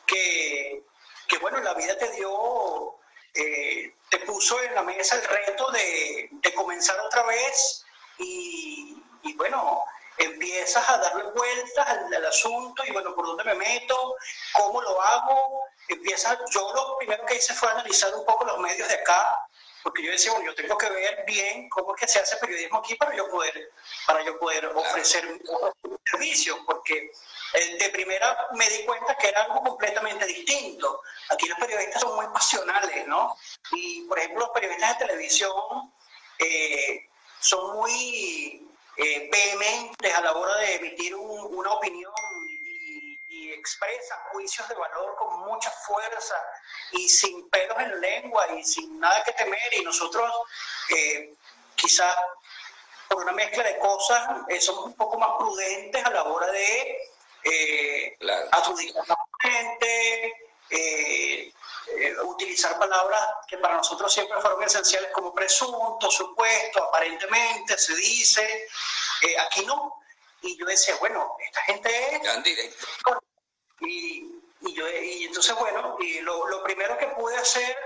que, 0.07 0.83
que 1.29 1.39
bueno, 1.39 1.61
la 1.61 1.75
vida 1.75 1.97
te 1.99 2.11
dio, 2.13 2.99
eh, 3.35 3.95
te 4.09 4.19
puso 4.21 4.61
en 4.63 4.75
la 4.75 4.83
mesa 4.83 5.17
el 5.17 5.25
reto 5.25 5.71
de, 5.71 6.29
de 6.31 6.55
comenzar 6.55 6.99
otra 7.01 7.23
vez 7.25 7.85
y, 8.19 8.97
y, 9.23 9.35
bueno, 9.35 9.85
empiezas 10.19 10.89
a 10.89 10.99
darle 10.99 11.25
vueltas 11.33 11.89
al, 11.89 12.13
al, 12.13 12.27
asunto 12.27 12.85
y 12.87 12.93
bueno, 12.93 13.15
¿por 13.15 13.27
dónde 13.27 13.45
me 13.45 13.55
meto? 13.55 14.17
¿Cómo 14.53 14.81
lo 14.81 15.01
hago? 15.01 15.65
Empiezas, 15.89 16.39
yo 16.51 16.73
lo 16.75 16.99
primero 16.99 17.25
que 17.27 17.37
hice 17.37 17.55
fue 17.55 17.71
analizar 17.71 18.15
un 18.15 18.25
poco 18.25 18.45
los 18.45 18.59
medios 18.59 18.89
de 18.89 18.95
acá, 18.95 19.39
porque 19.83 20.03
yo 20.03 20.13
decía, 20.13 20.33
bueno, 20.33 20.47
yo 20.47 20.55
tengo 20.55 20.79
que 20.79 20.89
ver 20.89 21.25
bien 21.27 21.69
cómo 21.69 21.95
es 21.95 22.01
que 22.01 22.09
se 22.09 22.21
hace 22.21 22.37
periodismo 22.37 22.79
aquí 22.79 22.95
para 22.95 23.17
yo 23.17 23.29
poder, 23.31 23.73
para 24.07 24.23
yo 24.25 24.39
poder 24.39 24.67
ofrecer 24.67 25.27
un 25.27 25.99
servicio, 26.05 26.65
porque 26.67 27.11
eh, 27.55 27.77
de 27.79 27.91
primera 27.91 28.49
me 28.53 28.69
di 28.69 28.85
cuenta 28.85 29.17
que 29.17 29.29
era 29.29 29.43
algo 29.43 29.63
completamente 29.63 30.25
distinto. 30.27 31.03
Aquí 31.31 31.49
los 31.49 31.59
periodistas 31.59 32.01
son 32.01 32.15
muy 32.15 32.27
pasionales, 32.29 33.07
¿no? 33.07 33.37
Y, 33.73 34.03
por 34.03 34.19
ejemplo, 34.19 34.41
los 34.41 34.51
periodistas 34.51 34.99
de 34.99 35.07
televisión 35.07 35.93
eh, 36.39 37.09
son 37.41 37.77
muy 37.77 38.72
eh, 38.97 39.29
vehementes 39.31 40.15
a 40.15 40.21
la 40.21 40.33
hora 40.33 40.57
de 40.57 40.75
emitir 40.77 41.15
una 41.15 41.73
opinión 41.73 42.13
expresa 43.63 44.17
juicios 44.33 44.69
de 44.69 44.75
valor 44.75 45.15
con 45.17 45.41
mucha 45.47 45.71
fuerza 45.71 46.35
y 46.91 47.09
sin 47.09 47.49
pelos 47.49 47.79
en 47.79 48.01
lengua 48.01 48.47
y 48.59 48.65
sin 48.65 48.99
nada 48.99 49.23
que 49.25 49.33
temer 49.33 49.75
y 49.79 49.83
nosotros 49.83 50.31
eh, 50.91 51.33
quizás 51.77 52.17
por 53.09 53.23
una 53.23 53.33
mezcla 53.33 53.63
de 53.63 53.79
cosas 53.79 54.43
eh, 54.49 54.61
somos 54.61 54.87
un 54.87 54.95
poco 54.95 55.17
más 55.19 55.31
prudentes 55.39 56.05
a 56.05 56.11
la 56.11 56.25
hora 56.25 56.51
de 56.51 56.99
eh, 57.45 58.19
adjudicar 58.51 59.05
a 59.05 59.09
la 59.09 59.51
gente, 59.51 60.51
eh, 62.13 62.23
utilizar 62.25 62.79
palabras 62.79 63.27
que 63.49 63.59
para 63.59 63.77
nosotros 63.77 64.13
siempre 64.13 64.41
fueron 64.41 64.63
esenciales 64.63 65.11
como 65.13 65.35
presunto, 65.35 66.11
supuesto, 66.11 66.85
aparentemente, 66.85 67.77
se 67.79 67.95
dice, 67.97 68.69
aquí 69.47 69.65
no. 69.65 70.03
Y 70.43 70.59
yo 70.59 70.67
decía, 70.67 70.97
bueno, 71.01 71.37
esta 71.41 71.61
gente 71.63 72.17
es 72.17 72.23
y, 73.81 74.43
y, 74.61 74.75
yo, 74.75 74.89
y 74.89 75.25
entonces, 75.25 75.55
bueno, 75.57 75.97
y 76.01 76.21
lo, 76.21 76.47
lo, 76.47 76.63
primero 76.63 76.97
que 76.99 77.07
pude 77.09 77.37
hacer 77.37 77.77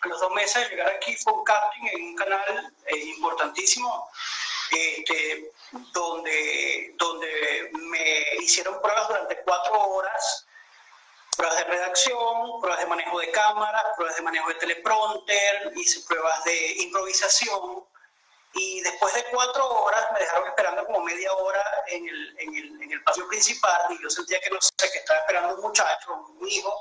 a 0.00 0.08
los 0.08 0.20
dos 0.20 0.32
meses 0.32 0.62
de 0.62 0.70
llegar 0.70 0.88
aquí 0.88 1.16
fue 1.16 1.32
un 1.32 1.44
casting 1.44 1.86
en 1.92 2.02
un 2.02 2.16
canal 2.16 2.74
eh, 2.86 2.96
importantísimo, 2.96 4.08
este, 4.70 5.50
donde, 5.92 6.94
donde 6.96 7.70
me 7.72 8.36
hicieron 8.40 8.80
pruebas 8.80 9.08
durante 9.08 9.42
cuatro 9.42 9.80
horas, 9.88 10.46
pruebas 11.38 11.56
de 11.56 11.64
redacción, 11.64 12.60
pruebas 12.60 12.80
de 12.80 12.86
manejo 12.86 13.20
de 13.20 13.30
cámara, 13.30 13.82
pruebas 13.96 14.16
de 14.16 14.22
manejo 14.22 14.48
de 14.48 14.54
teleprompter, 14.56 15.72
hice 15.76 16.00
pruebas 16.00 16.42
de 16.44 16.72
improvisación, 16.82 17.86
y 18.54 18.80
después 18.80 19.14
de 19.14 19.24
cuatro 19.30 19.68
horas 19.68 20.04
me 20.12 20.18
dejaron 20.18 20.48
esperando 20.48 20.84
como 20.86 21.00
media 21.02 21.32
hora 21.32 21.62
en 21.86 22.08
el, 22.08 22.38
en 22.40 22.54
el, 22.56 22.82
en 22.82 22.92
el 22.92 23.04
patio 23.04 23.28
principal 23.28 23.86
y 23.90 24.02
yo 24.02 24.10
sentía 24.10 24.40
que 24.40 24.50
no 24.50 24.58
sé, 24.60 24.90
que 24.90 24.98
estaba 24.98 25.20
esperando 25.20 25.54
un 25.54 25.60
muchacho, 25.60 26.14
un 26.14 26.48
hijo, 26.48 26.74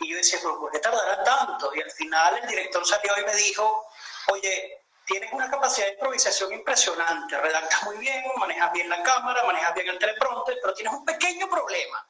y 0.00 0.10
yo 0.10 0.16
decía, 0.16 0.38
pero 0.42 0.60
¿por 0.60 0.70
qué 0.70 0.80
tardará 0.80 1.24
tanto? 1.24 1.74
Y 1.74 1.80
al 1.80 1.90
final 1.90 2.38
el 2.42 2.48
director 2.48 2.86
salió 2.86 3.18
y 3.18 3.24
me 3.24 3.34
dijo, 3.34 3.86
oye, 4.32 4.82
tienes 5.06 5.32
una 5.32 5.50
capacidad 5.50 5.86
de 5.86 5.94
improvisación 5.94 6.52
impresionante, 6.52 7.40
redactas 7.40 7.82
muy 7.84 7.96
bien, 7.96 8.22
manejas 8.36 8.70
bien 8.72 8.88
la 8.90 9.02
cámara, 9.02 9.44
manejas 9.44 9.74
bien 9.74 9.88
el 9.88 9.98
teleprompter, 9.98 10.58
pero 10.60 10.74
tienes 10.74 10.92
un 10.92 11.04
pequeño 11.06 11.48
problema. 11.48 12.06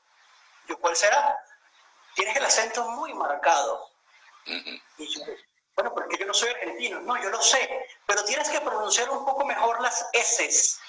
Yo, 0.67 0.77
¿cuál 0.79 0.97
será? 0.97 1.39
Tienes 2.19 2.37
el 2.37 2.45
acento 2.45 2.83
muy 2.91 3.15
marcado. 3.15 3.91
Y 4.45 5.07
yo, 5.07 5.21
bueno, 5.77 5.95
porque 5.95 6.19
yo 6.19 6.27
no 6.27 6.35
soy 6.35 6.51
argentino. 6.51 6.99
No, 7.03 7.17
yo 7.23 7.31
lo 7.31 7.41
sé, 7.41 7.87
pero 8.07 8.25
tienes 8.25 8.49
que 8.49 8.61
pronunciar 8.61 9.09
un 9.09 9.25
poco 9.25 9.45
mejor 9.45 9.81
las 9.81 10.05
S. 10.13 10.81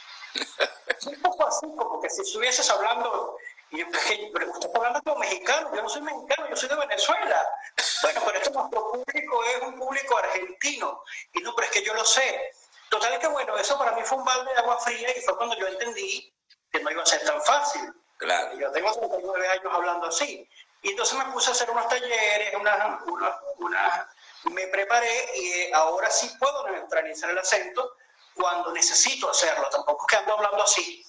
un 1.05 1.21
poco 1.21 1.45
así, 1.45 1.67
como 1.77 2.01
que 2.01 2.09
si 2.09 2.23
estuvieses 2.23 2.67
hablando, 2.71 3.37
y 3.69 3.77
yo, 3.77 3.85
pero 4.33 4.49
usted 4.49 4.65
está 4.65 4.79
hablando 4.79 5.03
como 5.03 5.19
mexicano, 5.19 5.69
yo 5.75 5.83
no 5.83 5.89
soy 5.89 6.01
mexicano, 6.01 6.49
yo 6.49 6.55
soy 6.55 6.69
de 6.69 6.75
Venezuela. 6.77 7.47
Bueno, 8.01 8.21
pero 8.25 8.37
esto 8.39 8.49
nuestro 8.49 8.91
público 8.91 9.43
es 9.43 9.61
un 9.61 9.77
público 9.77 10.17
argentino. 10.17 11.03
Y 11.33 11.41
no, 11.41 11.53
pero 11.53 11.67
es 11.67 11.73
que 11.73 11.83
yo 11.83 11.93
lo 11.93 12.05
sé. 12.05 12.53
Total 12.89 13.13
es 13.13 13.19
que 13.19 13.27
bueno, 13.27 13.55
eso 13.55 13.77
para 13.77 13.91
mí 13.91 14.01
fue 14.03 14.17
un 14.17 14.25
balde 14.25 14.51
de 14.51 14.57
agua 14.57 14.79
fría 14.79 15.15
y 15.15 15.21
fue 15.21 15.37
cuando 15.37 15.55
yo 15.57 15.67
entendí 15.67 16.33
que 16.71 16.79
no 16.79 16.89
iba 16.89 17.03
a 17.03 17.05
ser 17.05 17.23
tan 17.23 17.39
fácil. 17.43 17.93
Claro. 18.17 18.57
Yo 18.57 18.71
tengo 18.71 18.91
39 18.91 19.47
años 19.47 19.71
hablando 19.71 20.07
así. 20.07 20.49
Y 20.81 20.91
entonces 20.91 21.17
me 21.17 21.25
puse 21.25 21.49
a 21.49 21.53
hacer 21.53 21.69
unos 21.69 21.87
talleres, 21.87 22.53
unas 22.55 23.01
una, 23.05 23.39
una 23.57 24.09
me 24.45 24.67
preparé 24.67 25.25
y 25.35 25.71
ahora 25.73 26.09
sí 26.09 26.31
puedo 26.39 26.67
neutralizar 26.69 27.29
el 27.29 27.37
acento 27.37 27.95
cuando 28.33 28.71
necesito 28.71 29.29
hacerlo, 29.29 29.67
tampoco 29.69 30.05
es 30.05 30.11
que 30.11 30.15
ando 30.17 30.33
hablando 30.35 30.63
así. 30.63 31.05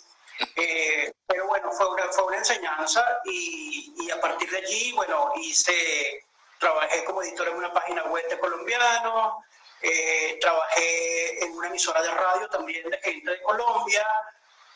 Eh, 0.56 1.12
pero 1.26 1.46
bueno, 1.46 1.70
fue 1.70 1.88
una, 1.90 2.04
fue 2.10 2.24
una 2.24 2.38
enseñanza 2.38 3.04
y, 3.24 3.94
y, 3.98 4.10
a 4.10 4.20
partir 4.20 4.50
de 4.50 4.58
allí, 4.58 4.92
bueno, 4.92 5.32
hice, 5.36 6.26
trabajé 6.58 7.04
como 7.04 7.22
editor 7.22 7.48
en 7.48 7.56
una 7.56 7.72
página 7.72 8.04
web 8.04 8.26
de 8.28 8.38
colombianos, 8.38 9.44
eh, 9.82 10.38
trabajé 10.40 11.44
en 11.44 11.52
una 11.52 11.68
emisora 11.68 12.02
de 12.02 12.10
radio 12.10 12.48
también 12.48 12.88
de 12.88 12.98
gente 12.98 13.30
de 13.30 13.42
Colombia, 13.42 14.06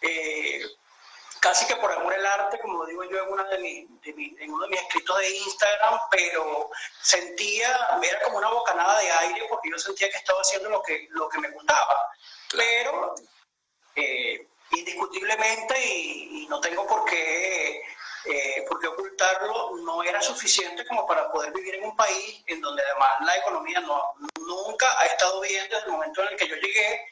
eh, 0.03 0.65
casi 1.45 1.67
que 1.67 1.77
por 1.77 1.93
amor 1.93 2.15
al 2.15 2.25
arte, 2.25 2.59
como 2.59 2.87
digo 2.87 3.05
yo 3.05 3.23
en, 3.23 3.31
una 3.31 3.45
de 3.45 3.87
en 4.03 4.51
uno 4.51 4.65
de 4.65 4.71
mis 4.71 4.81
escritos 4.81 5.19
de 5.19 5.37
Instagram, 5.37 6.01
pero 6.11 6.71
sentía, 7.03 7.99
era 8.03 8.23
como 8.23 8.39
una 8.39 8.49
bocanada 8.49 8.99
de 8.99 9.11
aire 9.11 9.45
porque 9.51 9.69
yo 9.71 9.79
sentía 9.79 10.09
que 10.11 10.17
estaba 10.17 10.41
haciendo 10.41 10.71
lo 10.71 10.83
que, 10.83 11.07
lo 11.11 11.29
que 11.29 11.39
me 11.41 11.51
gustaba. 11.51 12.09
Pero 12.51 13.15
eh, 13.95 14.49
indiscutiblemente, 14.71 15.79
y, 15.87 16.47
no 16.49 16.61
tengo 16.61 16.87
por 16.87 17.05
qué, 17.05 17.83
eh, 18.25 18.65
por 18.67 18.81
qué 18.81 18.87
ocultarlo, 18.87 19.77
no 19.83 20.03
era 20.03 20.23
suficiente 20.23 20.87
como 20.87 21.07
para 21.07 21.31
poder 21.31 21.53
vivir 21.53 21.75
en 21.75 21.85
un 21.85 21.97
país 21.97 22.43
en 22.47 22.63
donde 22.63 22.83
además 22.83 23.09
la 23.21 23.37
economía 23.37 23.81
no, 23.81 24.15
nunca 24.47 24.87
ha 24.99 25.05
estado 25.05 25.43
bien 25.43 25.69
desde 25.69 25.85
el 25.85 25.93
momento 25.93 26.23
en 26.23 26.29
el 26.29 26.37
que 26.37 26.49
yo 26.49 26.57
llegué 26.57 27.07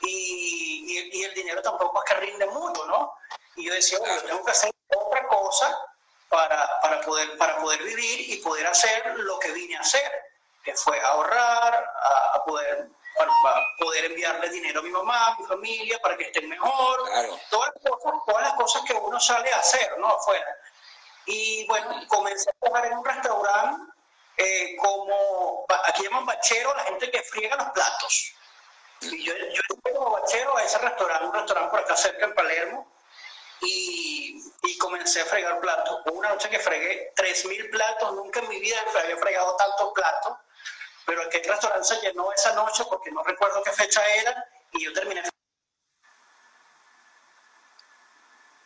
y, 0.00 1.22
el 1.24 1.34
dinero 1.34 1.62
tampoco 1.62 2.02
es 2.02 2.12
que 2.12 2.20
rinde 2.20 2.46
mucho, 2.46 2.84
¿no? 2.86 3.12
Y 3.56 3.66
yo 3.66 3.72
decía, 3.72 3.98
bueno, 3.98 4.14
yo 4.16 4.22
tengo 4.22 4.44
que 4.44 4.50
hacer 4.50 4.70
otra 4.94 5.26
cosa 5.28 5.78
para, 6.28 6.80
para, 6.80 7.00
poder, 7.00 7.36
para 7.38 7.56
poder 7.58 7.82
vivir 7.82 8.32
y 8.32 8.36
poder 8.36 8.66
hacer 8.66 9.18
lo 9.18 9.38
que 9.38 9.50
vine 9.52 9.76
a 9.76 9.80
hacer, 9.80 10.10
que 10.62 10.74
fue 10.74 11.00
ahorrar, 11.00 11.74
a, 12.34 12.44
poder 12.44 12.88
para, 13.16 13.30
poder 13.78 14.04
enviarle 14.06 14.50
dinero 14.50 14.80
a 14.80 14.82
mi 14.82 14.90
mamá, 14.90 15.26
a 15.26 15.36
mi 15.38 15.46
familia, 15.46 15.98
para 16.02 16.16
que 16.16 16.24
estén 16.24 16.48
mejor, 16.48 17.10
todas, 17.50 17.70
las 17.74 17.92
cosas, 17.92 18.20
todas 18.26 18.42
las 18.42 18.54
cosas 18.54 18.82
que 18.82 18.92
uno 18.94 19.18
sale 19.18 19.52
a 19.52 19.58
hacer, 19.58 19.98
¿no? 19.98 20.08
Afuera. 20.08 20.56
Y 21.24 21.66
bueno, 21.66 22.06
comencé 22.08 22.50
a 22.50 22.52
trabajar 22.60 22.86
en 22.86 22.98
un 22.98 23.04
restaurante 23.04 23.92
eh, 24.36 24.76
como, 24.76 25.64
aquí 25.86 26.02
llaman 26.02 26.26
bachero 26.26 26.74
la 26.74 26.84
gente 26.84 27.10
que 27.10 27.22
friega 27.22 27.56
los 27.56 27.70
platos. 27.70 28.34
Y 29.00 29.24
yo, 29.24 29.34
yo 29.34 29.62
como 29.82 30.10
bachero 30.10 30.56
a 30.56 30.64
ese 30.64 30.78
restaurante, 30.78 31.24
un 31.24 31.32
restaurante 31.32 31.70
por 31.70 31.80
acá 31.80 31.96
cerca 31.96 32.26
en 32.26 32.34
Palermo, 32.34 32.95
y, 33.60 34.42
y 34.62 34.78
comencé 34.78 35.20
a 35.20 35.26
fregar 35.26 35.60
platos. 35.60 36.00
Hubo 36.04 36.18
una 36.18 36.30
noche 36.30 36.48
que 36.48 36.58
fregué 36.58 37.12
3.000 37.14 37.70
platos, 37.70 38.14
nunca 38.14 38.40
en 38.40 38.48
mi 38.48 38.60
vida 38.60 38.76
había 39.02 39.16
fregado 39.16 39.56
tantos 39.56 39.92
platos, 39.94 40.36
pero 41.04 41.22
aquel 41.22 41.44
restaurante 41.44 41.86
se 41.86 42.00
llenó 42.00 42.32
esa 42.32 42.54
noche 42.54 42.84
porque 42.88 43.10
no 43.10 43.22
recuerdo 43.22 43.62
qué 43.62 43.72
fecha 43.72 44.04
era 44.16 44.44
y 44.72 44.84
yo 44.84 44.92
terminé. 44.92 45.22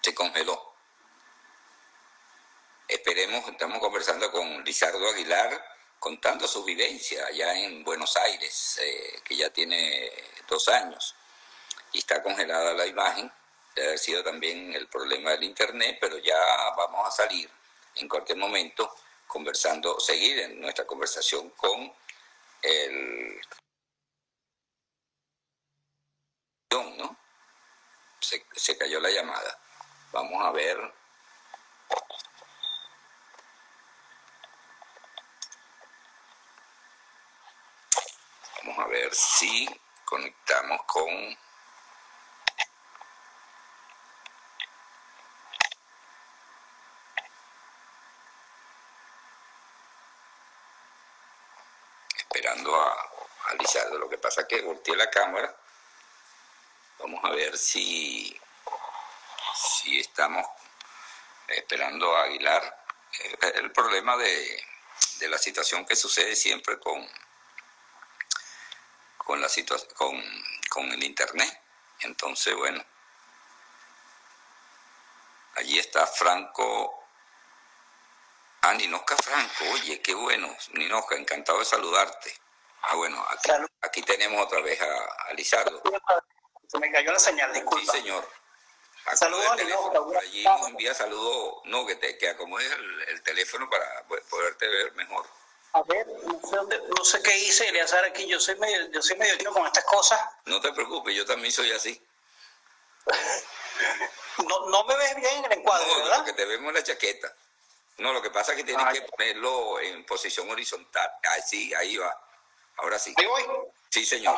Se 0.02 0.14
congeló. 0.14 0.70
Esperemos, 2.88 3.46
estamos 3.46 3.78
conversando 3.78 4.32
con 4.32 4.64
Lizardo 4.64 5.08
Aguilar, 5.10 5.64
contando 6.00 6.48
su 6.48 6.64
vivencia 6.64 7.24
allá 7.26 7.54
en 7.54 7.84
Buenos 7.84 8.16
Aires, 8.16 8.80
eh, 8.82 9.20
que 9.22 9.36
ya 9.36 9.50
tiene 9.50 10.10
dos 10.48 10.66
años, 10.66 11.14
y 11.92 11.98
está 11.98 12.20
congelada 12.20 12.72
la 12.72 12.86
imagen, 12.86 13.30
debe 13.74 13.88
haber 13.88 13.98
sido 13.98 14.22
también 14.22 14.72
el 14.74 14.88
problema 14.88 15.30
del 15.30 15.44
Internet, 15.44 15.98
pero 16.00 16.18
ya 16.18 16.38
vamos 16.76 17.06
a 17.06 17.10
salir 17.10 17.50
en 17.96 18.08
cualquier 18.08 18.38
momento 18.38 18.94
conversando, 19.26 19.98
seguir 20.00 20.38
en 20.40 20.60
nuestra 20.60 20.86
conversación 20.86 21.50
con 21.50 21.92
el... 22.62 23.40
¿no? 26.70 27.16
Se, 28.20 28.44
se 28.54 28.76
cayó 28.76 29.00
la 29.00 29.10
llamada. 29.10 29.58
Vamos 30.12 30.44
a 30.44 30.50
ver 30.50 30.78
Vamos 38.62 38.78
a 38.78 38.88
ver 38.88 39.14
si 39.14 39.68
conectamos 40.04 40.80
con... 40.86 41.08
Esperando 52.16 52.74
a, 52.76 53.49
Lo 53.98 54.08
que 54.08 54.18
pasa 54.18 54.42
es 54.42 54.46
que 54.46 54.62
volteé 54.62 54.96
la 54.96 55.10
cámara. 55.10 55.54
Vamos 56.98 57.24
a 57.24 57.30
ver 57.30 57.56
si, 57.56 58.38
si 59.54 60.00
estamos 60.00 60.46
esperando 61.48 62.16
a 62.16 62.24
Aguilar. 62.24 62.84
El 63.54 63.72
problema 63.72 64.16
de, 64.16 64.64
de 65.18 65.28
la 65.28 65.38
situación 65.38 65.84
que 65.84 65.96
sucede 65.96 66.36
siempre 66.36 66.78
con 66.78 67.06
con 69.30 69.40
la 69.40 69.48
con, 69.94 70.20
con 70.68 70.90
el 70.90 71.04
internet. 71.04 71.62
Entonces, 72.00 72.52
bueno, 72.56 72.84
allí 75.54 75.78
está 75.78 76.04
Franco. 76.04 77.04
Ah, 78.62 78.74
Ninosca 78.74 79.16
Franco, 79.16 79.64
oye, 79.72 80.02
qué 80.02 80.14
bueno, 80.14 80.54
Ninosca, 80.72 81.14
encantado 81.14 81.60
de 81.60 81.64
saludarte. 81.64 82.34
Ah, 82.82 82.96
bueno, 82.96 83.24
aquí, 83.82 84.02
tenemos 84.02 84.44
otra 84.44 84.60
vez 84.60 84.80
a, 84.80 85.28
a, 85.28 85.32
Lizardo. 85.34 85.82
Se 86.66 86.78
me 86.78 86.90
cayó 86.90 87.12
la 87.12 87.18
señal, 87.18 87.52
disculpa. 87.52 87.92
Sí, 87.92 87.98
señor. 87.98 88.26
Saludos, 89.14 89.56
Ninosca. 89.56 90.20
allí 90.20 90.44
nos 90.44 90.68
envía 90.68 90.94
saludos, 90.94 91.62
no, 91.64 91.86
que, 91.86 91.96
te, 91.96 92.16
que 92.18 92.28
acomodes 92.28 92.70
el, 92.70 93.02
el 93.08 93.22
teléfono 93.22 93.68
para 93.68 94.04
poderte 94.28 94.68
ver 94.68 94.92
mejor. 94.92 95.26
A 95.72 95.82
ver, 95.84 96.06
no 96.06 97.04
sé, 97.04 97.22
qué 97.22 97.36
hice, 97.38 97.68
Eleazar, 97.68 98.04
aquí 98.04 98.26
yo 98.26 98.40
soy 98.40 98.56
medio, 98.56 98.90
yo 98.90 99.00
soy 99.00 99.16
medio 99.16 99.38
tiro 99.38 99.52
con 99.52 99.66
estas 99.66 99.84
cosas. 99.84 100.20
No 100.46 100.60
te 100.60 100.72
preocupes, 100.72 101.14
yo 101.14 101.24
también 101.24 101.52
soy 101.52 101.70
así. 101.70 102.00
no, 104.48 104.68
no 104.68 104.84
me 104.84 104.96
ves 104.96 105.16
bien 105.16 105.38
en 105.38 105.44
el 105.44 105.58
encuadre, 105.58 105.86
no, 105.86 106.04
¿verdad? 106.04 106.24
que 106.24 106.32
te 106.32 106.44
vemos 106.44 106.72
la 106.72 106.82
chaqueta. 106.82 107.32
No, 107.98 108.12
lo 108.12 108.20
que 108.20 108.30
pasa 108.30 108.52
es 108.52 108.58
que 108.58 108.64
tienes 108.64 108.84
ah, 108.84 108.92
que 108.92 109.02
ponerlo 109.02 109.78
en 109.80 110.04
posición 110.06 110.50
horizontal. 110.50 111.12
Ahí 111.22 111.42
sí, 111.46 111.74
ahí 111.74 111.96
va. 111.98 112.18
Ahora 112.82 112.98
sí. 112.98 113.14
¿Ahí 113.16 113.26
voy? 113.26 113.44
Sí, 113.90 114.04
señor. 114.04 114.36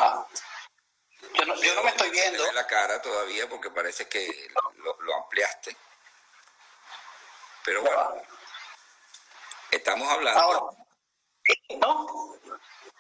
Yo 1.35 1.45
no, 1.45 1.55
yo 1.57 1.75
no, 1.75 1.83
me 1.85 1.91
estoy 1.91 2.11
viendo. 2.11 2.51
La 2.53 2.67
cara 2.67 3.01
todavía 3.01 3.49
porque 3.49 3.71
parece 3.71 4.09
que 4.09 4.51
lo, 4.77 5.01
lo 5.01 5.17
ampliaste. 5.17 5.77
Pero 7.65 7.83
bueno. 7.83 8.23
Estamos 9.71 10.09
hablando 10.09 10.41
Ahora. 10.41 10.61
¿No? 11.81 12.39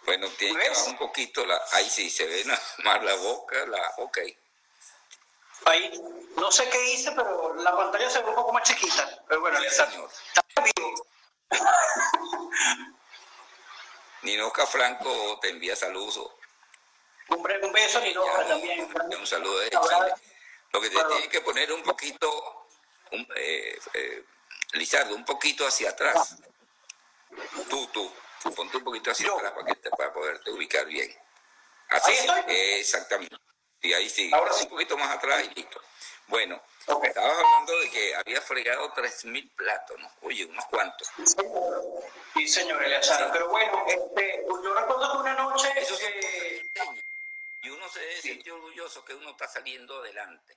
Bueno, 0.04 0.28
tiene 0.30 0.58
que 0.58 0.68
bajar 0.68 0.88
un 0.88 0.98
poquito 0.98 1.44
la. 1.44 1.60
Ahí 1.72 1.88
sí, 1.88 2.10
se 2.10 2.26
ve 2.26 2.44
más 2.44 3.02
la 3.02 3.14
boca, 3.16 3.66
la. 3.66 3.94
Ok. 3.98 4.18
Ahí, 5.66 6.02
no 6.36 6.50
sé 6.50 6.68
qué 6.70 6.92
hice, 6.92 7.12
pero 7.12 7.54
la 7.54 7.76
pantalla 7.76 8.10
se 8.10 8.20
ve 8.20 8.30
un 8.30 8.34
poco 8.34 8.52
más 8.52 8.64
chiquita. 8.64 9.22
Pero 9.28 9.40
bueno, 9.42 9.58
está, 9.62 9.90
señor. 9.90 10.10
está 10.10 10.62
vivo. 10.62 11.06
Ninoca 14.22 14.66
Franco 14.66 15.38
te 15.40 15.48
envía 15.50 15.76
saludos. 15.76 16.30
Un, 17.28 17.38
un 17.38 17.72
beso, 17.72 18.00
Ninoca, 18.00 18.46
también. 18.46 18.88
Un 19.18 19.26
saludo 19.26 19.58
de 19.60 19.70
Lo 20.72 20.80
que 20.80 20.90
te 20.90 21.04
tiene 21.04 21.28
que 21.28 21.40
poner 21.40 21.72
un 21.72 21.82
poquito, 21.82 22.66
un, 23.12 23.26
eh, 23.36 23.78
eh, 23.94 24.24
Lizardo, 24.72 25.14
un 25.14 25.24
poquito 25.24 25.66
hacia 25.66 25.90
atrás. 25.90 26.36
Tú, 27.68 27.86
tú. 27.88 28.12
Ponte 28.56 28.76
un 28.76 28.84
poquito 28.84 29.10
hacia 29.10 29.32
atrás 29.32 29.52
para, 29.52 29.74
que 29.74 29.90
para 29.90 30.12
poderte 30.12 30.50
ubicar 30.50 30.86
bien. 30.86 31.14
Así 31.90 32.12
exactamente. 32.48 33.36
Y 33.82 33.92
ahí 33.92 34.08
sí. 34.08 34.30
Ahora 34.32 34.52
sí. 34.52 34.64
Un 34.64 34.70
poquito 34.70 34.96
más 34.96 35.16
atrás 35.16 35.44
y 35.44 35.54
listo. 35.54 35.80
Bueno, 36.28 36.62
estabas 36.78 37.36
hablando 37.36 37.78
de 37.80 37.90
que 37.90 38.14
había 38.14 38.40
fregado 38.40 38.90
3.000 38.94 39.54
platos, 39.54 39.98
¿no? 40.00 40.10
Oye, 40.22 40.46
unos 40.46 40.64
cuantos. 40.66 41.10
Sí, 42.34 42.48
señor 42.48 42.82
Eleazar. 42.82 43.30
Pero 43.32 43.48
bueno, 43.50 43.84
este, 43.86 44.42
yo 44.46 44.74
recuerdo 44.74 45.12
que 45.12 45.18
una 45.18 45.34
noche... 45.34 45.68
Eso 45.76 45.98
que... 45.98 46.64
Y 47.64 47.68
uno 47.68 47.88
se 47.88 48.22
siente 48.22 48.50
orgulloso 48.50 49.04
que 49.04 49.14
uno 49.14 49.30
está 49.30 49.46
saliendo 49.46 49.98
adelante. 49.98 50.56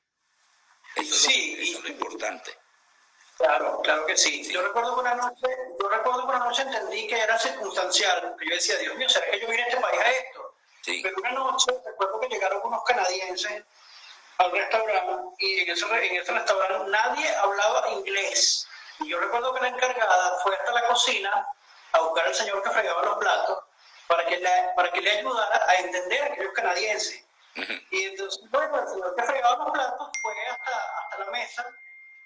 Eso, 0.96 1.14
sí, 1.14 1.54
es, 1.54 1.58
lo, 1.58 1.64
eso 1.64 1.78
es 1.80 1.84
lo 1.84 1.90
importante. 1.90 2.58
Claro, 3.38 3.82
claro 3.82 4.06
que 4.06 4.16
sí. 4.16 4.50
Yo 4.50 4.62
recuerdo 4.62 4.96
que 4.96 5.02
una 5.02 5.16
noche, 5.16 5.48
yo 5.80 5.90
recuerdo 5.90 6.22
que 6.22 6.28
una 6.36 6.40
noche 6.40 6.62
entendí 6.62 7.08
que 7.08 7.20
era 7.20 7.38
circunstancial, 7.38 8.30
porque 8.30 8.48
yo 8.48 8.56
decía, 8.56 8.78
Dios 8.78 8.96
mío, 8.96 9.10
¿será 9.10 9.30
que 9.30 9.40
yo 9.40 9.48
vine 9.48 9.64
a 9.64 9.68
este 9.68 9.82
país 9.82 10.02
a 10.02 10.12
esto? 10.12 10.45
Sí. 10.86 11.00
Pero 11.02 11.16
una 11.18 11.32
noche 11.32 11.72
recuerdo 11.84 12.20
que 12.20 12.28
llegaron 12.28 12.62
unos 12.64 12.84
canadienses 12.84 13.64
al 14.38 14.52
restaurante 14.52 15.36
y 15.40 15.62
en 15.62 15.72
ese, 15.72 15.86
en 15.86 16.22
ese 16.22 16.32
restaurante 16.32 16.92
nadie 16.92 17.28
hablaba 17.38 17.90
inglés. 17.90 18.68
Y 19.00 19.10
yo 19.10 19.20
recuerdo 19.20 19.52
que 19.56 19.62
la 19.62 19.70
encargada 19.70 20.38
fue 20.44 20.56
hasta 20.56 20.72
la 20.74 20.86
cocina 20.86 21.48
a 21.94 22.00
buscar 22.02 22.28
al 22.28 22.36
señor 22.36 22.62
que 22.62 22.70
fregaba 22.70 23.02
los 23.02 23.18
platos 23.18 23.64
para 24.08 24.28
que, 24.28 24.38
le, 24.38 24.50
para 24.76 24.92
que 24.92 25.02
le 25.02 25.10
ayudara 25.10 25.60
a 25.68 25.76
entender 25.78 26.22
a 26.22 26.26
aquellos 26.28 26.54
canadienses. 26.54 27.26
Y 27.90 28.04
entonces, 28.04 28.40
bueno, 28.52 28.80
el 28.80 28.88
señor 28.88 29.16
que 29.16 29.24
fregaba 29.24 29.66
los 29.66 29.72
platos 29.72 30.10
fue 30.22 30.34
hasta, 30.52 31.00
hasta 31.00 31.18
la 31.18 31.32
mesa 31.32 31.66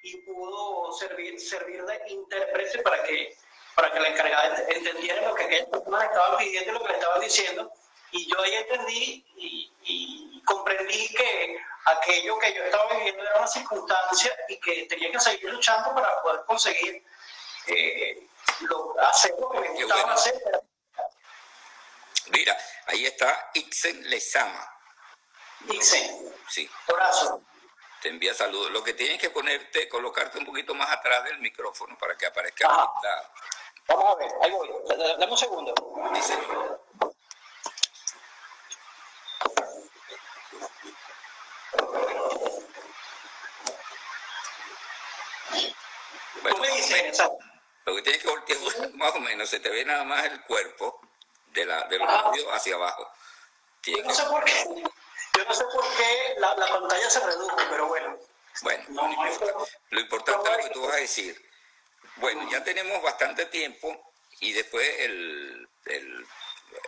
y 0.02 0.18
pudo 0.18 0.92
servir, 0.92 1.40
servir 1.40 1.86
de 1.86 2.02
intérprete 2.08 2.80
para 2.80 3.04
que, 3.04 3.38
para 3.76 3.90
que 3.90 4.00
la 4.02 4.10
encargada 4.10 4.64
entendiera 4.68 5.30
lo 5.30 5.36
que 5.36 5.44
aquellas 5.46 5.70
personas 5.70 6.04
estaban 6.04 6.38
pidiendo 6.40 6.72
y 6.72 6.74
lo 6.74 6.82
que 6.82 6.88
le 6.90 6.94
estaban 6.96 7.22
diciendo. 7.22 7.72
Y 8.12 8.28
yo 8.30 8.42
ahí 8.42 8.56
entendí 8.56 9.26
y, 9.36 9.72
y 9.84 10.44
comprendí 10.44 11.08
que 11.14 11.60
aquello 11.86 12.38
que 12.40 12.54
yo 12.54 12.64
estaba 12.64 12.94
viviendo 12.94 13.24
era 13.24 13.38
una 13.38 13.48
circunstancia 13.48 14.36
y 14.48 14.60
que 14.60 14.86
tenía 14.86 15.12
que 15.12 15.20
seguir 15.20 15.52
luchando 15.52 15.94
para 15.94 16.22
poder 16.22 16.42
conseguir 16.46 17.04
eh, 17.68 18.28
lo, 18.62 19.00
hacer 19.02 19.36
lo 19.40 19.50
que 19.50 19.60
me 19.60 19.70
gustaba 19.70 20.14
hacer. 20.14 20.42
Mira, 22.32 22.58
ahí 22.88 23.06
está 23.06 23.52
Ixen 23.54 24.10
Lezama. 24.10 24.76
Ixen. 25.70 26.34
Sí. 26.48 26.70
Corazón. 26.86 27.46
Te 28.02 28.10
envía 28.10 28.34
saludos. 28.34 28.72
Lo 28.72 28.84
que 28.84 28.94
tienes 28.94 29.20
que 29.20 29.30
ponerte, 29.30 29.90
colocarte 29.90 30.38
un 30.38 30.46
poquito 30.46 30.74
más 30.74 30.90
atrás 30.90 31.24
del 31.26 31.40
micrófono 31.40 31.98
para 31.98 32.16
que 32.16 32.26
aparezca. 32.26 32.68
Vamos 33.88 34.06
a 34.06 34.16
ver, 34.16 34.32
ahí 34.42 34.52
voy. 34.52 34.70
Dame 34.88 35.32
un 35.32 35.38
segundo. 35.38 35.74
Dice. 36.14 36.38
Lo 47.86 47.96
que 47.96 48.02
tienes 48.02 48.22
que 48.22 48.28
voltear 48.30 48.60
más 48.96 49.16
o 49.16 49.20
menos, 49.20 49.50
se 49.50 49.60
te 49.60 49.70
ve 49.70 49.86
nada 49.86 50.04
más 50.04 50.26
el 50.26 50.42
cuerpo 50.42 51.02
de, 51.48 51.66
la, 51.66 51.88
de 51.88 51.98
los 51.98 52.08
labios 52.08 52.48
hacia 52.52 52.76
abajo. 52.76 53.10
Yo 53.84 54.04
no, 54.04 54.14
sé 54.14 54.24
por 54.26 54.44
qué, 54.44 54.66
yo 54.66 55.46
no 55.46 55.54
sé 55.54 55.64
por 55.66 55.84
qué 55.96 56.36
la, 56.38 56.56
la 56.56 56.68
pantalla 56.68 57.10
se 57.10 57.26
redujo, 57.26 57.58
pero 57.70 57.88
bueno. 57.88 58.20
Bueno, 58.62 58.84
no, 58.90 59.08
no 59.08 59.68
lo 59.92 60.00
importante 60.00 60.50
es 60.50 60.58
lo 60.58 60.64
que 60.64 60.70
tú 60.72 60.82
vas 60.82 60.96
a 60.96 61.00
decir. 61.00 61.50
Bueno, 62.18 62.50
ya 62.52 62.64
tenemos 62.64 63.02
bastante 63.02 63.46
tiempo 63.46 64.12
y 64.42 64.52
después 64.52 64.88
el, 65.00 65.70
el, 65.86 66.26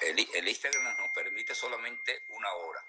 el, 0.02 0.48
Instagram 0.48 0.98
nos 0.98 1.12
permite 1.14 1.56
solamente 1.56 2.24
una 2.30 2.54
hora. 2.54 2.86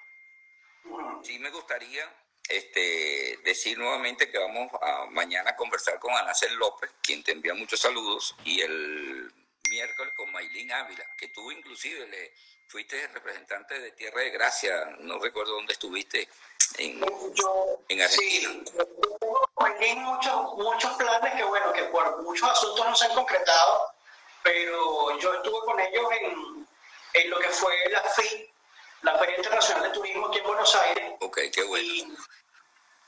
Sí 1.23 1.39
me 1.39 1.51
gustaría 1.51 2.13
este, 2.49 3.39
decir 3.45 3.79
nuevamente 3.79 4.31
que 4.31 4.39
vamos 4.39 4.71
a 4.81 5.07
mañana 5.07 5.51
a 5.51 5.57
conversar 5.57 5.99
con 5.99 6.15
Anacel 6.15 6.55
López, 6.55 6.91
quien 7.03 7.23
te 7.23 7.33
envía 7.33 7.55
muchos 7.55 7.81
saludos, 7.81 8.35
y 8.45 8.61
el 8.61 9.33
miércoles 9.71 10.13
con 10.17 10.31
Maylin 10.31 10.73
Ávila, 10.73 11.07
que 11.17 11.29
tú 11.29 11.51
inclusive 11.51 12.07
le 12.09 12.33
fuiste 12.69 13.07
representante 13.09 13.79
de 13.79 13.93
Tierra 13.93 14.21
de 14.21 14.31
Gracia, 14.31 14.97
no 15.01 15.19
recuerdo 15.19 15.55
dónde 15.55 15.73
estuviste, 15.75 16.29
en, 16.79 17.01
yo, 17.35 17.81
en 17.89 18.03
Argentina. 18.03 18.51
Sí, 18.65 18.73
Maylin 19.57 19.99
muchos, 20.03 20.57
muchos 20.57 20.93
planes 20.97 21.35
que 21.35 21.45
bueno, 21.45 21.73
que 21.73 21.85
por 21.85 22.23
muchos 22.23 22.49
asuntos 22.49 22.87
no 22.87 22.97
se 22.97 23.07
han 23.07 23.15
concretado, 23.15 23.93
pero 24.43 25.19
yo 25.19 25.35
estuve 25.35 25.61
con 25.65 25.81
ellos 25.81 26.07
en, 26.21 26.69
en 27.15 27.31
lo 27.31 27.39
que 27.39 27.49
fue 27.49 27.75
la 27.91 28.03
FI, 28.03 28.52
la 29.03 29.19
Feria 29.19 29.37
Internacional 29.37 29.83
de 29.85 29.91
Turismo 29.91 30.27
aquí 30.27 30.39
en 30.39 30.45
Buenos 30.45 30.75
Aires. 30.75 31.13
Ok, 31.21 31.39
qué 31.53 31.63
bueno. 31.65 32.15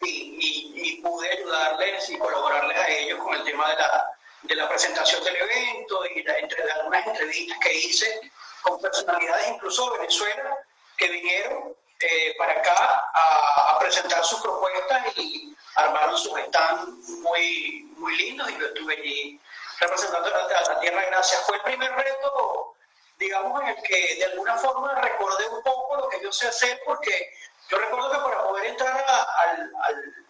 Y, 0.01 0.07
y, 0.07 0.73
y, 0.75 1.01
pude 1.01 1.31
ayudarles 1.31 2.11
y 2.11 2.19
colaborarles 2.19 2.77
a 2.77 2.89
ellos 2.89 3.19
con 3.23 3.35
el 3.35 3.45
tema 3.45 3.71
de 3.71 3.77
la, 3.77 4.11
de 4.43 4.55
la 4.55 4.69
presentación 4.69 5.25
del 5.25 5.37
evento 5.37 6.05
y 6.15 6.23
la, 6.23 6.39
entre 6.39 6.71
algunas 6.73 7.07
entrevistas 7.07 7.59
que 7.61 7.75
hice 7.75 8.31
con 8.63 8.81
personalidades 8.81 9.49
incluso 9.49 9.91
de 9.91 9.99
Venezuela 9.99 10.59
que 10.99 11.09
vinieron 11.09 11.75
eh, 12.01 12.35
para 12.37 12.53
acá 12.53 13.11
a, 13.15 13.75
a, 13.75 13.79
presentar 13.79 14.23
sus 14.25 14.41
propuestas 14.41 15.17
y 15.17 15.57
armaron 15.77 16.19
sus 16.19 16.39
stands 16.39 17.09
muy, 17.21 17.89
muy 17.97 18.15
lindos 18.17 18.51
y 18.51 18.59
yo 18.59 18.67
estuve 18.67 18.95
allí 18.95 19.41
representando 19.81 20.29
a 20.29 20.49
la, 20.49 20.59
a 20.59 20.75
la 20.75 20.81
Tierra 20.81 21.01
de 21.01 21.07
Gracia. 21.07 21.39
Fue 21.47 21.57
el 21.57 21.63
primer 21.63 21.93
reto, 21.93 22.77
digamos, 23.19 23.63
en 23.63 23.69
el 23.69 23.83
que 23.83 24.17
de 24.17 24.25
alguna 24.27 24.57
forma 24.57 24.95
recordé 25.01 25.49
un 25.49 25.63
poco 25.63 25.97
lo 25.97 26.09
que 26.09 26.21
yo 26.23 26.33
sé 26.33 26.49
hacer 26.49 26.81
porque 26.85 27.33
yo 27.69 27.79
recuerdo 27.79 28.11
que 28.11 28.19
para 28.19 28.43
poder 28.45 28.67
entrar 28.67 29.05
a, 29.07 29.23
al, 29.23 29.73
al, 29.83 30.27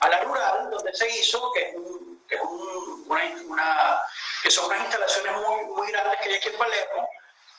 a 0.00 0.08
la 0.08 0.20
rural, 0.20 0.70
donde 0.70 0.94
se 0.94 1.08
hizo, 1.10 1.52
que, 1.52 1.70
es 1.70 1.74
un, 1.74 2.24
que, 2.28 2.36
es 2.36 2.40
un, 2.42 3.04
una, 3.08 3.24
una, 3.46 4.02
que 4.42 4.50
son 4.50 4.66
unas 4.66 4.80
instalaciones 4.80 5.32
muy, 5.32 5.64
muy 5.66 5.90
grandes 5.90 6.20
que 6.20 6.28
hay 6.28 6.34
aquí 6.36 6.48
en 6.48 6.58
Palermo, 6.58 7.08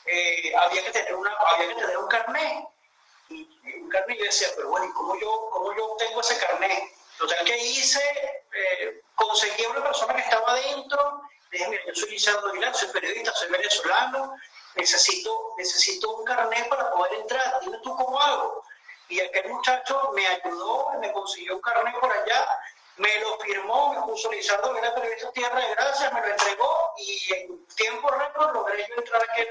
eh, 0.05 0.53
había, 0.55 0.83
que 0.83 0.91
tener 0.91 1.15
una, 1.15 1.33
había 1.33 1.67
que 1.67 1.81
tener 1.81 1.97
un 1.97 2.07
carnet. 2.07 2.67
Y, 3.29 3.73
un 3.81 3.89
carnet, 3.89 4.17
yo 4.17 4.23
decía, 4.23 4.47
pero 4.55 4.69
bueno, 4.69 4.85
¿y 4.85 4.93
cómo 4.93 5.19
yo, 5.19 5.49
cómo 5.51 5.75
yo 5.75 5.85
obtengo 5.91 6.21
ese 6.21 6.37
carnet? 6.37 6.83
Total 7.17 7.43
que 7.45 7.57
hice, 7.57 7.99
eh, 8.53 9.01
conseguí 9.15 9.65
a 9.65 9.69
una 9.69 9.83
persona 9.83 10.15
que 10.15 10.21
estaba 10.21 10.51
adentro, 10.51 11.21
yo 11.51 11.95
soy 11.95 12.09
Lizardo 12.11 12.49
Aguilar, 12.49 12.75
soy 12.75 12.89
periodista, 12.89 13.33
soy 13.33 13.49
venezolano, 13.49 14.35
necesito, 14.75 15.53
necesito 15.57 16.09
un 16.15 16.25
carnet 16.25 16.67
para 16.69 16.91
poder 16.91 17.13
entrar, 17.13 17.59
dime 17.61 17.77
tú 17.83 17.95
cómo 17.95 18.19
hago. 18.19 18.63
Y 19.09 19.21
aquel 19.21 19.47
muchacho 19.49 20.11
me 20.13 20.27
ayudó, 20.27 20.91
me 20.99 21.11
consiguió 21.13 21.55
un 21.55 21.61
carnet 21.61 21.97
por 21.99 22.11
allá, 22.11 22.47
me 22.97 23.19
lo 23.19 23.37
firmó, 23.39 23.93
me 23.93 24.01
puso 24.01 24.31
Lizardo 24.31 24.75
era 24.75 24.93
periodista 24.93 25.31
Tierra 25.31 25.59
de 25.59 25.75
Gracia, 25.75 26.09
me 26.11 26.21
lo 26.21 26.27
entregó 26.27 26.93
y 26.97 27.33
en 27.33 27.67
tiempo 27.75 28.09
récord 28.09 28.53
logré 28.53 28.85
yo 28.89 28.95
entrar 28.97 29.21
a 29.21 29.31
aquel, 29.31 29.47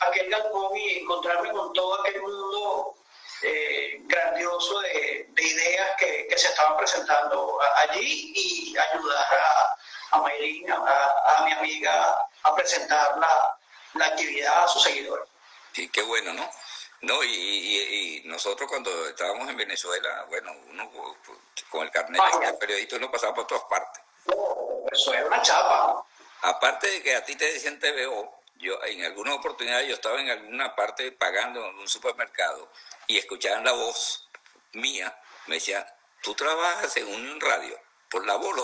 aquel 0.00 0.30
galpón 0.30 0.76
y 0.76 0.98
encontrarme 1.00 1.52
con 1.52 1.72
todo 1.74 2.00
aquel 2.00 2.22
mundo 2.22 2.94
eh, 3.42 4.00
grandioso 4.04 4.80
de, 4.80 5.26
de 5.28 5.42
ideas 5.42 5.90
que, 5.98 6.26
que, 6.26 6.38
se 6.38 6.48
estaban 6.48 6.76
presentando 6.76 7.58
allí 7.76 8.32
y 8.34 8.76
ayudar 8.76 9.26
a, 9.34 9.76
a 10.10 10.18
Maylin, 10.18 10.70
a, 10.70 10.76
a, 10.76 11.44
mi 11.44 11.52
amiga, 11.52 12.28
a 12.42 12.54
presentar 12.54 13.18
la, 13.18 13.58
la 13.94 14.06
actividad 14.06 14.64
a 14.64 14.68
sus 14.68 14.82
seguidores. 14.82 15.28
Sí, 15.72 15.88
qué 15.88 16.02
bueno, 16.02 16.32
¿no? 16.32 16.50
No, 17.02 17.22
y, 17.24 17.28
y, 17.28 17.78
y, 17.78 18.28
nosotros 18.28 18.68
cuando 18.68 19.08
estábamos 19.08 19.48
en 19.48 19.56
Venezuela, 19.56 20.26
bueno, 20.28 20.52
uno 20.68 20.90
con 21.70 21.82
el 21.82 21.90
carnet 21.90 22.20
de 22.40 22.52
periodista 22.54 22.96
uno 22.96 23.10
pasaba 23.10 23.34
por 23.34 23.46
todas 23.46 23.64
partes. 23.64 24.02
eso 24.92 25.14
es 25.14 25.24
una 25.24 25.40
chapa. 25.40 26.04
Aparte 26.42 26.88
de 26.88 27.02
que 27.02 27.16
a 27.16 27.24
ti 27.24 27.36
te 27.36 27.52
decían 27.52 27.78
TVO, 27.78 28.40
yo 28.56 28.82
en 28.84 29.04
alguna 29.04 29.34
oportunidad 29.34 29.80
yo 29.82 29.94
estaba 29.94 30.20
en 30.20 30.28
alguna 30.28 30.74
parte 30.76 31.12
pagando 31.12 31.66
en 31.66 31.78
un 31.78 31.88
supermercado 31.88 32.70
y 33.06 33.16
escuchaban 33.16 33.64
la 33.64 33.72
voz 33.72 34.28
mía, 34.72 35.16
me 35.46 35.54
decían, 35.54 35.86
tú 36.22 36.34
trabajas 36.34 36.94
en 36.98 37.08
un 37.08 37.40
radio, 37.40 37.78
por 38.10 38.26
la 38.26 38.36
voz, 38.36 38.56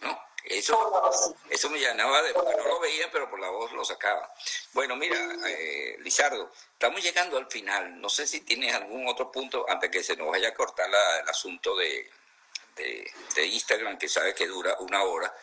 ¿no? 0.00 0.29
Eso, 0.44 1.10
eso 1.50 1.70
me 1.70 1.78
llenaba 1.78 2.22
de... 2.22 2.32
Porque 2.32 2.56
no 2.56 2.64
lo 2.66 2.80
veía, 2.80 3.10
pero 3.10 3.28
por 3.28 3.40
la 3.40 3.50
voz 3.50 3.72
lo 3.72 3.84
sacaba. 3.84 4.32
Bueno, 4.72 4.96
mira, 4.96 5.16
eh, 5.46 5.96
Lizardo, 6.00 6.50
estamos 6.72 7.02
llegando 7.02 7.36
al 7.36 7.50
final. 7.50 8.00
No 8.00 8.08
sé 8.08 8.26
si 8.26 8.40
tienes 8.40 8.74
algún 8.74 9.06
otro 9.06 9.30
punto 9.30 9.66
antes 9.68 9.90
que 9.90 10.02
se 10.02 10.16
nos 10.16 10.30
vaya 10.30 10.48
a 10.48 10.54
cortar 10.54 10.88
la, 10.88 11.20
el 11.20 11.28
asunto 11.28 11.76
de, 11.76 12.10
de, 12.76 13.46
Instagram, 13.46 13.98
que 13.98 14.08
sabe 14.08 14.34
que 14.34 14.46
dura 14.46 14.76
una 14.80 15.02
hora, 15.04 15.34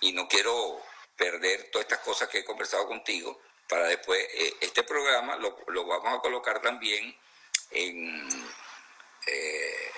y 0.00 0.12
no 0.12 0.26
quiero 0.26 0.80
perder 1.16 1.70
todas 1.70 1.86
estas 1.86 2.00
cosas 2.00 2.28
que 2.28 2.38
he 2.38 2.44
conversado 2.44 2.86
contigo, 2.86 3.40
para 3.68 3.86
después, 3.86 4.18
eh, 4.34 4.54
este 4.60 4.82
programa 4.82 5.36
lo, 5.36 5.56
lo, 5.68 5.84
vamos 5.86 6.18
a 6.18 6.20
colocar 6.20 6.60
también 6.60 7.16
en, 7.70 8.28
eh, 9.26 9.90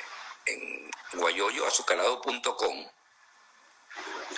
en 0.46 0.90
guayoyoazucarado.com 1.14 2.90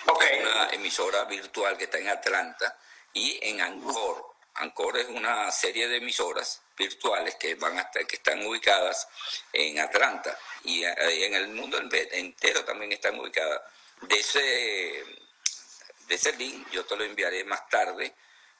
Okay. 0.06 0.40
Una 0.40 0.68
emisora 0.70 1.24
virtual 1.24 1.76
que 1.76 1.84
está 1.84 1.98
en 1.98 2.08
Atlanta 2.08 2.76
y 3.12 3.38
en 3.42 3.60
Ancor. 3.60 4.34
Ancor 4.56 4.98
es 4.98 5.08
una 5.08 5.50
serie 5.50 5.88
de 5.88 5.96
emisoras 5.96 6.62
virtuales 6.76 7.36
que 7.36 7.54
van 7.54 7.78
hasta 7.78 8.04
que 8.04 8.16
están 8.16 8.44
ubicadas 8.46 9.08
en 9.52 9.80
Atlanta 9.80 10.38
y 10.64 10.84
en 10.84 11.34
el 11.34 11.48
mundo 11.48 11.78
entero 11.80 12.64
también 12.64 12.92
están 12.92 13.18
ubicadas. 13.18 13.62
De 14.02 14.16
ese, 14.16 14.40
de 14.40 16.14
ese 16.14 16.32
link 16.34 16.68
yo 16.70 16.84
te 16.84 16.96
lo 16.96 17.04
enviaré 17.04 17.44
más 17.44 17.68
tarde 17.68 18.14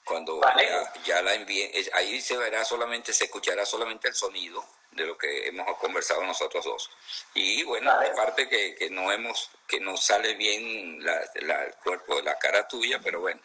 cuando 0.05 0.39
vale. 0.39 0.67
ya, 0.67 0.93
ya, 1.05 1.23
la 1.23 1.35
envíen. 1.35 1.71
Ahí 1.95 2.21
se 2.21 2.37
verá 2.37 2.65
solamente, 2.65 3.13
se 3.13 3.25
escuchará 3.25 3.65
solamente 3.65 4.09
el 4.09 4.15
sonido 4.15 4.65
de 4.93 5.07
lo 5.07 5.19
que 5.19 5.49
hemos 5.49 5.77
conversado 5.79 6.23
nosotros 6.23 6.65
dos. 6.65 6.91
Y 7.35 7.65
bueno, 7.65 7.91
Vale. 7.95 8.11
aparte 8.11 8.49
que, 8.49 8.75
que 8.75 8.91
no 8.91 9.11
hemos, 9.11 9.51
que 9.67 9.81
no 9.81 9.97
sale 9.97 10.35
bien 10.35 11.05
la, 11.05 11.21
la, 11.43 11.65
el 11.65 11.75
cuerpo, 11.77 12.21
la 12.21 12.39
cara 12.39 12.69
tuya, 12.69 13.01
pero 13.03 13.21
bueno, 13.21 13.41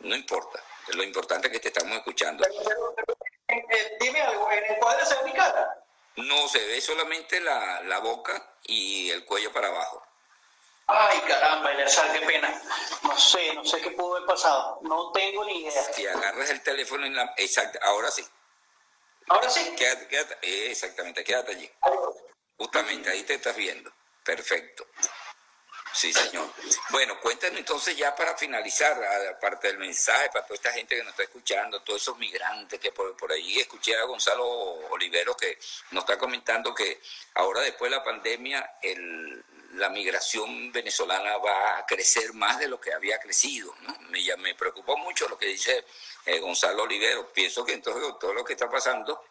no 0.00 0.14
importa. 0.14 0.62
Lo 0.94 1.02
importante 1.02 1.46
es 1.46 1.52
que 1.52 1.60
te 1.60 1.68
estamos 1.68 1.96
escuchando. 1.96 2.44
Pero, 2.44 2.94
pero, 2.96 3.16
pero, 3.46 3.62
eh, 3.70 3.96
dime 4.00 4.20
algo, 4.20 4.50
¿en 4.50 4.64
el 4.64 4.76
cuadro 4.76 5.06
se 5.06 5.14
ve 5.16 5.24
mi 5.24 5.32
cara? 5.32 5.78
No, 6.16 6.48
se 6.48 6.58
ve 6.66 6.80
solamente 6.80 7.40
la, 7.40 7.80
la 7.82 8.00
boca 8.00 8.54
y 8.64 9.10
el 9.10 9.24
cuello 9.24 9.52
para 9.52 9.68
abajo. 9.68 10.04
Ay, 10.94 11.20
caramba, 11.20 11.72
Eleazar, 11.72 12.12
qué 12.12 12.26
pena. 12.26 12.62
No 13.02 13.18
sé, 13.18 13.54
no 13.54 13.64
sé 13.64 13.80
qué 13.80 13.90
pudo 13.92 14.16
haber 14.16 14.26
pasado. 14.26 14.78
No 14.82 15.10
tengo 15.12 15.44
ni 15.44 15.62
idea. 15.62 15.92
Si 15.92 16.06
agarras 16.06 16.50
el 16.50 16.62
teléfono 16.62 17.06
en 17.06 17.16
la... 17.16 17.32
Exacto, 17.38 17.78
ahora 17.82 18.10
sí. 18.10 18.26
Ahora 19.28 19.48
sí. 19.48 19.74
Eh, 20.42 20.66
exactamente, 20.70 21.24
quédate 21.24 21.52
allí. 21.52 21.70
Justamente, 22.58 23.10
ahí 23.10 23.22
te 23.22 23.34
estás 23.34 23.56
viendo. 23.56 23.90
Perfecto. 24.22 24.86
Sí, 25.94 26.12
señor. 26.12 26.48
Bueno, 26.90 27.20
cuéntanos 27.20 27.58
entonces 27.58 27.96
ya 27.96 28.14
para 28.14 28.36
finalizar, 28.36 28.98
aparte 29.30 29.68
del 29.68 29.78
mensaje, 29.78 30.30
para 30.30 30.44
toda 30.44 30.54
esta 30.56 30.72
gente 30.72 30.96
que 30.96 31.02
nos 31.02 31.10
está 31.10 31.24
escuchando, 31.24 31.82
todos 31.82 32.00
esos 32.00 32.16
migrantes 32.16 32.80
que 32.80 32.92
por, 32.92 33.14
por 33.16 33.30
ahí 33.30 33.60
escuché 33.60 33.96
a 33.96 34.04
Gonzalo 34.04 34.46
Olivero 34.90 35.36
que 35.36 35.58
nos 35.90 36.04
está 36.04 36.16
comentando 36.16 36.74
que 36.74 37.00
ahora 37.34 37.60
después 37.60 37.90
de 37.90 37.96
la 37.96 38.04
pandemia 38.04 38.78
el, 38.80 39.44
la 39.72 39.88
migración 39.88 40.70
venezolana 40.72 41.38
va 41.38 41.78
a 41.78 41.86
crecer 41.86 42.32
más 42.34 42.58
de 42.58 42.68
lo 42.68 42.80
que 42.80 42.92
había 42.92 43.18
crecido. 43.18 43.74
¿no? 43.82 43.96
Me, 44.10 44.20
me 44.36 44.54
preocupó 44.54 44.96
mucho 44.96 45.28
lo 45.28 45.38
que 45.38 45.46
dice 45.46 45.84
eh, 46.26 46.38
Gonzalo 46.38 46.82
Olivero. 46.82 47.32
Pienso 47.32 47.64
que 47.64 47.72
entonces 47.72 48.02
todo 48.20 48.34
lo 48.34 48.44
que 48.44 48.52
está 48.52 48.70
pasando, 48.70 49.24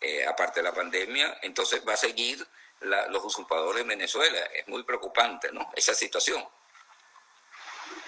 eh, 0.00 0.26
aparte 0.26 0.60
de 0.60 0.64
la 0.64 0.74
pandemia, 0.74 1.38
entonces 1.42 1.82
va 1.86 1.94
a 1.94 1.96
seguir 1.96 2.46
los 2.80 3.24
usurpadores 3.24 3.82
en 3.82 3.88
Venezuela. 3.88 4.38
Es 4.54 4.68
muy 4.68 4.82
preocupante, 4.82 5.50
¿no? 5.50 5.72
Esa 5.74 5.94
situación. 5.94 6.46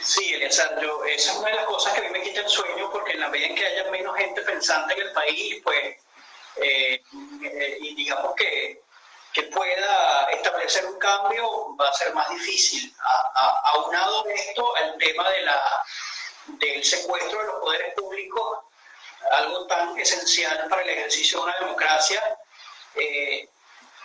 Sí, 0.01 0.34
esa 0.34 0.78
es 1.07 1.30
una 1.36 1.51
de 1.51 1.57
las 1.57 1.66
cosas 1.66 1.95
que 1.95 2.01
a 2.01 2.03
mí 2.05 2.11
me 2.11 2.22
quita 2.22 2.41
el 2.41 2.49
sueño, 2.49 2.91
porque 2.91 3.12
en 3.12 3.20
la 3.20 3.28
medida 3.28 3.49
en 3.49 3.55
que 3.57 3.66
haya 3.66 3.91
menos 3.91 4.16
gente 4.16 4.43
pensante 4.43 4.95
en 4.95 5.01
el 5.01 5.12
país, 5.12 5.61
pues, 5.64 5.97
eh, 6.57 7.03
eh, 7.43 7.78
y 7.80 7.95
digamos 7.95 8.34
que, 8.36 8.82
que, 9.39 9.51
pueda 9.51 10.28
establecer 10.32 10.86
un 10.86 10.99
cambio, 10.99 11.76
va 11.76 11.89
a 11.89 11.93
ser 11.93 12.12
más 12.14 12.28
difícil. 12.30 12.95
aunado 13.74 14.22
de 14.24 14.34
esto, 14.34 14.76
al 14.76 14.99
tema 14.99 15.28
de 15.30 15.43
la, 15.43 15.84
del 16.47 16.84
secuestro 16.84 17.41
de 17.41 17.47
los 17.47 17.61
poderes 17.61 17.95
públicos, 17.95 18.59
algo 19.30 19.66
tan 19.66 19.99
esencial 19.99 20.66
para 20.68 20.82
el 20.82 20.91
ejercicio 20.91 21.39
de 21.39 21.45
una 21.45 21.59
democracia, 21.59 22.39
eh, 22.95 23.49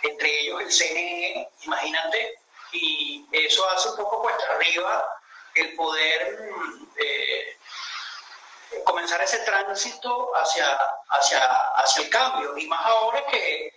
entre 0.02 0.40
ellos 0.40 0.60
el 0.60 0.72
CNE, 0.72 1.48
imagínate, 1.62 2.38
y 2.72 3.26
eso 3.32 3.68
hace 3.70 3.88
un 3.90 3.96
poco 3.96 4.22
cuesta 4.22 4.44
arriba 4.54 5.20
el 5.54 5.74
poder 5.74 6.52
eh, 6.96 7.56
comenzar 8.84 9.20
ese 9.22 9.38
tránsito 9.38 10.32
hacia, 10.36 10.78
hacia, 11.08 11.44
hacia 11.76 12.02
el 12.02 12.10
cambio, 12.10 12.56
y 12.58 12.66
más 12.66 12.84
ahora 12.84 13.24
que, 13.26 13.73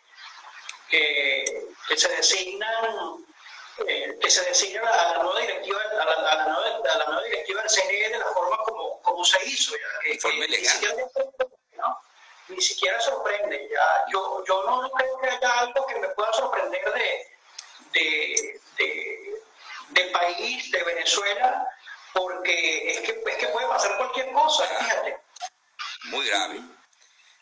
que, 0.89 1.67
se 1.95 2.09
designan 2.09 3.25
eh, 3.87 4.17
que 4.19 4.29
se 4.29 4.43
designa 4.43 4.89
a 4.89 5.17
la 5.17 5.23
nueva 5.23 5.39
directiva 5.39 5.79
a 5.81 6.05
la, 6.05 6.45
nueva, 6.45 7.23
directiva 7.23 7.61
del 7.61 7.71
CNE 7.71 8.09
de 8.09 8.19
la 8.19 8.25
forma 8.27 8.57
como, 8.57 9.01
como 9.01 9.23
se 9.23 9.37
hizo 9.45 9.75
ni 12.49 12.61
siquiera 12.61 12.99
sorprende. 13.01 13.69
Ya, 13.71 14.11
yo, 14.11 14.43
yo 14.47 14.63
no 14.63 14.89
creo 14.91 15.19
que 15.19 15.27
haya 15.27 15.59
algo 15.59 15.85
que 15.85 15.99
me 15.99 16.07
pueda 16.09 16.31
sorprender 16.33 16.93
de, 16.93 18.61
de, 18.77 19.41
del 19.89 20.11
país, 20.11 20.71
de 20.71 20.83
Venezuela, 20.83 21.67
porque 22.13 22.91
es 22.91 22.99
que, 23.01 23.23
es 23.25 23.37
que 23.37 23.47
puede 23.47 23.67
pasar 23.67 23.97
cualquier 23.97 24.31
cosa, 24.31 24.65
fíjate. 24.65 25.19
Muy 26.05 26.27
grave. 26.27 26.61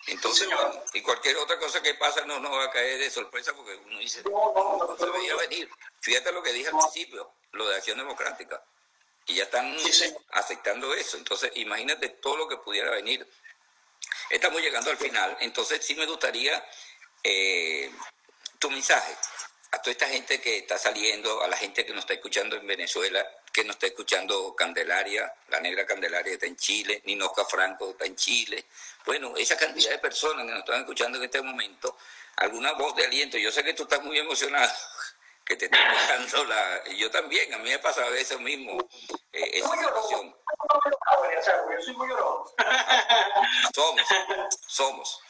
Entonces, 0.08 0.48
y 0.94 1.02
cualquier 1.02 1.38
otra 1.38 1.58
cosa 1.58 1.82
que 1.82 1.96
pasa 1.96 2.26
no 2.26 2.40
nos 2.40 2.52
va 2.52 2.66
a 2.66 2.72
caer 2.72 3.00
de 3.00 3.10
sorpresa 3.10 3.54
porque 3.56 3.76
uno 3.76 4.00
dice, 4.00 4.22
no, 4.24 4.54
no, 4.54 4.78
no, 4.78 4.98
se 4.98 5.10
veía 5.10 5.36
venir. 5.36 5.70
Fíjate 6.02 6.32
lo 6.32 6.44
que 6.44 6.54
dije 6.54 6.70
al 6.70 6.78
principio, 6.78 7.32
lo 7.54 7.68
de 7.68 7.76
acción 7.76 7.98
democrática. 7.98 8.64
Y 9.26 9.36
ya 9.36 9.44
están 9.46 9.76
aceptando 10.32 10.94
eso. 10.94 11.18
Entonces, 11.18 11.52
imagínate 11.56 12.10
todo 12.10 12.38
lo 12.38 12.48
que 12.48 12.58
pudiera 12.58 12.92
venir. 12.92 13.28
Estamos 14.30 14.62
llegando 14.62 14.92
al 14.92 14.98
final, 14.98 15.36
entonces 15.40 15.84
sí 15.84 15.96
me 15.96 16.06
gustaría 16.06 16.64
eh, 17.24 17.92
tu 18.60 18.70
mensaje 18.70 19.16
a 19.72 19.82
toda 19.82 19.92
esta 19.92 20.08
gente 20.08 20.40
que 20.40 20.58
está 20.60 20.78
saliendo, 20.78 21.42
a 21.42 21.48
la 21.48 21.58
gente 21.58 21.86
que 21.86 21.94
nos 21.94 22.02
está 22.02 22.14
escuchando 22.14 22.56
en 22.56 22.68
Venezuela, 22.68 23.28
que 23.56 23.64
nos 23.64 23.78
está 23.78 23.88
escuchando 23.88 24.54
Candelaria, 24.54 25.34
la 25.48 25.62
negra 25.62 25.86
Candelaria 25.86 26.34
está 26.34 26.46
en 26.46 26.58
Chile, 26.58 27.02
Ninoca 27.06 27.46
Franco 27.46 27.92
está 27.92 28.04
en 28.04 28.18
Chile. 28.18 28.66
Bueno, 29.06 29.34
esa 29.38 29.56
cantidad 29.56 29.92
de 29.92 30.00
personas 30.00 30.46
que 30.46 30.52
nos 30.52 30.60
están 30.60 30.82
escuchando 30.82 31.18
en 31.18 31.24
este 31.24 31.42
momento, 31.42 31.96
alguna 32.36 32.74
voz 32.74 32.94
de 32.98 33.06
aliento. 33.06 33.38
Yo 33.38 33.50
sé 33.54 33.64
que 33.64 33.74
tú 33.74 33.84
estás 33.84 34.04
muy 34.04 34.20
emocionado, 34.20 34.74
que 35.46 35.56
te 35.56 35.66
está 35.66 35.78
escuchando 35.78 36.44
la... 36.44 36.84
Yo 36.98 37.10
también, 37.10 37.54
a 37.54 37.58
mí 37.60 37.70
me 37.70 37.80
pasa 37.80 38.06
a 38.06 38.10
veces 38.10 38.38
mismo 38.42 38.78
eh, 39.32 39.52
esa 39.54 39.72
situación. 39.72 40.36
Somos, 43.74 44.02
somos. 44.68 45.22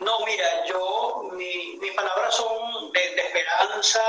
No, 0.00 0.20
mira, 0.26 0.64
yo, 0.66 1.30
mi, 1.32 1.78
mis 1.80 1.92
palabras 1.92 2.34
son 2.34 2.92
de, 2.92 3.14
esperanza, 3.16 4.02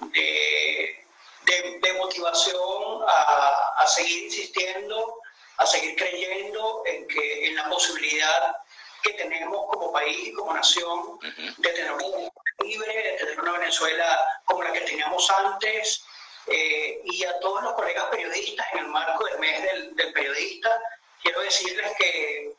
de, 0.00 1.07
de, 1.48 1.92
motivación 1.94 3.02
a, 3.06 3.74
a, 3.78 3.86
seguir 3.86 4.24
insistiendo, 4.24 5.20
a 5.56 5.66
seguir 5.66 5.96
creyendo 5.96 6.82
en, 6.86 7.06
que, 7.08 7.46
en 7.46 7.56
la 7.56 7.68
posibilidad 7.68 8.56
que 9.02 9.12
tenemos 9.14 9.66
como 9.70 9.92
país 9.92 10.34
como 10.36 10.52
nación 10.52 11.18
de 11.56 11.70
tener 11.70 11.92
una 11.92 12.04
Venezuela 12.04 12.32
libre, 12.60 13.12
de 13.12 13.18
tener 13.18 13.40
una 13.40 13.52
Venezuela 13.52 14.20
como 14.44 14.62
la 14.62 14.72
que 14.72 14.80
teníamos 14.80 15.30
antes, 15.30 16.04
eh, 16.46 17.00
y 17.04 17.24
a 17.24 17.38
todos 17.40 17.62
los 17.62 17.74
colegas 17.74 18.06
periodistas 18.06 18.66
en 18.72 18.80
el 18.80 18.86
marco 18.86 19.24
del 19.26 19.38
mes 19.38 19.62
del, 19.62 19.94
del 19.96 20.12
periodista, 20.12 20.70
quiero 21.22 21.40
decirles 21.40 21.92
que, 21.98 22.52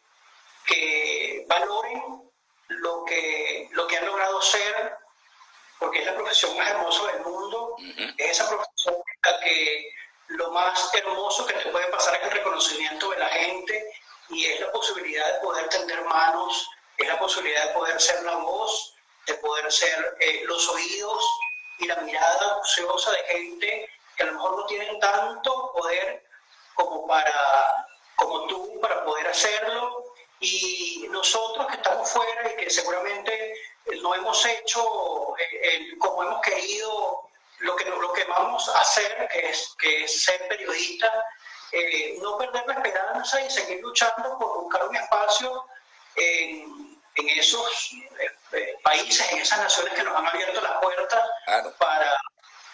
que 0.66 1.46
valoren 1.48 2.30
lo 2.68 3.04
que, 3.06 3.68
lo 3.72 3.88
que 3.88 3.98
han 3.98 4.06
logrado 4.06 4.42
ser, 4.42 4.96
porque 5.80 6.00
es 6.00 6.06
la 6.06 6.16
profesión 6.16 6.56
más 6.58 6.70
hermosa 6.70 7.12
del 7.12 7.22
mundo, 7.22 7.76
es 8.18 8.32
esa 8.32 8.50
profesión 8.50 8.96
en 8.96 9.32
la 9.32 9.40
que 9.40 9.94
lo 10.28 10.52
más 10.52 10.94
hermoso 10.94 11.46
que 11.46 11.54
te 11.54 11.70
puede 11.70 11.88
pasar 11.88 12.16
es 12.16 12.24
el 12.24 12.32
reconocimiento 12.32 13.10
de 13.10 13.18
la 13.18 13.30
gente 13.30 13.94
y 14.30 14.46
es 14.46 14.60
la 14.60 14.72
posibilidad 14.72 15.34
de 15.34 15.40
poder 15.40 15.68
tender 15.70 16.04
manos, 16.06 16.70
es 16.98 17.08
la 17.08 17.18
posibilidad 17.18 17.68
de 17.68 17.74
poder 17.74 18.00
ser 18.00 18.22
la 18.24 18.36
voz, 18.36 18.96
de 19.26 19.34
poder 19.36 19.72
ser 19.72 20.18
eh, 20.20 20.44
los 20.46 20.68
oídos 20.70 21.24
y 21.80 21.88
la 21.88 21.96
mirada 21.98 22.58
ociosa 22.58 23.12
de 23.12 23.24
gente 23.24 23.90
que 24.16 24.24
a 24.24 24.26
lo 24.28 24.34
mejor 24.34 24.58
no 24.58 24.66
tienen 24.66 25.00
tanto 25.00 25.72
poder 25.74 26.26
como 26.76 27.08
para 27.08 27.88
como 28.20 28.48
tú 28.48 28.80
para 28.82 29.04
poder 29.06 29.28
hacerlo. 29.28 30.04
Y 30.42 31.08
nosotros 31.10 31.68
que 31.68 31.76
estamos 31.76 32.10
fuera 32.10 32.52
y 32.52 32.56
que 32.56 32.70
seguramente 32.70 33.54
no 34.02 34.16
hemos 34.16 34.46
hecho 34.46 35.36
eh, 35.38 35.98
como 35.98 36.24
hemos 36.24 36.42
querido 36.42 37.30
lo 37.60 37.76
que, 37.76 37.86
lo 37.86 38.14
que 38.14 38.24
vamos 38.26 38.70
a 38.70 38.82
hacer, 38.82 39.28
que 39.32 39.50
es, 39.50 39.76
que 39.80 40.04
es 40.04 40.24
ser 40.24 40.48
periodista, 40.48 41.12
eh, 41.72 42.18
no 42.22 42.38
perder 42.38 42.66
la 42.68 42.76
esperanza 42.76 43.42
y 43.42 43.50
seguir 43.50 43.82
luchando 43.82 44.38
por 44.38 44.62
buscar 44.62 44.88
un 44.88 44.96
espacio 44.96 45.66
en, 46.16 47.00
en 47.16 47.30
esos 47.30 47.92
eh, 48.54 48.78
países, 48.84 49.32
en 49.32 49.40
esas 49.40 49.60
naciones 49.60 49.94
que 49.94 50.04
nos 50.04 50.16
han 50.16 50.28
abierto 50.28 50.62
las 50.62 50.78
puertas 50.82 51.30
para, 51.78 52.18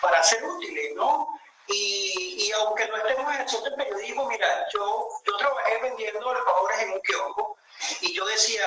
para 0.01 0.23
ser 0.23 0.43
útiles, 0.43 0.93
¿no? 0.95 1.27
Y, 1.67 2.45
y, 2.45 2.51
aunque 2.51 2.87
no 2.87 2.97
estemos 2.97 3.33
en 3.33 3.41
el 3.41 3.49
centro 3.49 3.71
de 3.71 3.77
periodismo, 3.77 4.27
mira, 4.27 4.67
yo, 4.71 5.07
yo 5.25 5.37
trabajé 5.37 5.79
vendiendo 5.81 6.29
alfajores 6.29 6.79
en 6.81 6.91
un 6.91 7.01
kiosco 7.01 7.57
y 8.01 8.13
yo 8.13 8.23
decía 8.25 8.63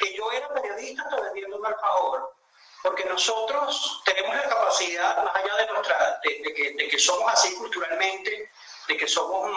que 0.00 0.14
yo 0.14 0.32
era 0.32 0.52
periodista 0.54 1.02
hasta 1.02 1.20
vendiendo 1.20 1.58
un 1.58 1.66
alfajor, 1.66 2.34
porque 2.82 3.04
nosotros 3.04 4.02
tenemos 4.06 4.34
la 4.34 4.48
capacidad, 4.48 5.22
más 5.22 5.36
allá 5.36 5.56
de, 5.56 5.66
nuestra, 5.72 6.20
de, 6.24 6.88
que, 6.90 6.98
somos 6.98 7.30
así 7.30 7.54
culturalmente, 7.56 8.50
de 8.88 8.96
que 8.96 9.06
somos 9.06 9.50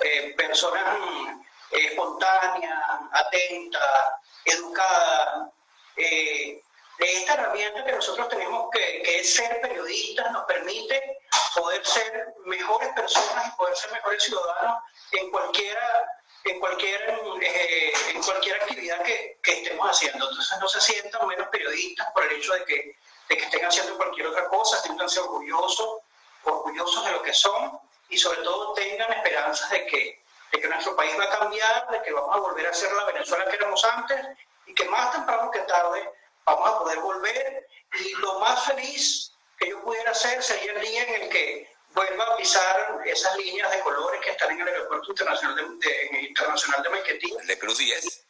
eh, 0.00 0.32
personas 0.36 0.96
eh, 1.72 1.86
espontáneas, 1.88 2.78
atentas, 3.12 4.08
educadas, 4.44 5.48
eh, 5.96 6.62
de 6.98 7.12
esta 7.16 7.34
herramienta 7.34 7.84
que 7.84 7.92
nosotros 7.92 8.28
tenemos 8.28 8.70
que, 8.70 9.02
que, 9.02 9.18
es 9.18 9.34
ser 9.34 9.60
periodistas, 9.60 10.30
nos 10.30 10.44
permite 10.44 11.18
poder 11.54 11.84
ser 11.84 12.28
mejores 12.44 12.88
personas 12.94 13.48
y 13.48 13.56
poder 13.56 13.76
ser 13.76 13.90
mejores 13.92 14.22
ciudadanos 14.22 14.78
en 15.10 15.30
cualquiera 15.30 16.21
en 16.44 16.60
cualquier, 16.60 17.00
eh, 17.40 17.92
en 18.14 18.22
cualquier 18.22 18.56
actividad 18.56 19.02
que, 19.02 19.38
que, 19.42 19.52
estemos 19.52 19.88
haciendo. 19.88 20.28
Entonces 20.28 20.58
no 20.58 20.68
se 20.68 20.80
sientan 20.80 21.26
menos 21.26 21.48
periodistas 21.48 22.10
por 22.12 22.24
el 22.24 22.32
hecho 22.32 22.52
de 22.54 22.64
que, 22.64 22.96
de 23.28 23.36
que 23.36 23.44
estén 23.44 23.64
haciendo 23.64 23.96
cualquier 23.96 24.26
otra 24.26 24.48
cosa, 24.48 24.80
siéntanse 24.80 25.20
orgullosos, 25.20 26.00
orgullosos 26.44 27.04
de 27.04 27.12
lo 27.12 27.22
que 27.22 27.32
son 27.32 27.78
y 28.08 28.18
sobre 28.18 28.42
todo 28.42 28.74
tengan 28.74 29.12
esperanzas 29.12 29.70
de 29.70 29.86
que, 29.86 30.22
de 30.52 30.60
que 30.60 30.68
nuestro 30.68 30.96
país 30.96 31.12
va 31.18 31.24
a 31.24 31.38
cambiar, 31.38 31.90
de 31.90 32.02
que 32.02 32.12
vamos 32.12 32.36
a 32.36 32.40
volver 32.40 32.66
a 32.66 32.74
ser 32.74 32.92
la 32.92 33.04
Venezuela 33.04 33.46
que 33.46 33.56
éramos 33.56 33.84
antes 33.84 34.26
y 34.66 34.74
que 34.74 34.84
más 34.86 35.12
temprano 35.12 35.50
que 35.50 35.60
tarde 35.60 36.10
vamos 36.44 36.68
a 36.68 36.78
poder 36.80 36.98
volver 36.98 37.68
y 37.94 38.12
lo 38.14 38.40
más 38.40 38.64
feliz 38.64 39.32
que 39.58 39.70
yo 39.70 39.80
pudiera 39.82 40.10
hacer 40.10 40.42
sería 40.42 40.72
el 40.72 40.80
día 40.80 41.02
en 41.04 41.22
el 41.22 41.28
que 41.30 41.71
vuelva 41.94 42.24
a 42.24 42.36
pisar 42.36 43.00
esas 43.04 43.36
líneas 43.36 43.70
de 43.70 43.80
colores 43.80 44.20
que 44.22 44.30
están 44.30 44.50
en 44.52 44.60
el 44.60 44.68
aeropuerto 44.68 45.10
internacional 45.10 45.56
de, 45.56 45.88
de, 45.88 46.20
internacional 46.22 46.82
de 46.82 47.46
De 47.46 47.58
Cruz 47.58 47.78
10. 47.78 48.26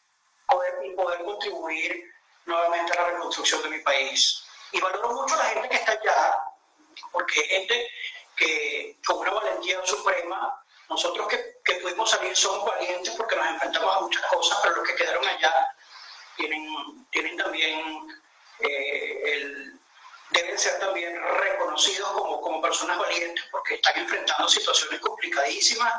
Poder, 0.47 0.75
y 0.85 0.91
poder 0.91 1.23
contribuir 1.25 2.13
nuevamente 2.47 2.93
a 2.93 3.03
la 3.03 3.09
reconstrucción 3.11 3.63
de 3.63 3.71
mi 3.71 3.79
país. 3.81 4.45
Y 4.73 4.81
valoro 4.81 5.13
mucho 5.13 5.35
a 5.35 5.39
la 5.39 5.45
gente 5.45 5.69
que 5.69 5.77
está 5.77 5.93
allá, 5.93 6.39
porque 7.13 7.43
gente 7.45 7.91
que 8.37 8.99
con 9.07 9.19
una 9.19 9.33
valentía 9.33 9.85
suprema, 9.85 10.65
nosotros 10.89 11.29
que, 11.29 11.61
que 11.65 11.75
pudimos 11.77 12.11
salir 12.11 12.35
somos 12.37 12.67
valientes 12.67 13.15
porque 13.17 13.37
nos 13.37 13.47
enfrentamos 13.47 13.97
a 13.97 14.01
muchas 14.01 14.23
cosas, 14.27 14.59
pero 14.63 14.77
los 14.77 14.89
que 14.89 14.97
quedaron 14.97 15.27
allá 15.27 15.75
tienen, 16.37 17.07
tienen 17.11 17.37
también 17.37 18.23
eh, 18.61 19.23
el, 19.25 19.81
deben 20.33 20.59
ser 20.59 20.79
también 20.79 21.21
reconocidos 21.21 22.11
como, 22.13 22.41
como 22.41 22.63
personas 22.63 22.99
valientes 22.99 23.45
porque 23.51 23.75
están 23.75 23.99
enfrentando 23.99 24.49
situaciones 24.49 25.01
complicadísimas 25.01 25.93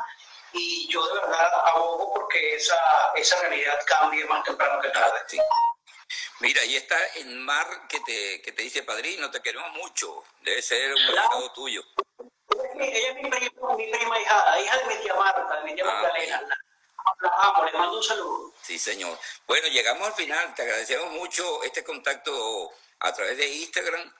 y 0.52 0.88
yo 0.88 1.06
de 1.06 1.14
verdad 1.14 1.52
abogo 1.66 2.14
porque 2.14 2.56
esa, 2.56 2.78
esa 3.16 3.40
realidad 3.40 3.78
cambie 3.86 4.24
más 4.26 4.44
temprano 4.44 4.80
que 4.80 4.88
tarde. 4.90 5.20
Mira, 6.40 6.60
ahí 6.62 6.76
está 6.76 6.96
en 7.16 7.42
Mar 7.42 7.66
que 7.88 8.00
te, 8.00 8.42
que 8.42 8.52
te 8.52 8.62
dice, 8.62 8.82
padrino, 8.82 9.30
te 9.30 9.40
queremos 9.40 9.70
mucho. 9.72 10.24
Debe 10.42 10.62
ser 10.62 10.94
un 10.94 11.06
claro. 11.06 11.50
tuyo. 11.52 11.82
Ella 12.78 13.08
es 13.08 13.14
mi 13.16 13.30
prima, 13.30 13.76
mi 13.76 13.90
prima 13.90 14.20
hija, 14.20 14.60
hija 14.60 14.78
de 14.78 14.84
mi 14.86 15.02
tía 15.02 15.14
Marta, 15.14 15.56
de 15.56 15.64
mi 15.64 15.74
tía 15.74 15.84
ah, 15.86 15.92
Magdalena. 15.92 16.42
La, 17.20 17.30
amo, 17.38 17.64
le 17.64 17.72
mando 17.72 17.96
un 17.96 18.02
saludo. 18.02 18.52
Sí, 18.62 18.78
señor. 18.78 19.18
Bueno, 19.46 19.68
llegamos 19.68 20.06
al 20.08 20.14
final. 20.14 20.54
Te 20.54 20.62
agradecemos 20.62 21.10
mucho 21.12 21.62
este 21.62 21.84
contacto 21.84 22.72
a 23.00 23.12
través 23.12 23.36
de 23.36 23.46
Instagram. 23.46 24.12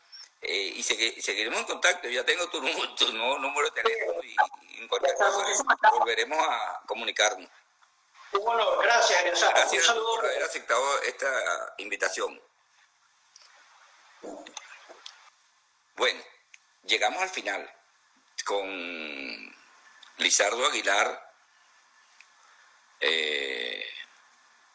Eh, 0.46 0.74
y 0.76 0.82
seguiremos 0.82 1.60
en 1.60 1.66
contacto. 1.66 2.08
Ya 2.08 2.24
tengo 2.24 2.48
tu, 2.48 2.60
tu 2.96 3.12
nuevo 3.12 3.38
número 3.38 3.70
de 3.70 3.82
teléfono 3.82 4.22
y, 4.22 4.36
y 4.68 4.80
en 4.82 4.88
cualquier 4.88 5.16
cosa 5.16 5.46
volveremos 5.98 6.38
a 6.38 6.82
comunicarnos. 6.86 7.48
Bueno, 8.32 8.78
gracias, 8.78 9.24
Gracias 9.24 9.86
por 9.92 10.24
haber 10.26 10.42
aceptado 10.42 11.02
esta 11.02 11.74
invitación. 11.78 12.40
Bueno, 15.96 16.20
llegamos 16.84 17.22
al 17.22 17.30
final 17.30 17.72
con 18.44 19.56
Lizardo 20.18 20.66
Aguilar, 20.66 21.32
eh, 23.00 23.86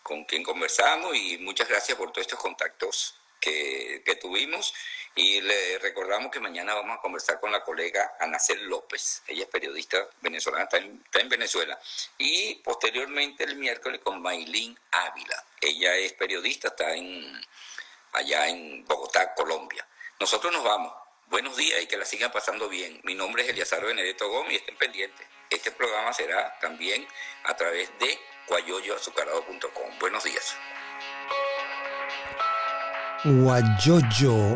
con 0.02 0.24
quien 0.24 0.44
conversamos 0.44 1.16
y 1.16 1.38
muchas 1.40 1.68
gracias 1.68 1.98
por 1.98 2.12
todos 2.12 2.26
estos 2.26 2.40
contactos 2.40 3.16
que, 3.40 4.02
que 4.06 4.16
tuvimos. 4.16 4.74
Y 5.16 5.42
le 5.42 5.80
recordamos 5.80 6.32
que 6.32 6.40
mañana 6.40 6.74
vamos 6.74 6.98
a 6.98 7.02
conversar 7.02 7.40
con 7.40 7.52
la 7.52 7.64
colega 7.64 8.16
Anacel 8.20 8.66
López. 8.66 9.24
Ella 9.28 9.44
es 9.44 9.50
periodista 9.50 10.08
venezolana, 10.22 10.64
está 10.64 10.78
en, 10.78 11.02
está 11.04 11.20
en 11.20 11.30
Venezuela. 11.30 11.80
Y 12.18 12.56
posteriormente 12.56 13.44
el 13.44 13.56
miércoles 13.56 14.02
con 14.04 14.22
Maylin 14.22 14.78
Ávila. 14.92 15.44
Ella 15.60 15.96
es 15.96 16.14
periodista, 16.14 16.70
está 16.70 16.94
en, 16.96 17.42
allá 18.14 18.48
en 18.48 18.86
Bogotá, 18.86 19.34
Colombia. 19.34 19.86
Nosotros 20.20 20.54
nos 20.54 20.64
vamos. 20.64 20.94
Buenos 21.28 21.58
días 21.58 21.82
y 21.82 21.88
que 21.88 21.98
la 21.98 22.06
sigan 22.06 22.32
pasando 22.32 22.68
bien. 22.70 23.00
Mi 23.04 23.14
nombre 23.14 23.44
es 23.44 23.50
Eliazar 23.50 23.86
Benedetto 23.86 24.30
Gómez 24.30 24.54
y 24.54 24.56
estén 24.56 24.78
pendientes. 24.78 25.28
Este 25.50 25.72
programa 25.72 26.12
será 26.14 26.58
también 26.60 27.08
a 27.44 27.56
través 27.56 27.90
de 28.00 28.20
guayoyoazucarado.com. 28.48 30.00
Buenos 30.00 30.24
días. 30.24 30.56
Guayoyo 33.24 34.56